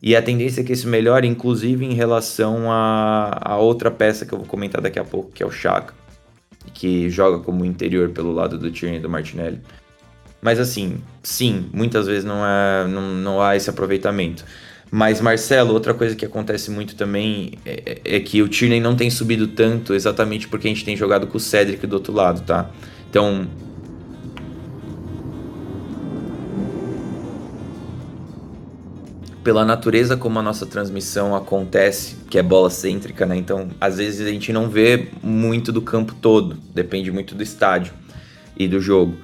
E 0.02 0.16
a 0.16 0.22
tendência 0.22 0.62
é 0.62 0.64
que 0.64 0.72
isso 0.72 0.88
melhore, 0.88 1.28
inclusive 1.28 1.84
em 1.84 1.92
relação 1.92 2.70
a, 2.70 3.38
a 3.42 3.56
outra 3.58 3.90
peça 3.90 4.24
que 4.24 4.32
eu 4.32 4.38
vou 4.38 4.46
comentar 4.46 4.80
daqui 4.80 4.98
a 4.98 5.04
pouco, 5.04 5.30
que 5.30 5.42
é 5.42 5.46
o 5.46 5.50
Chaka, 5.50 5.92
que 6.72 7.10
joga 7.10 7.42
como 7.44 7.66
interior 7.66 8.08
pelo 8.08 8.32
lado 8.32 8.58
do 8.58 8.70
Tierney 8.70 8.98
e 8.98 9.02
do 9.02 9.10
Martinelli. 9.10 9.60
Mas 10.40 10.58
assim, 10.58 11.02
sim, 11.22 11.68
muitas 11.72 12.06
vezes 12.06 12.24
não, 12.24 12.44
é, 12.44 12.88
não, 12.88 13.14
não 13.14 13.42
há 13.42 13.56
esse 13.56 13.68
aproveitamento. 13.68 14.44
Mas, 14.90 15.20
Marcelo, 15.20 15.72
outra 15.72 15.94
coisa 15.94 16.16
que 16.16 16.24
acontece 16.24 16.70
muito 16.70 16.96
também 16.96 17.52
é, 17.64 18.00
é, 18.04 18.20
que 18.20 18.42
o 18.42 18.48
Tierney 18.48 18.80
não 18.80 18.96
tem 18.96 19.08
subido 19.08 19.46
tanto 19.46 19.94
exatamente 19.94 20.48
porque 20.48 20.66
a 20.66 20.70
gente 20.70 20.84
tem 20.84 20.96
jogado 20.96 21.28
com 21.28 21.36
o 21.36 21.40
Cedric 21.40 21.86
do 21.86 21.94
outro 21.94 22.12
lado, 22.12 22.40
tá? 22.42 22.70
Então. 23.08 23.46
Pela 29.44 29.64
natureza 29.64 30.16
como 30.16 30.38
a 30.38 30.42
nossa 30.42 30.66
transmissão 30.66 31.34
acontece, 31.34 32.16
que 32.28 32.36
é 32.36 32.42
bola 32.42 32.68
cêntrica, 32.68 33.24
né? 33.24 33.36
Então, 33.36 33.68
às 33.80 33.96
vezes 33.96 34.26
a 34.26 34.30
gente 34.30 34.52
não 34.52 34.68
vê 34.68 35.08
muito 35.22 35.72
do 35.72 35.80
campo 35.80 36.14
todo, 36.20 36.58
depende 36.74 37.10
muito 37.12 37.34
do 37.34 37.42
estádio 37.42 37.92
e 38.56 38.66
do 38.66 38.80
jogo. 38.80 39.16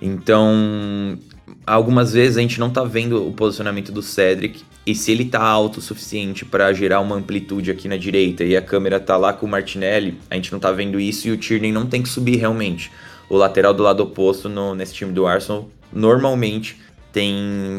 Então, 0.00 1.18
algumas 1.66 2.12
vezes 2.12 2.38
a 2.38 2.40
gente 2.40 2.58
não 2.58 2.70
tá 2.70 2.84
vendo 2.84 3.28
o 3.28 3.32
posicionamento 3.32 3.92
do 3.92 4.00
Cedric 4.00 4.62
e 4.88 4.94
se 4.94 5.12
ele 5.12 5.26
tá 5.26 5.42
alto 5.42 5.80
o 5.80 5.82
suficiente 5.82 6.46
para 6.46 6.72
gerar 6.72 7.00
uma 7.00 7.14
amplitude 7.14 7.70
aqui 7.70 7.86
na 7.86 7.98
direita 7.98 8.42
e 8.42 8.56
a 8.56 8.62
câmera 8.62 8.98
tá 8.98 9.18
lá 9.18 9.34
com 9.34 9.44
o 9.44 9.48
Martinelli, 9.48 10.18
a 10.30 10.34
gente 10.34 10.50
não 10.50 10.58
tá 10.58 10.72
vendo 10.72 10.98
isso 10.98 11.28
e 11.28 11.30
o 11.30 11.36
Tierney 11.36 11.70
não 11.70 11.84
tem 11.84 12.02
que 12.02 12.08
subir 12.08 12.36
realmente. 12.36 12.90
O 13.28 13.36
lateral 13.36 13.74
do 13.74 13.82
lado 13.82 14.02
oposto 14.02 14.48
no, 14.48 14.74
nesse 14.74 14.94
time 14.94 15.12
do 15.12 15.26
Arsenal 15.26 15.68
normalmente 15.92 16.80
tem 17.12 17.34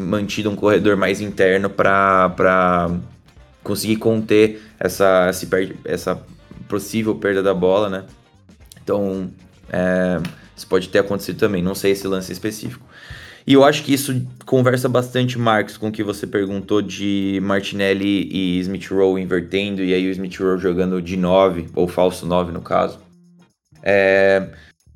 mantido 0.06 0.50
um 0.50 0.54
corredor 0.54 0.96
mais 0.96 1.20
interno 1.20 1.68
para 1.68 2.90
conseguir 3.64 3.96
conter 3.96 4.62
essa, 4.78 5.28
essa, 5.84 6.22
possível 6.68 7.16
perda 7.16 7.42
da 7.42 7.52
bola, 7.52 7.90
né? 7.90 8.04
Então, 8.80 9.28
é, 9.68 10.20
isso 10.56 10.68
pode 10.68 10.88
ter 10.88 11.00
acontecido 11.00 11.38
também, 11.38 11.60
não 11.60 11.74
sei 11.74 11.90
esse 11.90 12.06
lance 12.06 12.30
específico. 12.30 12.84
E 13.46 13.54
eu 13.54 13.64
acho 13.64 13.82
que 13.82 13.92
isso 13.92 14.26
conversa 14.44 14.88
bastante, 14.88 15.38
Marcos, 15.38 15.76
com 15.76 15.88
o 15.88 15.92
que 15.92 16.02
você 16.02 16.26
perguntou 16.26 16.82
de 16.82 17.40
Martinelli 17.42 18.28
e 18.30 18.58
Smith 18.60 18.88
Rowe 18.90 19.20
invertendo, 19.20 19.82
e 19.82 19.94
aí 19.94 20.08
o 20.08 20.10
Smith 20.10 20.38
Rowe 20.38 20.58
jogando 20.58 21.00
de 21.00 21.16
9, 21.16 21.68
ou 21.74 21.88
falso 21.88 22.26
9 22.26 22.52
no 22.52 22.60
caso. 22.60 22.98
É, 23.82 24.48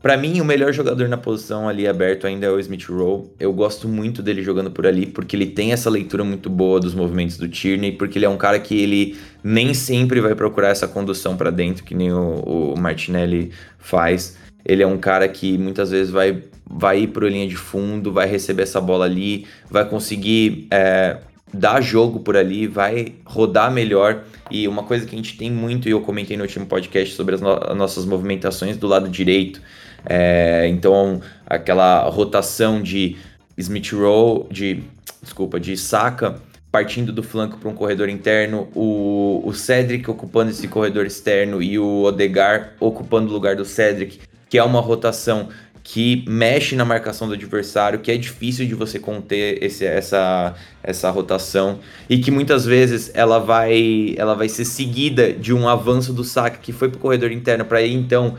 para 0.05 0.19
mim, 0.19 0.39
o 0.39 0.45
melhor 0.45 0.71
jogador 0.71 1.09
na 1.09 1.17
posição 1.17 1.67
ali 1.67 1.89
aberto 1.89 2.27
ainda 2.27 2.45
é 2.45 2.51
o 2.51 2.61
Smith 2.61 2.85
Rowe. 2.91 3.31
Eu 3.41 3.55
gosto 3.55 3.89
muito 3.89 4.23
dele 4.23 4.43
jogando 4.43 4.71
por 4.71 4.87
ali, 4.87 5.07
porque 5.07 5.35
ele 5.35 5.47
tem 5.47 5.73
essa 5.73 5.89
leitura 5.89 6.23
muito 6.23 6.51
boa 6.51 6.79
dos 6.79 6.95
movimentos 6.95 7.39
do 7.39 7.49
Tierney, 7.49 7.93
porque 7.93 8.19
ele 8.19 8.27
é 8.27 8.29
um 8.29 8.37
cara 8.37 8.61
que 8.61 8.79
ele 8.79 9.17
nem 9.43 9.73
sempre 9.73 10.21
vai 10.21 10.35
procurar 10.35 10.69
essa 10.69 10.87
condução 10.87 11.39
para 11.39 11.51
dentro, 11.51 11.83
que 11.83 11.95
nem 11.95 12.13
o, 12.13 12.75
o 12.75 12.79
Martinelli 12.79 13.51
faz. 13.79 14.37
Ele 14.65 14.83
é 14.83 14.87
um 14.87 14.99
cara 14.99 15.29
que 15.29 15.59
muitas 15.59 15.91
vezes 15.91 16.11
vai 16.11 16.43
vai 16.67 17.01
ir 17.01 17.09
para 17.09 17.27
a 17.27 17.31
linha 17.31 17.47
de 17.47 17.57
fundo, 17.57 18.13
vai 18.13 18.27
receber 18.27 18.63
essa 18.63 18.81
bola 18.81 19.05
ali, 19.05 19.47
vai 19.71 19.85
conseguir 19.87 20.67
é, 20.71 21.19
dar 21.53 21.81
jogo 21.81 22.21
por 22.21 22.37
ali, 22.37 22.67
vai 22.67 23.15
rodar 23.25 23.71
melhor. 23.71 24.25
E 24.51 24.67
uma 24.67 24.83
coisa 24.83 25.07
que 25.07 25.15
a 25.15 25.19
gente 25.19 25.37
tem 25.37 25.51
muito, 25.51 25.89
e 25.89 25.93
eu 25.93 26.01
comentei 26.01 26.37
no 26.37 26.43
último 26.43 26.67
podcast 26.67 27.15
sobre 27.15 27.35
as, 27.35 27.41
no 27.41 27.53
as 27.53 27.77
nossas 27.77 28.05
movimentações 28.05 28.77
do 28.77 28.87
lado 28.87 29.09
direito. 29.09 29.61
É, 30.07 30.67
então, 30.69 31.21
aquela 31.47 32.09
rotação 32.09 32.83
de 32.83 33.17
Smith 33.57 33.93
Rowe, 33.93 34.47
de 34.51 34.83
desculpa, 35.23 35.61
de 35.61 35.77
Saka 35.77 36.41
partindo 36.75 37.13
do 37.13 37.23
flanco 37.23 37.57
para 37.57 37.69
um 37.69 37.73
corredor 37.75 38.09
interno, 38.09 38.69
o, 38.75 39.41
o 39.45 39.55
Cedric 39.55 40.11
ocupando 40.11 40.51
esse 40.51 40.67
corredor 40.67 41.07
externo 41.07 41.63
e 41.63 41.79
o 41.79 42.03
Odegar 42.03 42.73
ocupando 42.81 43.31
o 43.31 43.33
lugar 43.33 43.55
do 43.55 43.65
Cedric, 43.65 44.19
que 44.55 44.59
é 44.59 44.63
uma 44.63 44.81
rotação 44.81 45.49
que 45.83 46.25
mexe 46.29 46.77
na 46.77 46.85
marcação 46.85 47.27
do 47.27 47.35
adversário, 47.35 47.99
que 47.99 48.09
é 48.09 48.17
difícil 48.17 48.69
de 48.69 48.75
você 48.77 49.01
conter 49.01 49.61
esse, 49.61 49.85
essa, 49.85 50.55
essa 50.81 51.11
rotação 51.11 51.81
e 52.09 52.19
que 52.19 52.31
muitas 52.31 52.65
vezes 52.65 53.11
ela 53.15 53.41
vai, 53.41 54.15
ela 54.17 54.33
vai 54.37 54.49
ser 54.49 54.65
seguida 54.65 55.33
de 55.33 55.53
um 55.53 55.69
avanço 55.69 56.13
do 56.13 56.23
saque 56.23 56.61
que 56.61 56.73
foi 56.73 56.89
para 56.89 56.99
o 56.99 57.01
corredor 57.01 57.33
interno 57.33 57.65
para 57.65 57.85
então 57.85 58.37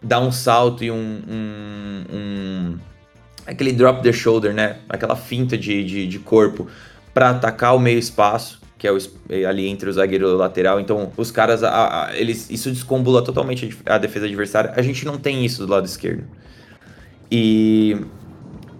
dar 0.00 0.20
um 0.20 0.30
salto 0.30 0.84
e 0.84 0.90
um, 0.92 1.20
um, 1.28 2.04
um, 2.14 2.78
aquele 3.44 3.72
drop 3.72 4.04
the 4.04 4.12
shoulder, 4.12 4.54
né? 4.54 4.76
Aquela 4.88 5.16
finta 5.16 5.58
de, 5.58 5.82
de, 5.82 6.06
de 6.06 6.18
corpo 6.20 6.68
para 7.12 7.30
atacar 7.30 7.74
o 7.74 7.80
meio 7.80 7.98
espaço 7.98 8.59
que 8.80 8.86
é 8.88 8.92
o, 8.92 8.96
ali 9.46 9.66
entre 9.66 9.90
o 9.90 9.92
zagueiro 9.92 10.26
e 10.26 10.32
o 10.32 10.36
lateral. 10.38 10.80
Então, 10.80 11.12
os 11.14 11.30
caras, 11.30 11.62
a, 11.62 12.06
a, 12.06 12.16
eles, 12.16 12.48
isso 12.50 12.70
descombula 12.70 13.22
totalmente 13.22 13.76
a 13.84 13.98
defesa 13.98 14.24
adversária. 14.24 14.72
A 14.74 14.80
gente 14.80 15.04
não 15.04 15.18
tem 15.18 15.44
isso 15.44 15.66
do 15.66 15.70
lado 15.70 15.84
esquerdo. 15.84 16.24
E 17.30 17.94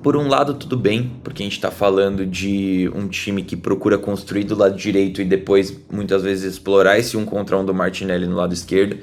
Por 0.02 0.16
um 0.16 0.28
lado, 0.28 0.54
tudo 0.54 0.78
bem, 0.78 1.12
porque 1.22 1.42
a 1.42 1.44
gente 1.44 1.56
está 1.56 1.70
falando 1.70 2.24
de 2.24 2.90
um 2.94 3.06
time 3.08 3.42
que 3.42 3.54
procura 3.54 3.98
construir 3.98 4.44
do 4.44 4.56
lado 4.56 4.74
direito 4.74 5.20
e 5.20 5.24
depois, 5.26 5.78
muitas 5.92 6.22
vezes, 6.22 6.54
explorar 6.54 6.98
esse 6.98 7.18
um 7.18 7.26
contra 7.26 7.58
um 7.58 7.64
do 7.64 7.74
Martinelli 7.74 8.26
no 8.26 8.36
lado 8.36 8.54
esquerdo. 8.54 8.96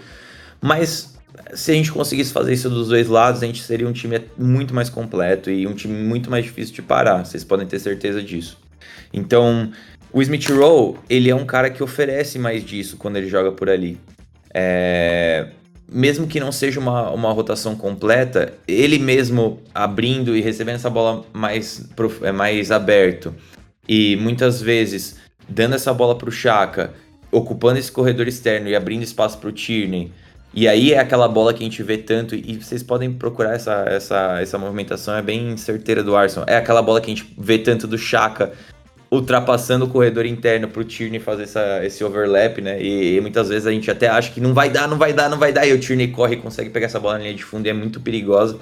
Mas 0.60 1.16
se 1.54 1.72
a 1.72 1.76
gente 1.76 1.92
conseguisse 1.92 2.34
fazer 2.34 2.54
isso 2.54 2.68
dos 2.72 2.88
dois 2.88 3.08
lados, 3.08 3.44
a 3.44 3.46
gente 3.46 3.62
seria 3.62 3.88
um 3.88 3.94
time 3.94 4.22
muito 4.36 4.74
mais 4.74 4.90
completo 4.90 5.52
e 5.52 5.68
um 5.68 5.76
time 5.76 6.02
muito 6.04 6.32
mais 6.32 6.46
difícil 6.46 6.74
de 6.74 6.82
parar. 6.82 7.24
Vocês 7.24 7.44
podem 7.44 7.68
ter 7.68 7.78
certeza 7.78 8.24
disso. 8.24 8.58
Então, 9.14 9.72
o 10.18 10.22
Smith 10.24 10.50
Rowe, 10.50 10.96
ele 11.08 11.30
é 11.30 11.36
um 11.36 11.46
cara 11.46 11.70
que 11.70 11.84
oferece 11.84 12.40
mais 12.40 12.66
disso 12.66 12.98
quando 12.98 13.18
ele 13.18 13.28
joga 13.28 13.52
por 13.52 13.70
ali. 13.70 14.00
É... 14.52 15.50
Mesmo 15.88 16.26
que 16.26 16.40
não 16.40 16.52
seja 16.52 16.80
uma, 16.80 17.12
uma 17.12 17.32
rotação 17.32 17.76
completa, 17.76 18.52
ele 18.68 18.98
mesmo 18.98 19.62
abrindo 19.76 20.36
e 20.36 20.42
recebendo 20.42 20.76
essa 20.76 20.90
bola 20.90 21.24
mais, 21.32 21.88
é, 22.24 22.32
mais 22.32 22.72
aberto 22.72 23.34
e 23.88 24.16
muitas 24.16 24.60
vezes 24.60 25.18
dando 25.48 25.76
essa 25.76 25.94
bola 25.94 26.18
para 26.18 26.28
o 26.28 26.32
Chaka, 26.32 26.94
ocupando 27.32 27.78
esse 27.78 27.92
corredor 27.92 28.28
externo 28.28 28.68
e 28.68 28.76
abrindo 28.76 29.04
espaço 29.04 29.38
para 29.38 29.50
o 29.50 29.52
Tierney, 29.52 30.12
e 30.52 30.68
aí 30.68 30.94
é 30.94 31.00
aquela 31.00 31.28
bola 31.28 31.54
que 31.54 31.62
a 31.62 31.64
gente 31.64 31.84
vê 31.84 31.98
tanto, 31.98 32.34
e 32.34 32.56
vocês 32.56 32.82
podem 32.82 33.14
procurar 33.14 33.54
essa, 33.54 33.86
essa, 33.88 34.42
essa 34.42 34.58
movimentação, 34.58 35.16
é 35.16 35.22
bem 35.22 35.56
certeira 35.56 36.04
do 36.04 36.16
Arsenal. 36.16 36.46
É 36.50 36.58
aquela 36.58 36.82
bola 36.82 37.00
que 37.00 37.12
a 37.12 37.16
gente 37.16 37.32
vê 37.38 37.60
tanto 37.60 37.86
do 37.86 37.98
Chaka 37.98 38.54
ultrapassando 39.10 39.86
o 39.86 39.88
corredor 39.88 40.26
interno 40.26 40.68
pro 40.68 40.84
Tierney 40.84 41.20
fazer 41.20 41.44
essa, 41.44 41.86
esse 41.86 42.04
overlap, 42.04 42.60
né? 42.62 42.82
E, 42.82 43.16
e, 43.16 43.22
muitas 43.22 43.50
vezes 43.50 43.66
a 43.66 43.72
gente 43.72 43.90
até 43.90 44.08
acha 44.08 44.32
que 44.32 44.42
não 44.42 44.54
vai 44.54 44.70
dar, 44.70 44.88
não 44.88 44.98
vai 44.98 45.14
dar, 45.14 45.30
não 45.30 45.38
vai 45.38 45.54
dar, 45.54 45.66
e 45.66 45.74
o 45.74 45.80
Tierney 45.80 46.10
corre 46.10 46.36
e 46.36 46.38
consegue 46.38 46.70
pegar 46.70 46.88
essa 46.88 47.00
bola 47.00 47.18
na 47.18 47.24
linha 47.24 47.34
de 47.34 47.44
fundo 47.44 47.66
e 47.66 47.70
é 47.70 47.74
muito 47.74 48.00
perigosa. 48.00 48.58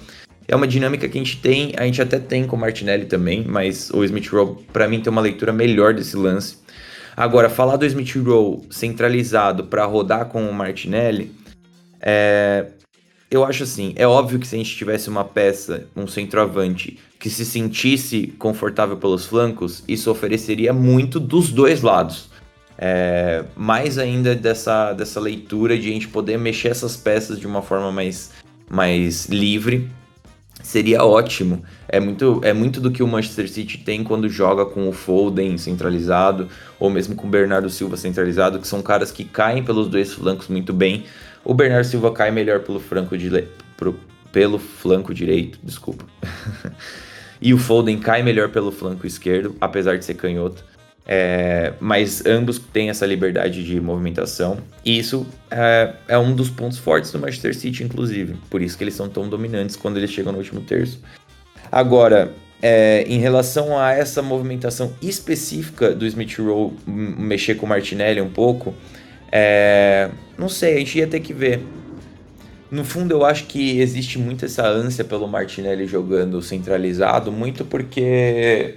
É 0.48 0.56
uma 0.56 0.68
dinâmica 0.68 1.10
que 1.10 1.18
a 1.18 1.22
gente 1.24 1.42
tem, 1.42 1.74
a 1.76 1.84
gente 1.86 2.02
até 2.02 2.20
tem 2.20 2.46
com 2.46 2.56
o 2.56 2.60
Martinelli 2.60 3.06
também, 3.06 3.44
mas 3.48 3.90
o 3.90 4.04
Smith 4.04 4.28
Rowe, 4.30 4.64
para 4.72 4.88
mim, 4.88 5.02
tem 5.02 5.12
uma 5.12 5.22
leitura 5.22 5.52
melhor 5.52 5.94
desse 5.94 6.16
lance. 6.16 6.58
Agora, 7.18 7.50
falar 7.50 7.78
do 7.78 7.86
Smith 7.86 8.16
Rowe 8.16 8.62
centralizado 8.70 9.64
para 9.64 9.86
rodar 9.86 10.26
com 10.26 10.48
o 10.48 10.54
Martinelli 10.54 11.32
é, 12.00 12.66
eu 13.36 13.44
acho 13.44 13.64
assim, 13.64 13.94
é 13.96 14.08
óbvio 14.08 14.40
que 14.40 14.48
se 14.48 14.56
a 14.56 14.58
gente 14.58 14.76
tivesse 14.76 15.10
uma 15.10 15.24
peça, 15.24 15.88
um 15.96 16.08
centroavante, 16.08 16.98
que 17.20 17.30
se 17.30 17.46
sentisse 17.46 18.28
confortável 18.40 18.98
pelos 18.98 19.26
flancos, 19.26 19.84
isso 19.88 20.10
ofereceria 20.10 20.72
muito 20.72 21.20
dos 21.20 21.52
dois 21.52 21.82
lados. 21.82 22.30
É, 22.78 23.46
mais 23.56 23.98
ainda 23.98 24.36
dessa, 24.36 24.94
dessa 24.94 25.20
leitura 25.20 25.78
de 25.78 25.90
a 25.90 25.92
gente 25.92 26.08
poder 26.08 26.38
mexer 26.38 26.70
essas 26.70 26.98
peças 26.98 27.40
de 27.40 27.48
uma 27.48 27.62
forma 27.62 27.92
mais, 27.92 28.32
mais 28.70 29.28
livre 29.28 29.90
seria 30.62 31.04
ótimo. 31.04 31.64
É 31.88 32.00
muito, 32.00 32.42
é 32.44 32.54
muito 32.54 32.82
do 32.82 32.92
que 32.92 33.04
o 33.04 33.08
Manchester 33.08 33.50
City 33.50 33.78
tem 33.78 34.04
quando 34.04 34.28
joga 34.28 34.66
com 34.66 34.90
o 34.90 34.92
Foden 34.92 35.58
centralizado, 35.58 36.50
ou 36.80 36.90
mesmo 36.90 37.16
com 37.16 37.28
o 37.28 37.30
Bernardo 37.30 37.70
Silva 37.70 37.96
centralizado, 37.98 38.60
que 38.60 38.68
são 38.68 38.82
caras 38.82 39.12
que 39.12 39.24
caem 39.24 39.64
pelos 39.64 39.88
dois 39.88 40.14
flancos 40.14 40.48
muito 40.48 40.74
bem, 40.74 41.06
o 41.46 41.54
Bernardo 41.54 41.86
Silva 41.86 42.12
cai 42.12 42.32
melhor 42.32 42.62
pelo 42.62 42.80
flanco, 42.80 43.18
de, 43.18 43.30
pro, 43.78 43.98
pelo 44.32 44.58
flanco 44.58 45.14
direito, 45.14 45.60
desculpa. 45.64 46.06
e 47.40 47.54
o 47.54 47.58
Foden 47.58 48.00
cai 48.00 48.24
melhor 48.24 48.50
pelo 48.50 48.72
flanco 48.72 49.06
esquerdo, 49.06 49.56
apesar 49.62 49.98
de 49.98 50.04
ser 50.04 50.16
canhoto. 50.16 50.66
É, 51.08 51.74
mas 51.80 52.26
ambos 52.26 52.58
têm 52.58 52.90
essa 52.90 53.06
liberdade 53.06 53.64
de 53.64 53.80
movimentação. 53.80 54.58
E 54.84 54.98
isso 54.98 55.26
é, 55.52 55.94
é, 56.08 56.18
um 56.18 56.34
dos 56.34 56.50
pontos 56.50 56.80
fortes 56.80 57.12
do 57.12 57.20
Manchester 57.20 57.56
City, 57.56 57.84
inclusive. 57.84 58.36
Por 58.50 58.62
isso 58.62 58.76
que 58.76 58.84
eles 58.84 58.96
são 58.96 59.08
tão 59.08 59.30
dominantes 59.30 59.76
quando 59.76 59.98
eles 59.98 60.10
chegam 60.10 60.32
no 60.32 60.40
último 60.40 60.62
terço. 60.62 61.00
Agora, 61.72 62.34
é, 62.62 63.04
em 63.08 63.20
relação 63.20 63.78
a 63.78 63.92
essa 63.92 64.24
movimentação 64.24 64.94
específica 65.00 65.94
do 65.94 66.06
Smith 66.08 66.40
Rowe 66.40 66.74
mexer 66.88 67.56
com 67.56 67.68
o 67.68 67.70
Martinelli 67.70 68.20
um 68.20 68.30
pouco, 68.30 68.74
é, 69.38 70.10
não 70.38 70.48
sei, 70.48 70.76
a 70.76 70.78
gente 70.78 70.98
ia 70.98 71.08
ter 71.08 71.20
que 71.20 71.34
ver. 71.34 71.60
No 72.72 72.86
fundo, 72.86 73.12
eu 73.12 73.26
acho 73.26 73.48
que 73.48 73.82
existe 73.82 74.18
muito 74.18 74.46
essa 74.46 74.66
ânsia 74.66 75.04
pelo 75.04 75.28
Martinelli 75.28 75.86
jogando 75.86 76.42
centralizado, 76.42 77.34
muito 77.34 77.66
porque 77.66 78.76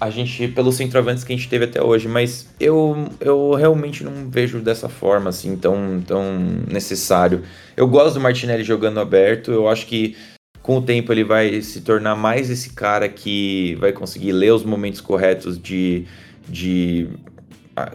a 0.00 0.10
gente, 0.10 0.48
pelos 0.48 0.74
centroavantes 0.74 1.22
que 1.22 1.32
a 1.32 1.36
gente 1.36 1.48
teve 1.48 1.66
até 1.66 1.80
hoje, 1.80 2.08
mas 2.08 2.48
eu, 2.58 3.08
eu 3.20 3.54
realmente 3.54 4.02
não 4.02 4.28
vejo 4.28 4.58
dessa 4.58 4.88
forma, 4.88 5.30
assim, 5.30 5.56
tão, 5.56 6.02
tão 6.04 6.36
necessário. 6.68 7.44
Eu 7.76 7.86
gosto 7.86 8.14
do 8.14 8.20
Martinelli 8.20 8.64
jogando 8.64 8.98
aberto, 8.98 9.52
eu 9.52 9.68
acho 9.68 9.86
que 9.86 10.16
com 10.60 10.78
o 10.78 10.82
tempo 10.82 11.12
ele 11.12 11.22
vai 11.22 11.62
se 11.62 11.80
tornar 11.80 12.16
mais 12.16 12.50
esse 12.50 12.70
cara 12.70 13.08
que 13.08 13.76
vai 13.76 13.92
conseguir 13.92 14.32
ler 14.32 14.52
os 14.52 14.64
momentos 14.64 15.00
corretos 15.00 15.56
de, 15.62 16.06
de 16.48 17.08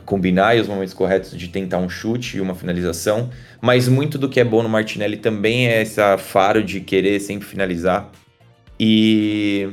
combinar 0.06 0.56
os 0.58 0.68
momentos 0.68 0.94
corretos 0.94 1.32
de 1.38 1.48
tentar 1.48 1.78
um 1.78 1.90
chute 1.90 2.38
e 2.38 2.42
uma 2.42 2.56
finalização, 2.56 3.30
mas 3.62 3.88
muito 3.88 4.18
do 4.18 4.28
que 4.28 4.40
é 4.40 4.44
bom 4.44 4.64
no 4.64 4.70
Martinelli 4.70 5.18
também 5.18 5.68
é 5.68 5.82
esse 5.82 6.02
faro 6.18 6.64
de 6.64 6.80
querer 6.80 7.20
sempre 7.20 7.48
finalizar. 7.48 8.12
E 8.80 9.70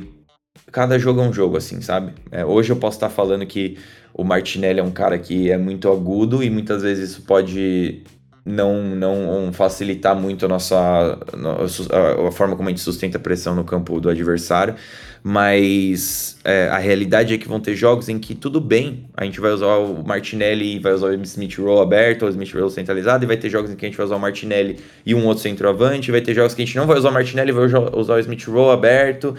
cada 0.71 0.97
jogo 0.99 1.21
é 1.21 1.23
um 1.23 1.33
jogo, 1.33 1.57
assim, 1.57 1.81
sabe? 1.81 2.13
É, 2.31 2.45
hoje 2.45 2.71
eu 2.71 2.75
posso 2.75 2.97
estar 2.97 3.09
falando 3.09 3.45
que 3.45 3.77
o 4.13 4.23
Martinelli 4.23 4.79
é 4.79 4.83
um 4.83 4.91
cara 4.91 5.17
que 5.17 5.51
é 5.51 5.57
muito 5.57 5.89
agudo 5.91 6.43
e 6.43 6.49
muitas 6.49 6.83
vezes 6.83 7.11
isso 7.11 7.21
pode 7.23 8.03
não, 8.45 8.83
não 8.83 9.51
facilitar 9.51 10.15
muito 10.15 10.45
a 10.45 10.47
nossa 10.47 10.77
a, 10.77 12.31
forma 12.31 12.55
como 12.55 12.69
a 12.69 12.71
gente 12.71 12.81
sustenta 12.81 13.17
a 13.17 13.19
pressão 13.19 13.55
no 13.55 13.63
campo 13.63 13.99
do 13.99 14.07
adversário, 14.07 14.75
mas 15.23 16.37
é, 16.43 16.69
a 16.69 16.77
realidade 16.77 17.33
é 17.33 17.37
que 17.39 17.47
vão 17.47 17.59
ter 17.59 17.75
jogos 17.75 18.07
em 18.07 18.19
que 18.19 18.35
tudo 18.35 18.61
bem, 18.61 19.09
a 19.17 19.25
gente 19.25 19.39
vai 19.39 19.51
usar 19.51 19.77
o 19.77 20.05
Martinelli 20.05 20.75
e 20.75 20.79
vai 20.79 20.93
usar 20.93 21.07
o 21.07 21.23
Smith 21.23 21.57
Rowe 21.57 21.81
aberto, 21.81 22.21
ou 22.21 22.27
o 22.27 22.31
Smith 22.31 22.53
Rowe 22.53 22.69
centralizado, 22.69 23.25
e 23.25 23.27
vai 23.27 23.35
ter 23.35 23.49
jogos 23.49 23.71
em 23.71 23.75
que 23.75 23.83
a 23.83 23.89
gente 23.89 23.97
vai 23.97 24.05
usar 24.05 24.15
o 24.17 24.19
Martinelli 24.19 24.77
e 25.03 25.15
um 25.15 25.25
outro 25.25 25.41
centroavante, 25.41 26.11
vai 26.11 26.21
ter 26.21 26.35
jogos 26.35 26.53
que 26.53 26.61
a 26.61 26.65
gente 26.65 26.77
não 26.77 26.85
vai 26.85 26.99
usar 26.99 27.09
o 27.09 27.13
Martinelli 27.13 27.51
vai 27.51 27.65
usar 27.65 28.13
o 28.13 28.19
Smith 28.19 28.45
Rowe 28.45 28.71
aberto, 28.71 29.35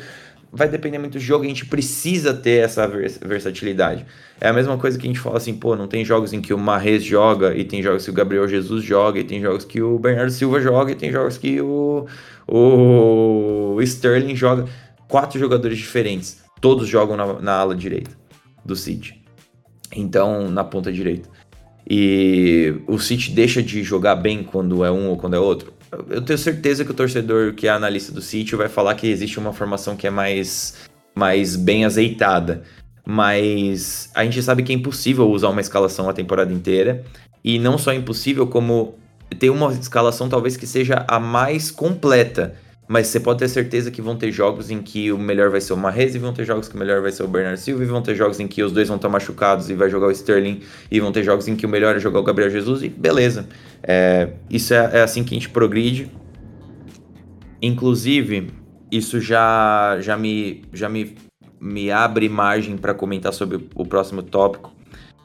vai 0.53 0.69
depender 0.69 0.99
muito 0.99 1.15
do 1.15 1.21
jogo 1.21 1.45
a 1.45 1.49
gente 1.49 1.67
precisa 1.67 2.33
ter 2.33 2.65
essa 2.65 2.87
vers 2.87 3.19
versatilidade. 3.19 4.07
É 4.41 4.49
a 4.49 4.53
mesma 4.53 4.77
coisa 4.79 4.99
que 4.99 5.07
a 5.07 5.09
gente 5.09 5.21
fala 5.21 5.37
assim, 5.37 5.55
pô, 5.55 5.77
não 5.77 5.87
tem 5.87 6.05
jogos 6.05 6.33
em 6.33 6.41
que 6.41 6.55
o 6.55 6.59
Marrez 6.59 7.03
joga 7.03 7.55
e 7.57 7.65
tem 7.65 7.83
jogos 7.83 8.05
que 8.05 8.11
o 8.11 8.15
Gabriel 8.15 8.49
Jesus 8.49 8.85
joga 8.85 9.19
e 9.19 9.25
tem 9.25 9.41
jogos 9.41 9.65
que 9.65 9.81
o 9.83 9.99
Bernardo 9.99 10.31
Silva 10.31 10.61
joga 10.61 10.93
e 10.93 10.95
tem 10.95 11.11
jogos 11.11 11.39
que 11.39 11.61
o, 11.61 12.07
o 12.47 13.79
Sterling 13.83 14.37
joga. 14.37 14.67
Quatro 15.09 15.39
jogadores 15.39 15.79
diferentes, 15.79 16.43
todos 16.61 16.89
jogam 16.89 17.17
na, 17.17 17.41
na 17.41 17.53
ala 17.53 17.75
direita 17.75 18.11
do 18.65 18.75
City. 18.75 19.23
Então, 19.95 20.51
na 20.51 20.65
ponta 20.65 20.93
direita. 20.93 21.29
E 21.89 22.75
o 22.89 22.99
City 22.99 23.31
deixa 23.31 23.63
de 23.63 23.83
jogar 23.83 24.17
bem 24.17 24.43
quando 24.43 24.85
é 24.85 24.91
um 24.91 25.09
ou 25.09 25.17
quando 25.17 25.37
é 25.37 25.39
outro 25.39 25.73
eu 26.09 26.23
tenho 26.23 26.39
certeza 26.39 26.85
que 26.85 26.91
o 26.91 26.95
torcedor 26.95 27.55
que 27.55 27.67
é 27.67 27.71
analista 27.71 28.13
do 28.13 28.21
sítio 28.21 28.59
vai 28.59 28.69
falar 28.69 28.95
que 28.95 29.07
existe 29.09 29.39
uma 29.39 29.53
formação 29.53 29.97
que 29.97 30.07
é 30.07 30.11
mais, 30.11 30.77
mais 31.15 31.57
bem 31.57 31.85
azeitada. 31.85 32.63
Mas 33.05 34.11
a 34.15 34.25
gente 34.25 34.43
sabe 34.43 34.63
que 34.63 34.73
é 34.73 34.75
impossível 34.75 35.31
usar 35.31 35.49
uma 35.49 35.61
escalação 35.61 36.09
a 36.09 36.13
temporada 36.13 36.53
inteira. 36.53 37.05
E 37.45 37.59
não 37.59 37.79
só 37.79 37.93
impossível, 37.93 38.49
como 38.49 38.97
tem 39.39 39.51
uma 39.51 39.73
escalação 39.73 40.29
talvez 40.29 40.57
que 40.57 40.67
seja 40.67 41.05
a 41.07 41.21
mais 41.21 41.71
completa. 41.71 42.57
Mas 42.89 43.09
você 43.09 43.19
pode 43.19 43.41
ter 43.41 43.49
certeza 43.49 43.91
que 43.91 44.01
vão 44.01 44.17
ter 44.17 44.31
jogos 44.31 44.71
em 44.71 44.81
que 44.81 45.11
o 45.11 45.19
melhor 45.19 45.51
vai 45.51 45.61
ser 45.61 45.73
o 45.73 45.77
Mahrez 45.77 46.15
e 46.15 46.19
vão 46.19 46.33
ter 46.33 46.45
jogos 46.45 46.69
que 46.69 46.77
o 46.77 46.79
melhor 46.79 47.03
vai 47.03 47.11
ser 47.11 47.25
o 47.25 47.29
Bernardo 47.29 47.59
Silva 47.59 47.83
e 47.83 47.87
vão 47.87 48.01
ter 48.01 48.15
jogos 48.15 48.39
em 48.39 48.47
que 48.47 48.63
os 48.63 48.71
dois 48.71 48.87
vão 48.87 48.97
estar 48.97 49.09
machucados 49.09 49.69
e 49.69 49.75
vai 49.75 49.91
jogar 49.91 50.07
o 50.07 50.11
Sterling 50.13 50.61
e 50.91 51.01
vão 51.01 51.11
ter 51.11 51.25
jogos 51.25 51.49
em 51.49 51.57
que 51.57 51.67
o 51.67 51.69
melhor 51.69 51.97
é 51.97 51.99
jogar 51.99 52.21
o 52.21 52.23
Gabriel 52.23 52.49
Jesus 52.49 52.85
e 52.85 52.89
beleza. 52.89 53.49
É, 53.83 54.31
isso 54.49 54.73
é, 54.73 54.99
é 54.99 55.03
assim 55.03 55.25
que 55.25 55.35
a 55.35 55.39
gente 55.39 55.49
progride. 55.49 56.11
Inclusive, 57.61 58.53
isso 58.91 59.21
já, 59.21 59.99
já, 60.01 60.17
me, 60.17 60.63
já 60.73 60.89
me, 60.89 61.17
me 61.61 61.91
abre 61.91 62.29
margem 62.29 62.77
para 62.77 62.95
comentar 62.95 63.33
sobre 63.33 63.69
o 63.75 63.85
próximo 63.85 64.23
tópico, 64.23 64.73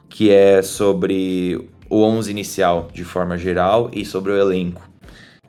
que 0.08 0.30
é 0.30 0.62
sobre 0.62 1.68
o 1.88 2.02
11 2.02 2.30
inicial 2.30 2.88
de 2.92 3.04
forma 3.04 3.38
geral 3.38 3.88
e 3.92 4.04
sobre 4.04 4.32
o 4.32 4.36
elenco. 4.36 4.91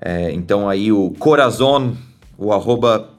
É, 0.05 0.31
então 0.31 0.67
aí 0.67 0.91
o 0.91 1.11
Corazon, 1.11 1.95
o 2.37 2.51
arroba. 2.51 3.09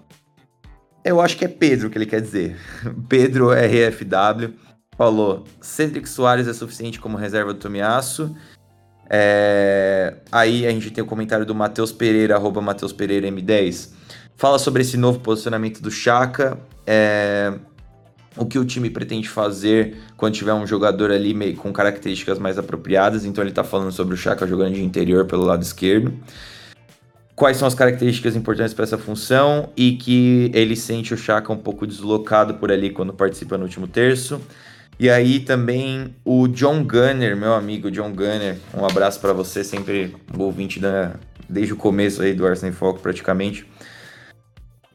Eu 1.02 1.20
acho 1.20 1.36
que 1.36 1.44
é 1.44 1.48
Pedro 1.48 1.88
que 1.88 1.96
ele 1.96 2.06
quer 2.06 2.20
dizer. 2.20 2.56
Pedro 3.08 3.48
RFW 3.50 4.52
falou: 4.96 5.44
Cedric 5.62 6.06
Soares 6.06 6.46
é 6.46 6.52
suficiente 6.52 7.00
como 7.00 7.16
reserva 7.16 7.54
do 7.54 7.58
Tomiaço. 7.58 8.36
É, 9.08 10.16
aí 10.30 10.66
a 10.66 10.70
gente 10.70 10.90
tem 10.90 11.02
o 11.02 11.06
comentário 11.06 11.46
do 11.46 11.54
Matheus 11.54 11.92
Pereira, 11.92 12.36
arroba 12.36 12.60
Matheus 12.60 12.92
Pereira 12.92 13.28
M10. 13.28 13.90
Fala 14.36 14.58
sobre 14.58 14.82
esse 14.82 14.96
novo 14.96 15.20
posicionamento 15.20 15.80
do 15.80 15.90
Chaka. 15.90 16.58
É, 16.86 17.54
o 18.36 18.44
que 18.44 18.58
o 18.58 18.64
time 18.64 18.90
pretende 18.90 19.28
fazer 19.28 19.96
quando 20.16 20.34
tiver 20.34 20.52
um 20.52 20.66
jogador 20.66 21.10
ali 21.10 21.32
meio, 21.32 21.56
com 21.56 21.72
características 21.72 22.38
mais 22.38 22.58
apropriadas. 22.58 23.24
Então 23.24 23.42
ele 23.42 23.50
está 23.50 23.64
falando 23.64 23.92
sobre 23.92 24.14
o 24.14 24.16
Chaka 24.18 24.46
jogando 24.46 24.74
de 24.74 24.82
interior 24.82 25.24
pelo 25.26 25.44
lado 25.44 25.62
esquerdo. 25.62 26.12
Quais 27.34 27.56
são 27.56 27.66
as 27.66 27.74
características 27.74 28.36
importantes 28.36 28.74
para 28.74 28.84
essa 28.84 28.98
função 28.98 29.70
e 29.76 29.92
que 29.92 30.50
ele 30.54 30.76
sente 30.76 31.12
o 31.12 31.16
Chaka 31.16 31.52
um 31.52 31.56
pouco 31.56 31.86
deslocado 31.86 32.54
por 32.54 32.70
ali 32.70 32.90
quando 32.90 33.12
participa 33.12 33.58
no 33.58 33.64
último 33.64 33.86
terço. 33.86 34.40
E 34.98 35.10
aí 35.10 35.40
também 35.40 36.14
o 36.24 36.46
John 36.46 36.84
Gunner, 36.84 37.36
meu 37.36 37.52
amigo 37.52 37.90
John 37.90 38.12
Gunner, 38.12 38.56
um 38.72 38.84
abraço 38.84 39.20
para 39.20 39.32
você, 39.32 39.64
sempre 39.64 40.14
um 40.32 40.42
ouvinte 40.42 40.78
da, 40.78 41.14
desde 41.48 41.72
o 41.72 41.76
começo 41.76 42.22
aí 42.22 42.32
do 42.32 42.46
Arsenal 42.46 42.72
em 42.72 42.76
Foco 42.76 43.00
praticamente. 43.00 43.66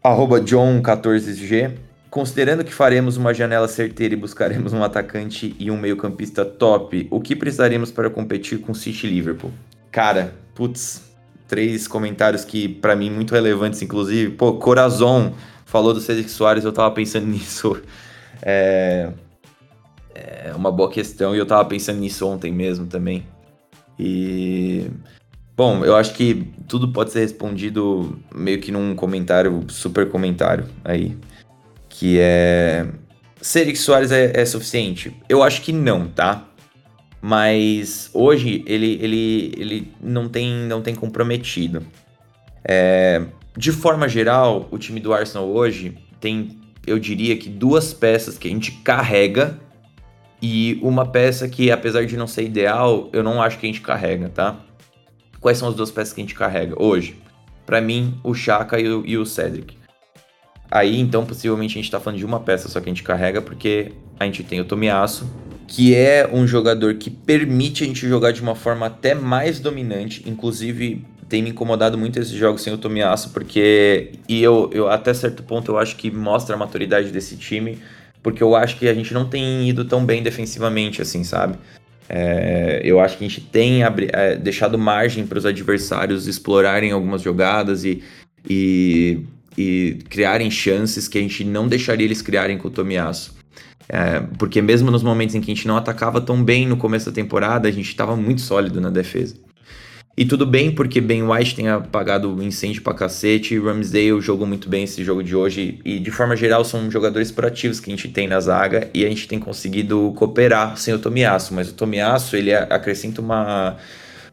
Arroba 0.02 0.40
John14G. 0.40 1.74
Considerando 2.10 2.64
que 2.64 2.74
faremos 2.74 3.18
uma 3.18 3.34
janela 3.36 3.68
certeira 3.68 4.16
e 4.16 4.18
buscaremos 4.18 4.74
um 4.74 4.84
atacante 4.84 5.56
e 5.60 5.70
um 5.70 5.78
meio-campista 5.78 6.44
top, 6.44 7.08
o 7.12 7.22
que 7.22 7.36
precisaremos 7.36 7.92
para 7.92 8.10
competir 8.10 8.60
com 8.62 8.74
City 8.74 9.06
Liverpool? 9.06 9.52
Cara, 9.92 10.34
putz, 10.56 11.09
três 11.50 11.88
comentários 11.88 12.46
que 12.46 12.70
para 12.70 12.96
mim 12.96 13.10
muito 13.10 13.34
relevantes, 13.34 13.82
inclusive. 13.82 14.32
Pô, 14.32 14.54
Corazon 14.54 15.34
falou 15.66 15.94
do 15.94 16.00
Cedric 16.00 16.30
Soares, 16.32 16.64
eu 16.64 16.72
tava 16.72 16.92
pensando 16.92 17.26
nisso. 17.28 17.82
É, 18.42 19.12
é 20.16 20.54
uma 20.56 20.72
boa 20.72 20.90
questão 20.90 21.36
e 21.36 21.40
eu 21.40 21.46
tava 21.46 21.66
pensando 21.66 22.00
nisso 22.00 22.26
ontem 22.26 22.54
mesmo 22.54 22.86
também. 22.86 23.26
E 24.00 24.88
bom, 25.58 25.84
eu 25.84 25.96
acho 25.96 26.14
que 26.14 26.48
tudo 26.70 26.88
pode 26.94 27.12
ser 27.12 27.20
respondido 27.20 28.18
meio 28.34 28.62
que 28.62 28.72
num 28.72 28.96
comentário, 28.96 29.66
super 29.68 30.10
comentário 30.10 30.66
aí 30.86 31.18
que 32.00 32.18
é. 32.18 32.88
Cedric 33.42 33.78
Soares 33.78 34.12
é, 34.12 34.32
é 34.34 34.46
suficiente? 34.46 35.14
Eu 35.28 35.44
acho 35.44 35.62
que 35.62 35.74
não, 35.74 36.08
tá? 36.08 36.49
Mas 37.22 38.10
hoje 38.14 38.64
ele, 38.66 38.98
ele, 39.02 39.54
ele 39.58 39.94
não, 40.02 40.30
tem, 40.30 40.54
não 40.68 40.82
tem 40.82 40.96
comprometido. 40.96 41.86
É, 42.64 43.26
de 43.58 43.72
forma 43.72 44.08
geral, 44.08 44.68
o 44.72 44.78
time 44.78 45.00
do 45.00 45.14
Arsenal 45.14 45.48
hoje 45.50 45.98
tem, 46.20 46.58
eu 46.88 46.98
diria 46.98 47.36
que 47.36 47.50
duas 47.50 47.94
peças 47.94 48.38
que 48.38 48.48
a 48.48 48.52
gente 48.52 48.72
carrega 48.84 49.60
e 50.42 50.80
uma 50.82 51.06
peça 51.06 51.48
que, 51.50 51.70
apesar 51.72 52.06
de 52.06 52.16
não 52.16 52.28
ser 52.28 52.44
ideal, 52.44 53.10
eu 53.12 53.22
não 53.22 53.42
acho 53.42 53.58
que 53.60 53.66
a 53.66 53.70
gente 53.70 53.82
carrega, 53.82 54.30
tá? 54.30 54.58
Quais 55.42 55.58
são 55.58 55.68
as 55.68 55.76
duas 55.76 55.92
peças 55.92 56.14
que 56.14 56.22
a 56.22 56.24
gente 56.24 56.36
carrega 56.36 56.82
hoje? 56.82 57.22
Para 57.66 57.82
mim, 57.82 58.20
o 58.24 58.34
Chaka 58.34 58.80
e 58.80 58.88
o, 58.88 59.06
e 59.06 59.18
o 59.18 59.26
Cedric. 59.26 59.78
Aí, 60.72 61.00
então, 61.00 61.26
possivelmente 61.26 61.78
a 61.78 61.82
gente 61.82 61.92
tá 61.92 62.00
falando 62.00 62.20
de 62.20 62.26
uma 62.26 62.40
peça 62.40 62.70
só 62.70 62.80
que 62.80 62.90
a 62.90 62.94
gente 62.94 63.04
carrega, 63.04 63.42
porque 63.42 63.92
a 64.20 64.26
gente 64.26 64.44
tem 64.44 64.62
o 64.62 64.66
Tomiasso, 64.66 65.30
que 65.70 65.94
é 65.94 66.28
um 66.34 66.48
jogador 66.48 66.96
que 66.96 67.12
permite 67.12 67.84
a 67.84 67.88
gente 67.88 68.08
jogar 68.10 68.32
de 68.32 68.42
uma 68.42 68.56
forma 68.56 68.88
até 68.88 69.14
mais 69.14 69.60
dominante. 69.60 70.24
Inclusive, 70.28 71.06
tem 71.30 71.44
me 71.44 71.52
incomodado 71.52 71.96
muito 71.96 72.20
esses 72.20 72.34
jogos 72.34 72.64
sem 72.64 72.74
o 72.74 72.78
Tomiasso, 72.78 73.30
porque. 73.30 74.14
E 74.28 74.42
eu, 74.42 74.72
eu, 74.74 74.90
até 74.90 75.14
certo 75.14 75.44
ponto, 75.44 75.72
eu 75.72 75.78
acho 75.78 75.96
que 75.96 76.10
mostra 76.10 76.56
a 76.56 76.58
maturidade 76.58 77.12
desse 77.12 77.38
time, 77.38 77.78
porque 78.24 78.42
eu 78.42 78.56
acho 78.56 78.78
que 78.78 78.88
a 78.88 78.94
gente 78.96 79.14
não 79.14 79.30
tem 79.30 79.70
ido 79.70 79.86
tão 79.86 80.04
bem 80.04 80.24
defensivamente, 80.24 81.04
assim, 81.04 81.24
sabe? 81.24 81.56
É, 82.10 82.82
eu 82.84 83.00
acho 83.00 83.20
que 83.20 83.24
a 83.24 83.28
gente 83.28 83.42
tem 83.42 83.84
é, 83.84 84.36
deixado 84.36 84.80
margem 84.80 85.28
para 85.28 85.38
os 85.38 85.46
adversários 85.46 86.26
explorarem 86.26 86.92
algumas 86.92 87.22
jogadas 87.22 87.86
e, 87.86 88.04
e 88.50 89.24
e 89.58 90.00
criarem 90.10 90.50
chances 90.50 91.10
que 91.10 91.18
a 91.18 91.22
gente 91.22 91.44
não 91.44 91.68
deixaria 91.68 92.06
eles 92.06 92.22
criarem 92.22 92.58
com 92.58 92.70
o 92.70 92.72
Tomiasso. 92.72 93.39
É, 93.88 94.20
porque 94.38 94.62
mesmo 94.62 94.92
nos 94.92 95.04
momentos 95.04 95.36
em 95.36 95.42
que 95.42 95.52
a 95.52 95.56
gente 95.56 95.68
não 95.68 95.78
atacava 95.78 96.20
tão 96.20 96.44
bem 96.44 96.68
no 96.68 96.78
começo 96.78 97.08
da 97.08 97.12
temporada, 97.12 97.68
a 97.68 97.72
gente 97.72 97.88
estava 97.88 98.16
muito 98.16 98.42
sólido 98.42 98.80
na 98.82 98.90
defesa. 98.90 99.36
E 100.18 100.26
tudo 100.26 100.46
bem, 100.46 100.70
porque 100.70 101.00
Ben 101.00 101.24
White 101.24 101.56
tem 101.56 101.70
apagado 101.70 102.36
o 102.36 102.44
incêndio 102.44 102.82
pra 102.82 102.94
cacete, 102.94 103.58
Ramsdale 103.58 104.20
jogou 104.20 104.46
muito 104.46 104.68
bem 104.68 104.84
esse 104.84 105.02
jogo 105.02 105.24
de 105.24 105.34
hoje, 105.34 105.80
e 105.86 105.98
de 105.98 106.12
forma 106.12 106.36
geral 106.36 106.66
são 106.66 106.92
jogadores 106.92 107.32
proativos 107.32 107.80
que 107.80 107.90
a 107.90 107.96
gente 107.96 108.10
tem 108.10 108.28
na 108.28 108.40
zaga, 108.40 108.90
e 108.94 109.06
a 109.06 109.08
gente 109.08 109.30
tem 109.30 109.40
conseguido 109.40 110.12
cooperar 110.18 110.76
sem 110.76 110.94
o 110.94 111.00
Tomiasso, 111.00 111.54
mas 111.54 111.70
o 111.70 111.74
Tomiasso 111.74 112.36
ele 112.36 112.54
acrescenta 112.54 113.22
uma 113.22 113.78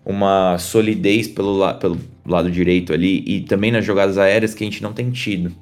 uma 0.07 0.57
solidez 0.57 1.26
pelo, 1.26 1.59
la 1.59 1.74
pelo 1.74 1.99
lado 2.24 2.49
direito 2.49 2.92
ali 2.92 3.24
e 3.26 3.40
também 3.40 3.72
nas 3.72 3.84
jogadas 3.84 4.16
aéreas 4.16 4.55
que 4.55 4.62
a 4.62 4.66
gente 4.66 4.80
não 4.80 4.92
tem 4.92 5.11
tido. 5.11 5.53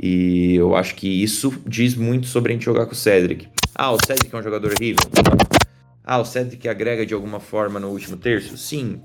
E 0.00 0.54
eu 0.54 0.76
acho 0.76 0.94
que 0.94 1.22
isso 1.22 1.52
diz 1.66 1.94
muito 1.94 2.26
sobre 2.26 2.52
a 2.52 2.54
gente 2.54 2.64
jogar 2.64 2.86
com 2.86 2.92
o 2.92 2.96
Cedric. 2.96 3.48
Ah, 3.74 3.90
o 3.90 3.98
Cedric 4.04 4.34
é 4.34 4.38
um 4.38 4.42
jogador 4.42 4.72
horrível? 4.72 5.04
Ah, 6.04 6.18
o 6.18 6.24
Cedric 6.24 6.68
agrega 6.68 7.04
de 7.04 7.14
alguma 7.14 7.40
forma 7.40 7.80
no 7.80 7.88
último 7.88 8.16
terço? 8.16 8.56
Sim. 8.56 9.00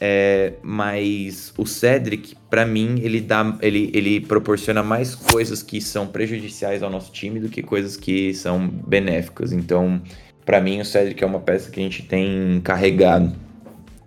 É, 0.00 0.54
mas 0.62 1.52
o 1.58 1.66
Cedric, 1.66 2.34
para 2.48 2.64
mim, 2.64 3.00
ele 3.02 3.20
dá, 3.20 3.56
ele, 3.60 3.90
ele 3.94 4.20
proporciona 4.20 4.82
mais 4.82 5.14
coisas 5.14 5.62
que 5.62 5.80
são 5.80 6.06
prejudiciais 6.06 6.82
ao 6.82 6.90
nosso 6.90 7.12
time 7.12 7.38
do 7.38 7.48
que 7.48 7.62
coisas 7.62 7.96
que 7.96 8.32
são 8.34 8.66
benéficas. 8.66 9.52
Então, 9.52 10.00
para 10.44 10.60
mim, 10.60 10.80
o 10.80 10.84
Cedric 10.84 11.22
é 11.22 11.26
uma 11.26 11.40
peça 11.40 11.70
que 11.70 11.78
a 11.78 11.82
gente 11.82 12.02
tem 12.02 12.60
carregado. 12.64 13.32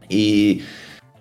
E 0.10 0.64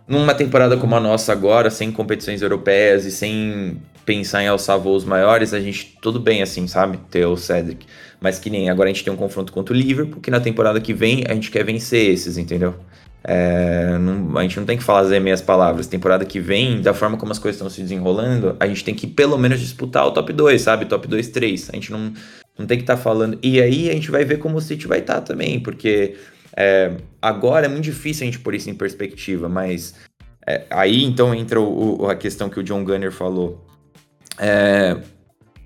numa 0.09 0.35
temporada 0.35 0.77
como 0.77 0.95
a 0.97 1.01
nossa 1.01 1.33
agora, 1.33 1.71
sem 1.71 1.93
competições 1.93 2.43
europeias 2.43 3.05
e 3.05 3.11
sem 3.11 3.81
pensar 4.05 4.43
em 4.43 4.49
alçar 4.49 4.79
voos 4.79 5.05
maiores, 5.05 5.55
a 5.55 5.61
gente 5.61 5.97
tudo 6.01 6.19
bem 6.19 6.43
assim, 6.43 6.67
sabe? 6.67 6.99
Ter 7.11 7.27
o 7.27 7.37
Cedric. 7.37 7.87
Mas 8.21 8.39
que 8.39 8.51
nem 8.51 8.71
agora 8.71 8.89
a 8.89 8.93
gente 8.93 9.05
tem 9.05 9.13
um 9.13 9.17
confronto 9.17 9.53
contra 9.53 9.75
o 9.75 9.77
Liverpool, 9.77 10.21
que 10.21 10.31
na 10.31 10.41
temporada 10.41 10.81
que 10.81 10.95
vem 10.95 11.25
a 11.29 11.35
gente 11.35 11.51
quer 11.51 11.65
vencer 11.65 12.11
esses, 12.11 12.39
entendeu? 12.39 12.75
É, 13.25 13.97
não, 13.99 14.37
a 14.37 14.43
gente 14.43 14.59
não 14.59 14.67
tem 14.67 14.77
que 14.77 14.83
fazer 14.83 15.21
meias 15.21 15.41
palavras. 15.41 15.87
Temporada 15.87 16.25
que 16.25 16.41
vem, 16.41 16.81
da 16.81 16.93
forma 16.93 17.17
como 17.17 17.33
as 17.33 17.39
coisas 17.39 17.57
estão 17.57 17.71
se 17.71 17.81
desenrolando, 17.81 18.57
a 18.59 18.67
gente 18.67 18.85
tem 18.85 18.95
que 18.95 19.07
pelo 19.07 19.39
menos 19.39 19.61
disputar 19.61 20.07
o 20.07 20.13
top 20.13 20.33
2, 20.33 20.61
sabe? 20.61 20.87
Top 20.87 21.07
2, 21.07 21.29
3. 21.29 21.71
A 21.71 21.77
gente 21.77 21.93
não, 21.93 22.13
não 22.59 22.67
tem 22.67 22.79
que 22.79 22.85
estar 22.85 22.97
tá 22.97 23.03
falando. 23.03 23.39
E 23.43 23.61
aí 23.61 23.91
a 23.91 23.93
gente 23.93 24.11
vai 24.11 24.25
ver 24.25 24.39
como 24.39 24.57
o 24.57 24.61
City 24.61 24.87
vai 24.87 24.99
estar 24.99 25.15
tá 25.17 25.21
também, 25.21 25.61
porque 25.61 26.17
é, 26.57 26.93
agora 27.21 27.67
é 27.67 27.69
muito 27.69 27.85
difícil 27.85 28.25
a 28.25 28.27
gente 28.27 28.41
pôr 28.41 28.55
isso 28.55 28.69
em 28.69 28.75
perspectiva, 28.75 29.49
mas 29.49 29.95
é, 30.47 30.65
aí 30.71 31.05
então 31.05 31.35
entra 31.35 31.61
o, 31.61 32.03
o, 32.03 32.11
a 32.11 32.15
questão 32.15 32.49
que 32.49 32.59
o 32.59 32.63
John 32.63 32.85
Gunner 32.85 33.13
falou. 33.13 33.65
É, 34.39 34.97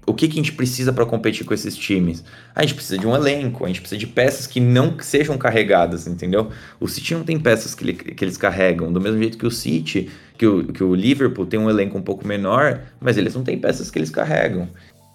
o 0.06 0.14
que, 0.14 0.28
que 0.28 0.34
a 0.34 0.36
gente 0.36 0.52
precisa 0.52 0.92
para 0.92 1.04
competir 1.04 1.44
com 1.44 1.52
esses 1.52 1.76
times? 1.76 2.24
A 2.54 2.62
gente 2.62 2.74
precisa 2.74 2.96
de 2.96 3.06
um 3.06 3.14
elenco, 3.14 3.64
a 3.64 3.68
gente 3.68 3.80
precisa 3.80 3.98
de 3.98 4.06
peças 4.06 4.46
que 4.46 4.60
não 4.60 4.96
sejam 5.00 5.36
carregadas, 5.36 6.06
entendeu? 6.06 6.50
O 6.78 6.86
City 6.86 7.14
não 7.14 7.24
tem 7.24 7.38
peças 7.38 7.74
que, 7.74 7.92
que 7.92 8.24
eles 8.24 8.36
carregam, 8.36 8.92
do 8.92 9.00
mesmo 9.00 9.18
jeito 9.18 9.36
que 9.36 9.46
o 9.46 9.50
City, 9.50 10.08
que 10.38 10.46
o, 10.46 10.64
que 10.72 10.84
o 10.84 10.94
Liverpool 10.94 11.44
tem 11.44 11.58
um 11.58 11.68
elenco 11.68 11.98
um 11.98 12.02
pouco 12.02 12.26
menor, 12.26 12.82
mas 13.00 13.18
eles 13.18 13.34
não 13.34 13.42
têm 13.42 13.58
peças 13.58 13.90
que 13.90 13.98
eles 13.98 14.10
carregam. 14.10 14.68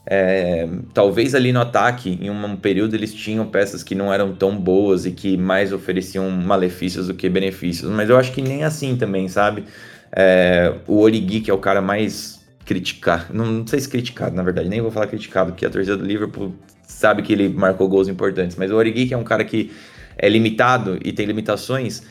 É, 0.06 0.68
talvez 0.94 1.34
ali 1.34 1.54
no 1.54 1.62
ataque, 1.62 2.18
em 2.20 2.30
um 2.30 2.56
período, 2.58 2.94
eles 2.94 3.14
tinham 3.14 3.46
peças 3.46 3.84
que 3.84 3.96
não 3.96 4.12
eram 4.12 4.36
tão 4.36 4.58
boas 4.58 5.06
e 5.06 5.12
que 5.12 5.38
mais 5.38 5.72
ofereciam 5.72 6.30
malefícios 6.30 7.08
do 7.08 7.14
que 7.14 7.30
benefícios, 7.30 7.90
mas 7.90 8.10
eu 8.10 8.18
acho 8.18 8.34
que 8.34 8.42
nem 8.42 8.64
assim 8.66 8.98
também, 8.98 9.30
sabe? 9.30 9.64
É, 10.12 10.74
o 10.86 11.00
Origi, 11.00 11.40
que 11.40 11.52
é 11.52 11.54
o 11.54 11.60
cara 11.60 11.82
mais 11.82 12.41
criticado, 12.72 13.34
não, 13.34 13.46
não 13.46 13.68
sei 13.68 13.82
se 13.82 13.90
criticado, 13.90 14.34
na 14.34 14.44
verdade, 14.44 14.70
nem 14.70 14.80
vou 14.80 14.90
falar 14.90 15.08
criticado, 15.08 15.52
porque 15.52 15.66
a 15.66 15.70
torcida 15.70 15.98
do 15.98 16.06
Liverpool 16.06 16.56
sabe 16.88 17.22
que 17.22 17.34
ele 17.34 17.50
marcou 17.50 17.90
gols 17.90 18.08
importantes, 18.08 18.56
mas 18.56 18.72
o 18.72 18.76
Origi, 18.76 19.08
que 19.08 19.14
é 19.14 19.18
um 19.18 19.26
cara 19.26 19.44
que 19.44 19.72
é 20.18 20.30
limitado 20.30 20.98
e 21.04 21.12
tem 21.12 21.26
limitações, 21.26 22.04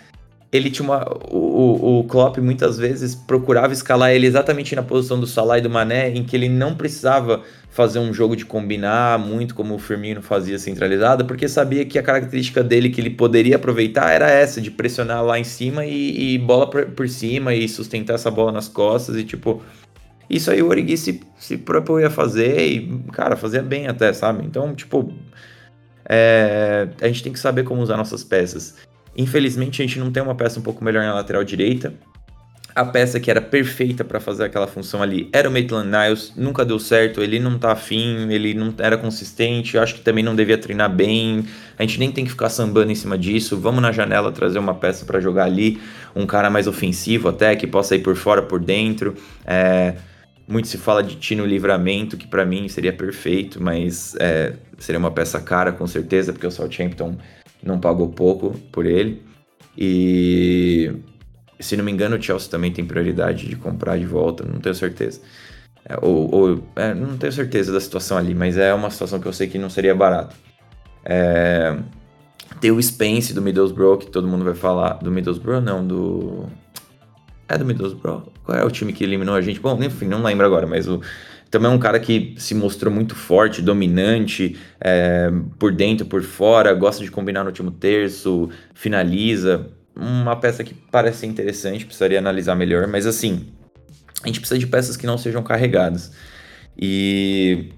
ele 0.53 0.71
tinha 0.71 0.85
uma. 0.85 1.07
O, 1.31 2.01
o 2.01 2.05
Klopp 2.05 2.39
muitas 2.39 2.77
vezes 2.77 3.15
procurava 3.15 3.73
escalar 3.73 4.11
ele 4.11 4.27
exatamente 4.27 4.75
na 4.75 4.83
posição 4.83 5.19
do 5.19 5.27
Salah 5.27 5.59
e 5.59 5.63
do 5.63 5.71
Mané, 5.71 6.11
em 6.11 6.25
que 6.25 6.37
ele 6.37 6.49
não 6.49 6.75
precisava 6.75 7.43
fazer 7.71 8.01
um 8.01 8.13
jogo 8.13 8.35
de 8.35 8.45
combinar 8.45 9.19
muito 9.19 9.55
como 9.55 9.75
o 9.75 9.79
Firmino 9.79 10.21
fazia 10.21 10.59
centralizado, 10.59 11.25
porque 11.25 11.49
sabia 11.49 11.87
que 11.87 11.99
a 11.99 12.03
característica 12.03 12.65
dele 12.65 12.91
que 12.91 13.01
ele 13.01 13.11
poderia 13.11 13.57
aproveitar 13.57 14.11
era 14.11 14.29
essa, 14.29 14.61
de 14.61 14.71
pressionar 14.71 15.25
lá 15.25 15.39
em 15.39 15.45
cima 15.45 15.87
e, 15.87 16.35
e 16.35 16.39
bola 16.39 16.69
por, 16.69 16.85
por, 16.87 17.09
cima 17.09 17.55
e 17.55 17.69
sustentar 17.69 18.15
essa 18.15 18.31
bola 18.31 18.53
nas 18.53 18.69
costas 18.69 19.17
e 19.17 19.25
tipo. 19.25 19.63
Isso 20.31 20.49
aí 20.49 20.62
o 20.62 20.68
Origi 20.68 20.97
se, 20.97 21.20
se 21.37 21.59
propôs 21.59 22.05
a 22.05 22.09
fazer 22.11 22.64
e, 22.64 23.03
cara, 23.12 23.37
fazia 23.37 23.61
bem 23.61 23.89
até, 23.89 24.12
sabe? 24.12 24.47
Então, 24.47 24.72
tipo, 24.76 25.12
é, 26.09 26.89
a 27.01 27.07
gente 27.09 27.24
tem 27.24 27.33
que 27.33 27.39
saber 27.41 27.64
como 27.64 27.83
usar 27.83 27.97
nossas 27.97 28.22
peças. 28.22 28.76
Infelizmente, 29.16 29.83
a 29.83 29.87
gente 29.87 29.99
não 29.99 30.12
tem 30.12 30.22
uma 30.22 30.37
peça 30.37 30.61
um 30.61 30.62
pouco 30.62 30.85
melhor 30.85 31.03
na 31.03 31.14
lateral 31.14 31.43
direita. 31.43 31.93
A 32.72 32.85
peça 32.85 33.18
que 33.18 33.28
era 33.28 33.41
perfeita 33.41 34.05
para 34.05 34.20
fazer 34.20 34.45
aquela 34.45 34.68
função 34.68 35.03
ali 35.03 35.28
era 35.33 35.49
o 35.49 35.53
Maitland 35.53 35.91
Niles, 35.91 36.33
nunca 36.37 36.64
deu 36.64 36.78
certo, 36.78 37.20
ele 37.20 37.41
não 37.41 37.59
tá 37.59 37.72
afim, 37.72 38.31
ele 38.31 38.55
não 38.55 38.72
era 38.78 38.97
consistente, 38.97 39.76
acho 39.76 39.97
que 39.97 40.01
também 40.03 40.22
não 40.22 40.37
devia 40.37 40.57
treinar 40.57 40.89
bem. 40.89 41.45
A 41.76 41.83
gente 41.83 41.99
nem 41.99 42.12
tem 42.12 42.24
que 42.24 42.31
ficar 42.31 42.49
sambando 42.49 42.93
em 42.93 42.95
cima 42.95 43.18
disso. 43.18 43.59
Vamos 43.59 43.83
na 43.83 43.91
janela 43.91 44.31
trazer 44.31 44.61
uma 44.61 44.74
peça 44.74 45.05
para 45.05 45.18
jogar 45.18 45.47
ali, 45.47 45.81
um 46.14 46.24
cara 46.24 46.49
mais 46.49 46.68
ofensivo 46.68 47.28
até, 47.28 47.57
que 47.57 47.66
possa 47.66 47.97
ir 47.97 48.01
por 48.01 48.14
fora, 48.14 48.43
por 48.43 48.61
dentro. 48.61 49.16
É, 49.45 49.97
muito 50.51 50.69
se 50.69 50.77
fala 50.77 51.03
de 51.03 51.17
Tino 51.17 51.47
Livramento, 51.47 52.17
que 52.17 52.27
para 52.27 52.45
mim 52.45 52.69
seria 52.69 52.93
perfeito, 52.93 53.63
mas 53.63 54.15
é, 54.19 54.55
seria 54.79 54.99
uma 54.99 55.11
peça 55.11 55.41
cara 55.41 55.73
com 55.73 55.87
certeza, 55.87 56.33
porque 56.33 56.47
o 56.47 56.51
Southampton 56.51 57.17
não 57.63 57.79
pagou 57.79 58.09
pouco 58.09 58.59
por 58.73 58.87
ele. 58.87 59.23
E 59.77 60.93
Se 61.61 61.77
não 61.77 61.85
me 61.85 61.93
engano, 61.93 62.17
o 62.17 62.23
Chelsea 62.23 62.51
também 62.51 62.73
tem 62.73 62.85
prioridade 62.85 63.49
de 63.49 63.57
comprar 63.57 63.99
de 63.99 64.07
volta, 64.07 64.45
não 64.45 64.61
tenho 64.61 64.75
certeza. 64.75 65.21
É, 65.85 65.97
ou, 66.03 66.35
ou 66.35 66.65
é, 66.77 66.95
não 66.95 67.17
tenho 67.17 67.33
certeza 67.33 67.73
da 67.73 67.81
situação 67.81 68.17
ali, 68.19 68.35
mas 68.35 68.57
é 68.57 68.73
uma 68.75 68.91
situação 68.91 69.21
que 69.21 69.27
eu 69.27 69.33
sei 69.33 69.49
que 69.49 69.59
não 69.59 69.71
seria 69.71 69.95
barato. 69.95 70.35
É, 71.05 71.77
tem 72.61 72.71
o 72.71 72.83
Spence 72.83 73.33
do 73.33 73.43
Middlesbrough, 73.43 73.99
que 73.99 74.07
todo 74.07 74.27
mundo 74.29 74.45
vai 74.45 74.55
falar. 74.55 74.95
Do 74.95 75.11
Middlesbrough, 75.11 75.61
não, 75.61 75.87
do. 75.87 76.47
É 77.51 77.59
do 77.59 77.65
Middlesbrough? 77.65 78.23
Qual 78.45 78.57
é 78.57 78.65
o 78.65 78.71
time 78.71 78.93
que 78.93 79.03
eliminou 79.03 79.35
a 79.35 79.41
gente? 79.41 79.59
Bom, 79.59 79.83
enfim, 79.83 80.07
não 80.07 80.23
lembro 80.23 80.47
agora, 80.47 80.69
mas 80.69 80.87
o. 80.87 81.03
Também 81.51 81.69
é 81.69 81.75
um 81.75 81.81
cara 81.81 81.99
que 81.99 82.37
se 82.39 82.55
mostrou 82.55 82.95
muito 82.95 83.17
forte, 83.17 83.61
dominante, 83.61 84.57
é, 84.81 85.29
por 85.59 85.73
dentro, 85.73 86.07
por 86.07 86.23
fora, 86.23 86.73
gosta 86.73 87.03
de 87.03 87.11
combinar 87.11 87.43
no 87.43 87.49
último 87.49 87.73
terço, 87.73 88.49
finaliza 88.73 89.67
uma 89.97 90.37
peça 90.37 90.63
que 90.63 90.73
parece 90.73 91.27
interessante, 91.27 91.85
precisaria 91.85 92.21
analisar 92.21 92.55
melhor, 92.55 92.87
mas 92.87 93.05
assim, 93.05 93.49
a 94.23 94.29
gente 94.29 94.39
precisa 94.39 94.61
de 94.61 94.67
peças 94.69 94.97
que 94.97 95.09
não 95.09 95.19
sejam 95.19 95.43
carregadas. 95.43 96.13
E 96.79 97.73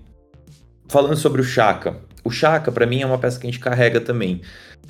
falando 0.86 1.16
sobre 1.16 1.40
o 1.40 1.44
Chaka, 1.44 1.96
o 2.24 2.30
Chaka 2.30 2.70
para 2.70 2.86
mim 2.86 3.02
é 3.02 3.06
uma 3.06 3.18
peça 3.18 3.38
que 3.38 3.46
a 3.46 3.50
gente 3.50 3.60
carrega 3.60 4.00
também. 4.00 4.40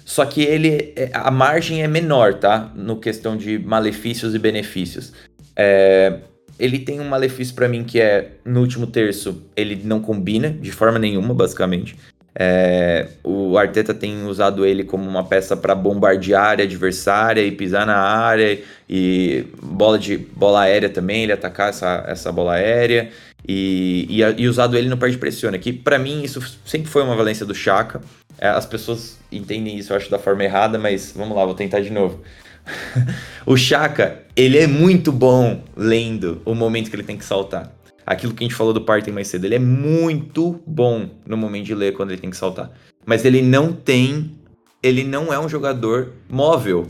Só 0.05 0.25
que 0.25 0.43
ele 0.43 0.93
é, 0.97 1.11
a 1.13 1.31
margem 1.31 1.83
é 1.83 1.89
menor, 1.89 2.35
tá? 2.35 2.71
No 2.75 2.97
questão 2.97 3.37
de 3.37 3.59
malefícios 3.59 4.35
e 4.35 4.39
benefícios. 4.39 5.13
É, 5.57 6.19
ele 6.59 6.79
tem 6.79 7.01
um 7.01 7.09
malefício 7.09 7.55
para 7.55 7.69
mim 7.69 7.85
que 7.85 8.01
é 8.01 8.33
no 8.45 8.61
último 8.61 8.87
terço 8.87 9.43
ele 9.57 9.81
não 9.85 10.01
combina 10.01 10.51
de 10.51 10.71
forma 10.71 10.99
nenhuma, 10.99 11.35
basicamente. 11.35 11.97
É, 12.35 13.09
o 13.23 13.59
Arteta 13.59 13.93
tem 13.93 14.25
usado 14.25 14.65
ele 14.65 14.85
como 14.85 15.07
uma 15.07 15.23
peça 15.23 15.55
para 15.55 15.75
bombardear 15.75 16.61
a 16.61 16.63
adversária 16.63 17.43
e 17.43 17.53
pisar 17.53 17.87
na 17.87 17.99
área 17.99 18.59
e 18.89 19.45
bola 19.63 19.99
de 19.99 20.17
bola 20.17 20.63
aérea 20.63 20.89
também, 20.89 21.25
ele 21.25 21.33
atacar 21.33 21.69
essa, 21.69 22.05
essa 22.07 22.33
bola 22.33 22.55
aérea 22.55 23.11
e, 23.47 24.07
e, 24.09 24.43
e 24.43 24.49
usado 24.49 24.77
ele 24.77 24.89
no 24.89 24.97
par 24.97 25.11
de 25.11 25.19
pressione, 25.19 25.59
que 25.59 25.73
para 25.73 25.99
mim 25.99 26.23
isso 26.23 26.41
sempre 26.65 26.89
foi 26.89 27.03
uma 27.03 27.17
valência 27.17 27.45
do 27.45 27.55
Chaka. 27.55 28.01
É, 28.39 28.49
as 28.49 28.67
pessoas 28.67 29.19
entendem 29.31 29.79
isso, 29.79 29.93
eu 29.93 29.97
acho, 29.97 30.11
da 30.11 30.19
forma 30.19 30.45
errada, 30.45 30.79
mas 30.79 31.13
vamos 31.15 31.37
lá, 31.37 31.45
vou 31.45 31.55
tentar 31.55 31.81
de 31.81 31.91
novo. 31.91 32.21
o 33.47 33.57
Chaka, 33.57 34.23
ele 34.37 34.59
é 34.59 34.67
muito 34.67 35.11
bom 35.13 35.63
lendo 35.77 36.41
o 36.45 36.55
momento 36.55 36.91
que 36.91 36.97
ele 36.97 37.03
tem 37.03 37.17
que 37.17 37.25
saltar 37.25 37.73
aquilo 38.07 38.35
que 38.35 38.45
a 38.45 38.47
gente 38.47 38.57
falou 38.57 38.73
do 38.73 38.81
Partem 38.81 39.13
mais 39.13 39.29
cedo, 39.29 39.45
ele 39.45 39.55
é 39.55 39.59
muito 39.59 40.61
bom 40.67 41.09
no 41.27 41.37
momento 41.37 41.67
de 41.67 41.75
ler 41.75 41.93
quando 41.93 42.11
ele 42.11 42.21
tem 42.21 42.31
que 42.31 42.37
saltar. 42.37 42.71
Mas 43.05 43.25
ele 43.25 43.43
não 43.43 43.73
tem. 43.73 44.37
Ele 44.83 45.05
não 45.05 45.33
é 45.33 45.39
um 45.39 45.49
jogador 45.49 46.13
móvel. 46.29 46.89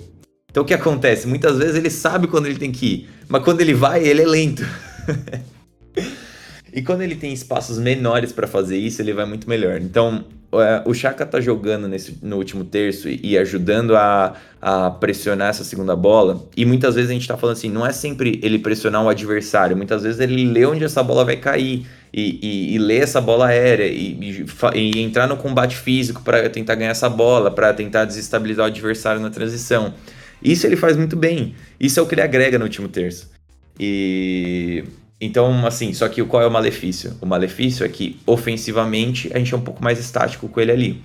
Então 0.51 0.63
o 0.63 0.67
que 0.67 0.75
acontece? 0.75 1.27
Muitas 1.27 1.59
vezes 1.59 1.77
ele 1.77 1.91
sabe 1.91 2.27
quando 2.27 2.47
ele 2.47 2.59
tem 2.59 2.73
que 2.73 2.87
ir, 2.87 3.09
mas 3.29 3.43
quando 3.43 3.61
ele 3.61 3.75
vai, 3.75 4.05
ele 4.05 4.23
é 4.23 4.27
lento. 4.27 4.67
e 6.73 6.83
quando 6.83 7.03
ele 7.03 7.15
tem 7.15 7.33
espaços 7.33 7.79
menores 7.79 8.33
para 8.33 8.47
fazer 8.47 8.79
isso, 8.79 9.03
ele 9.03 9.13
vai 9.13 9.27
muito 9.27 9.49
melhor. 9.49 9.81
Então, 9.81 10.25
é, 10.55 10.83
o 10.85 10.93
Chaka 10.93 11.25
tá 11.25 11.41
jogando 11.41 11.87
nesse, 11.89 12.19
no 12.23 12.37
último 12.37 12.65
terço 12.65 13.09
e, 13.09 13.21
e, 13.23 13.39
ajudando 13.39 13.97
a, 13.97 14.35
a 14.61 14.91
pressionar 14.91 15.49
essa 15.49 15.65
segunda 15.65 15.97
bola. 15.97 16.47
E 16.57 16.65
muitas 16.65 16.95
vezes 16.95 17.11
a 17.11 17.15
gente 17.15 17.29
tá 17.29 17.37
falando 17.37 17.57
assim, 17.57 17.71
não 17.71 17.87
é 17.87 17.93
sempre 17.93 18.39
ele 18.43 18.59
pressionar 18.59 19.03
o 19.03 19.09
adversário, 19.09 19.77
muitas 19.77 20.03
vezes 20.03 20.21
ele 20.21 20.45
lê 20.45 20.65
onde 20.65 20.85
essa 20.85 21.03
bola 21.03 21.25
vai 21.25 21.37
cair. 21.37 21.87
E, 22.15 22.39
e, 22.43 22.75
e 22.75 22.79
lê 22.79 22.99
essa 22.99 23.23
bola 23.23 23.47
aérea 23.47 23.87
e, 23.87 24.45
e 24.75 25.01
entrar 25.01 25.27
no 25.27 25.39
combate 25.39 25.75
físico 25.75 26.21
para 26.21 26.47
tentar 26.51 26.75
ganhar 26.75 26.91
essa 26.91 27.09
bola, 27.09 27.51
para 27.51 27.73
tentar 27.73 28.05
desestabilizar 28.05 28.67
o 28.67 28.69
adversário 28.69 29.19
na 29.19 29.31
transição. 29.31 29.95
Isso 30.43 30.67
ele 30.67 30.77
faz 30.77 30.95
muito 30.95 31.17
bem. 31.17 31.55
Isso 31.81 31.99
é 31.99 32.03
o 32.03 32.07
que 32.07 32.15
ele 32.15 32.21
agrega 32.21 32.59
no 32.59 32.65
último 32.65 32.87
terço. 32.87 33.31
E 33.81 34.85
então, 35.25 35.65
assim, 35.65 35.95
só 35.95 36.09
que 36.09 36.21
qual 36.25 36.43
é 36.43 36.47
o 36.49 36.51
malefício? 36.51 37.17
O 37.21 37.27
malefício 37.27 37.87
é 37.87 37.89
que, 37.89 38.19
ofensivamente, 38.27 39.31
a 39.33 39.39
gente 39.39 39.55
é 39.55 39.57
um 39.57 39.61
pouco 39.61 39.81
mais 39.81 40.01
estático 40.01 40.49
com 40.49 40.61
ele 40.61 40.73
ali. 40.73 41.03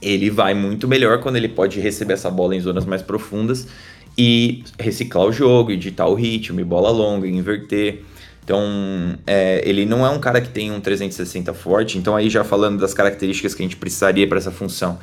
Ele 0.00 0.30
vai 0.30 0.54
muito 0.54 0.88
melhor 0.88 1.20
quando 1.20 1.36
ele 1.36 1.50
pode 1.50 1.78
receber 1.78 2.14
essa 2.14 2.30
bola 2.30 2.56
em 2.56 2.60
zonas 2.60 2.86
mais 2.86 3.02
profundas 3.02 3.68
e 4.16 4.64
reciclar 4.78 5.26
o 5.26 5.32
jogo, 5.32 5.70
editar 5.70 6.06
o 6.06 6.14
ritmo, 6.14 6.60
e 6.60 6.64
bola 6.64 6.88
longa, 6.88 7.28
inverter. 7.28 8.02
Então, 8.42 9.18
é, 9.26 9.60
ele 9.68 9.84
não 9.84 10.06
é 10.06 10.08
um 10.08 10.18
cara 10.18 10.40
que 10.40 10.48
tem 10.48 10.72
um 10.72 10.80
360 10.80 11.52
forte. 11.52 11.98
Então, 11.98 12.16
aí 12.16 12.30
já 12.30 12.42
falando 12.42 12.80
das 12.80 12.94
características 12.94 13.54
que 13.54 13.62
a 13.62 13.66
gente 13.66 13.76
precisaria 13.76 14.26
para 14.26 14.38
essa 14.38 14.50
função. 14.50 14.98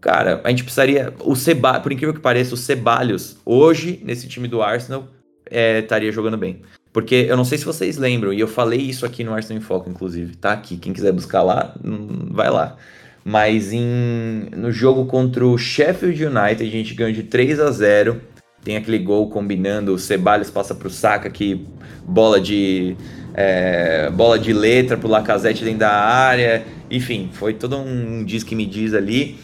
Cara, 0.00 0.40
a 0.42 0.50
gente 0.50 0.64
precisaria. 0.64 1.14
O 1.20 1.36
Seba, 1.36 1.78
por 1.78 1.92
incrível 1.92 2.14
que 2.14 2.20
pareça, 2.20 2.52
o 2.52 2.56
Ceballos, 2.56 3.36
hoje, 3.44 4.00
nesse 4.02 4.26
time 4.26 4.48
do 4.48 4.60
Arsenal, 4.60 5.06
é, 5.48 5.78
estaria 5.78 6.10
jogando 6.10 6.36
bem. 6.36 6.60
Porque 6.94 7.26
eu 7.28 7.36
não 7.36 7.44
sei 7.44 7.58
se 7.58 7.64
vocês 7.64 7.96
lembram, 7.96 8.32
e 8.32 8.38
eu 8.38 8.46
falei 8.46 8.78
isso 8.78 9.04
aqui 9.04 9.24
no 9.24 9.34
Arsenal 9.34 9.60
em 9.60 9.64
Foco, 9.64 9.90
inclusive, 9.90 10.36
tá 10.36 10.52
aqui. 10.52 10.76
Quem 10.76 10.92
quiser 10.92 11.10
buscar 11.10 11.42
lá, 11.42 11.74
hum, 11.84 12.28
vai 12.30 12.48
lá. 12.48 12.76
Mas 13.24 13.72
em, 13.72 14.46
no 14.56 14.70
jogo 14.70 15.04
contra 15.04 15.44
o 15.44 15.58
Sheffield 15.58 16.24
United, 16.24 16.62
a 16.62 16.70
gente 16.70 16.94
ganhou 16.94 17.12
de 17.12 17.24
3 17.24 17.58
a 17.58 17.72
0 17.72 18.20
Tem 18.62 18.76
aquele 18.76 19.00
gol 19.00 19.28
combinando, 19.28 19.92
o 19.92 19.98
Ceballos 19.98 20.50
passa 20.50 20.72
pro 20.72 20.88
Saka, 20.88 21.28
que 21.28 21.66
bola 22.06 22.40
de 22.40 22.96
é, 23.34 24.08
bola 24.10 24.38
de 24.38 24.52
letra 24.52 24.96
pro 24.96 25.08
Lacazette 25.08 25.64
dentro 25.64 25.80
da 25.80 25.92
área. 25.92 26.64
Enfim, 26.88 27.28
foi 27.32 27.54
todo 27.54 27.76
um 27.76 28.22
diz 28.24 28.44
que 28.44 28.54
me 28.54 28.66
diz 28.66 28.94
ali. 28.94 29.36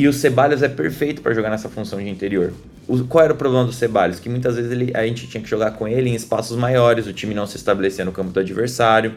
E 0.00 0.08
o 0.08 0.14
Ceballos 0.14 0.62
é 0.62 0.68
perfeito 0.68 1.20
para 1.20 1.34
jogar 1.34 1.50
nessa 1.50 1.68
função 1.68 1.98
de 1.98 2.08
interior. 2.08 2.54
O, 2.88 3.04
qual 3.04 3.22
era 3.22 3.34
o 3.34 3.36
problema 3.36 3.66
do 3.66 3.72
Ceballos? 3.74 4.18
Que 4.18 4.30
muitas 4.30 4.56
vezes 4.56 4.72
ele, 4.72 4.90
a 4.94 5.06
gente 5.06 5.26
tinha 5.26 5.42
que 5.42 5.48
jogar 5.48 5.72
com 5.72 5.86
ele 5.86 6.08
em 6.08 6.14
espaços 6.14 6.56
maiores, 6.56 7.06
o 7.06 7.12
time 7.12 7.34
não 7.34 7.46
se 7.46 7.58
estabelecia 7.58 8.02
no 8.02 8.10
campo 8.10 8.30
do 8.30 8.40
adversário. 8.40 9.14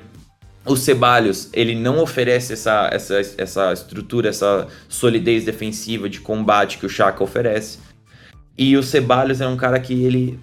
O 0.66 0.76
Ceballos, 0.76 1.48
ele 1.54 1.74
não 1.74 2.00
oferece 2.00 2.52
essa, 2.52 2.90
essa, 2.92 3.22
essa 3.38 3.72
estrutura, 3.72 4.28
essa 4.28 4.68
solidez 4.90 5.46
defensiva 5.46 6.10
de 6.10 6.20
combate 6.20 6.78
que 6.78 6.86
o 6.86 6.90
Chaka 6.90 7.24
oferece. 7.24 7.80
E 8.58 8.76
o 8.76 8.84
Ceballos 8.84 9.40
é 9.40 9.48
um 9.48 9.56
cara 9.56 9.80
que 9.80 10.04
ele 10.04 10.38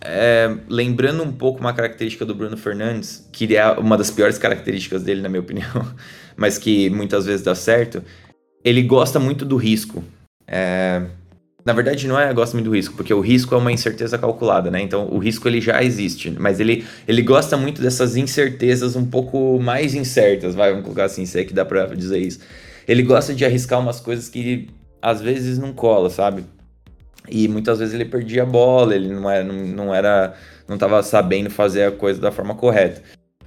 é, 0.00 0.56
lembrando 0.70 1.22
um 1.22 1.32
pouco 1.32 1.60
uma 1.60 1.74
característica 1.74 2.24
do 2.24 2.34
Bruno 2.34 2.56
Fernandes, 2.56 3.28
que 3.30 3.54
é 3.54 3.70
uma 3.72 3.98
das 3.98 4.10
piores 4.10 4.38
características 4.38 5.02
dele, 5.02 5.20
na 5.20 5.28
minha 5.28 5.42
opinião, 5.42 5.86
mas 6.34 6.56
que 6.56 6.88
muitas 6.88 7.26
vezes 7.26 7.42
dá 7.42 7.54
certo, 7.54 8.02
ele 8.64 8.82
gosta 8.82 9.18
muito 9.18 9.44
do 9.44 9.56
risco. 9.56 10.02
É... 10.46 11.02
Na 11.64 11.72
verdade, 11.72 12.08
não 12.08 12.18
é 12.18 12.32
gosta 12.34 12.56
muito 12.56 12.68
do 12.68 12.74
risco, 12.74 12.96
porque 12.96 13.14
o 13.14 13.20
risco 13.20 13.54
é 13.54 13.58
uma 13.58 13.70
incerteza 13.70 14.18
calculada, 14.18 14.68
né? 14.68 14.82
Então, 14.82 15.06
o 15.08 15.18
risco 15.18 15.46
ele 15.46 15.60
já 15.60 15.82
existe, 15.82 16.28
mas 16.30 16.58
ele, 16.58 16.84
ele 17.06 17.22
gosta 17.22 17.56
muito 17.56 17.80
dessas 17.80 18.16
incertezas 18.16 18.96
um 18.96 19.06
pouco 19.06 19.60
mais 19.60 19.94
incertas, 19.94 20.56
vai, 20.56 20.70
vamos 20.70 20.84
colocar 20.84 21.04
assim, 21.04 21.24
sei 21.24 21.44
que 21.44 21.54
dá 21.54 21.64
pra 21.64 21.86
dizer 21.86 22.18
isso. 22.18 22.40
Ele 22.88 23.02
gosta 23.04 23.32
de 23.32 23.44
arriscar 23.44 23.78
umas 23.78 24.00
coisas 24.00 24.28
que 24.28 24.68
às 25.00 25.20
vezes 25.20 25.56
não 25.56 25.72
cola, 25.72 26.10
sabe? 26.10 26.44
E 27.28 27.46
muitas 27.46 27.78
vezes 27.78 27.94
ele 27.94 28.04
perdia 28.04 28.42
a 28.42 28.46
bola, 28.46 28.94
ele 28.96 29.08
não 29.08 29.30
era, 29.30 29.44
não, 29.44 29.54
não 29.54 29.94
era, 29.94 30.34
não 30.66 30.76
tava 30.76 31.00
sabendo 31.04 31.48
fazer 31.48 31.84
a 31.84 31.92
coisa 31.92 32.20
da 32.20 32.32
forma 32.32 32.56
correta. 32.56 33.02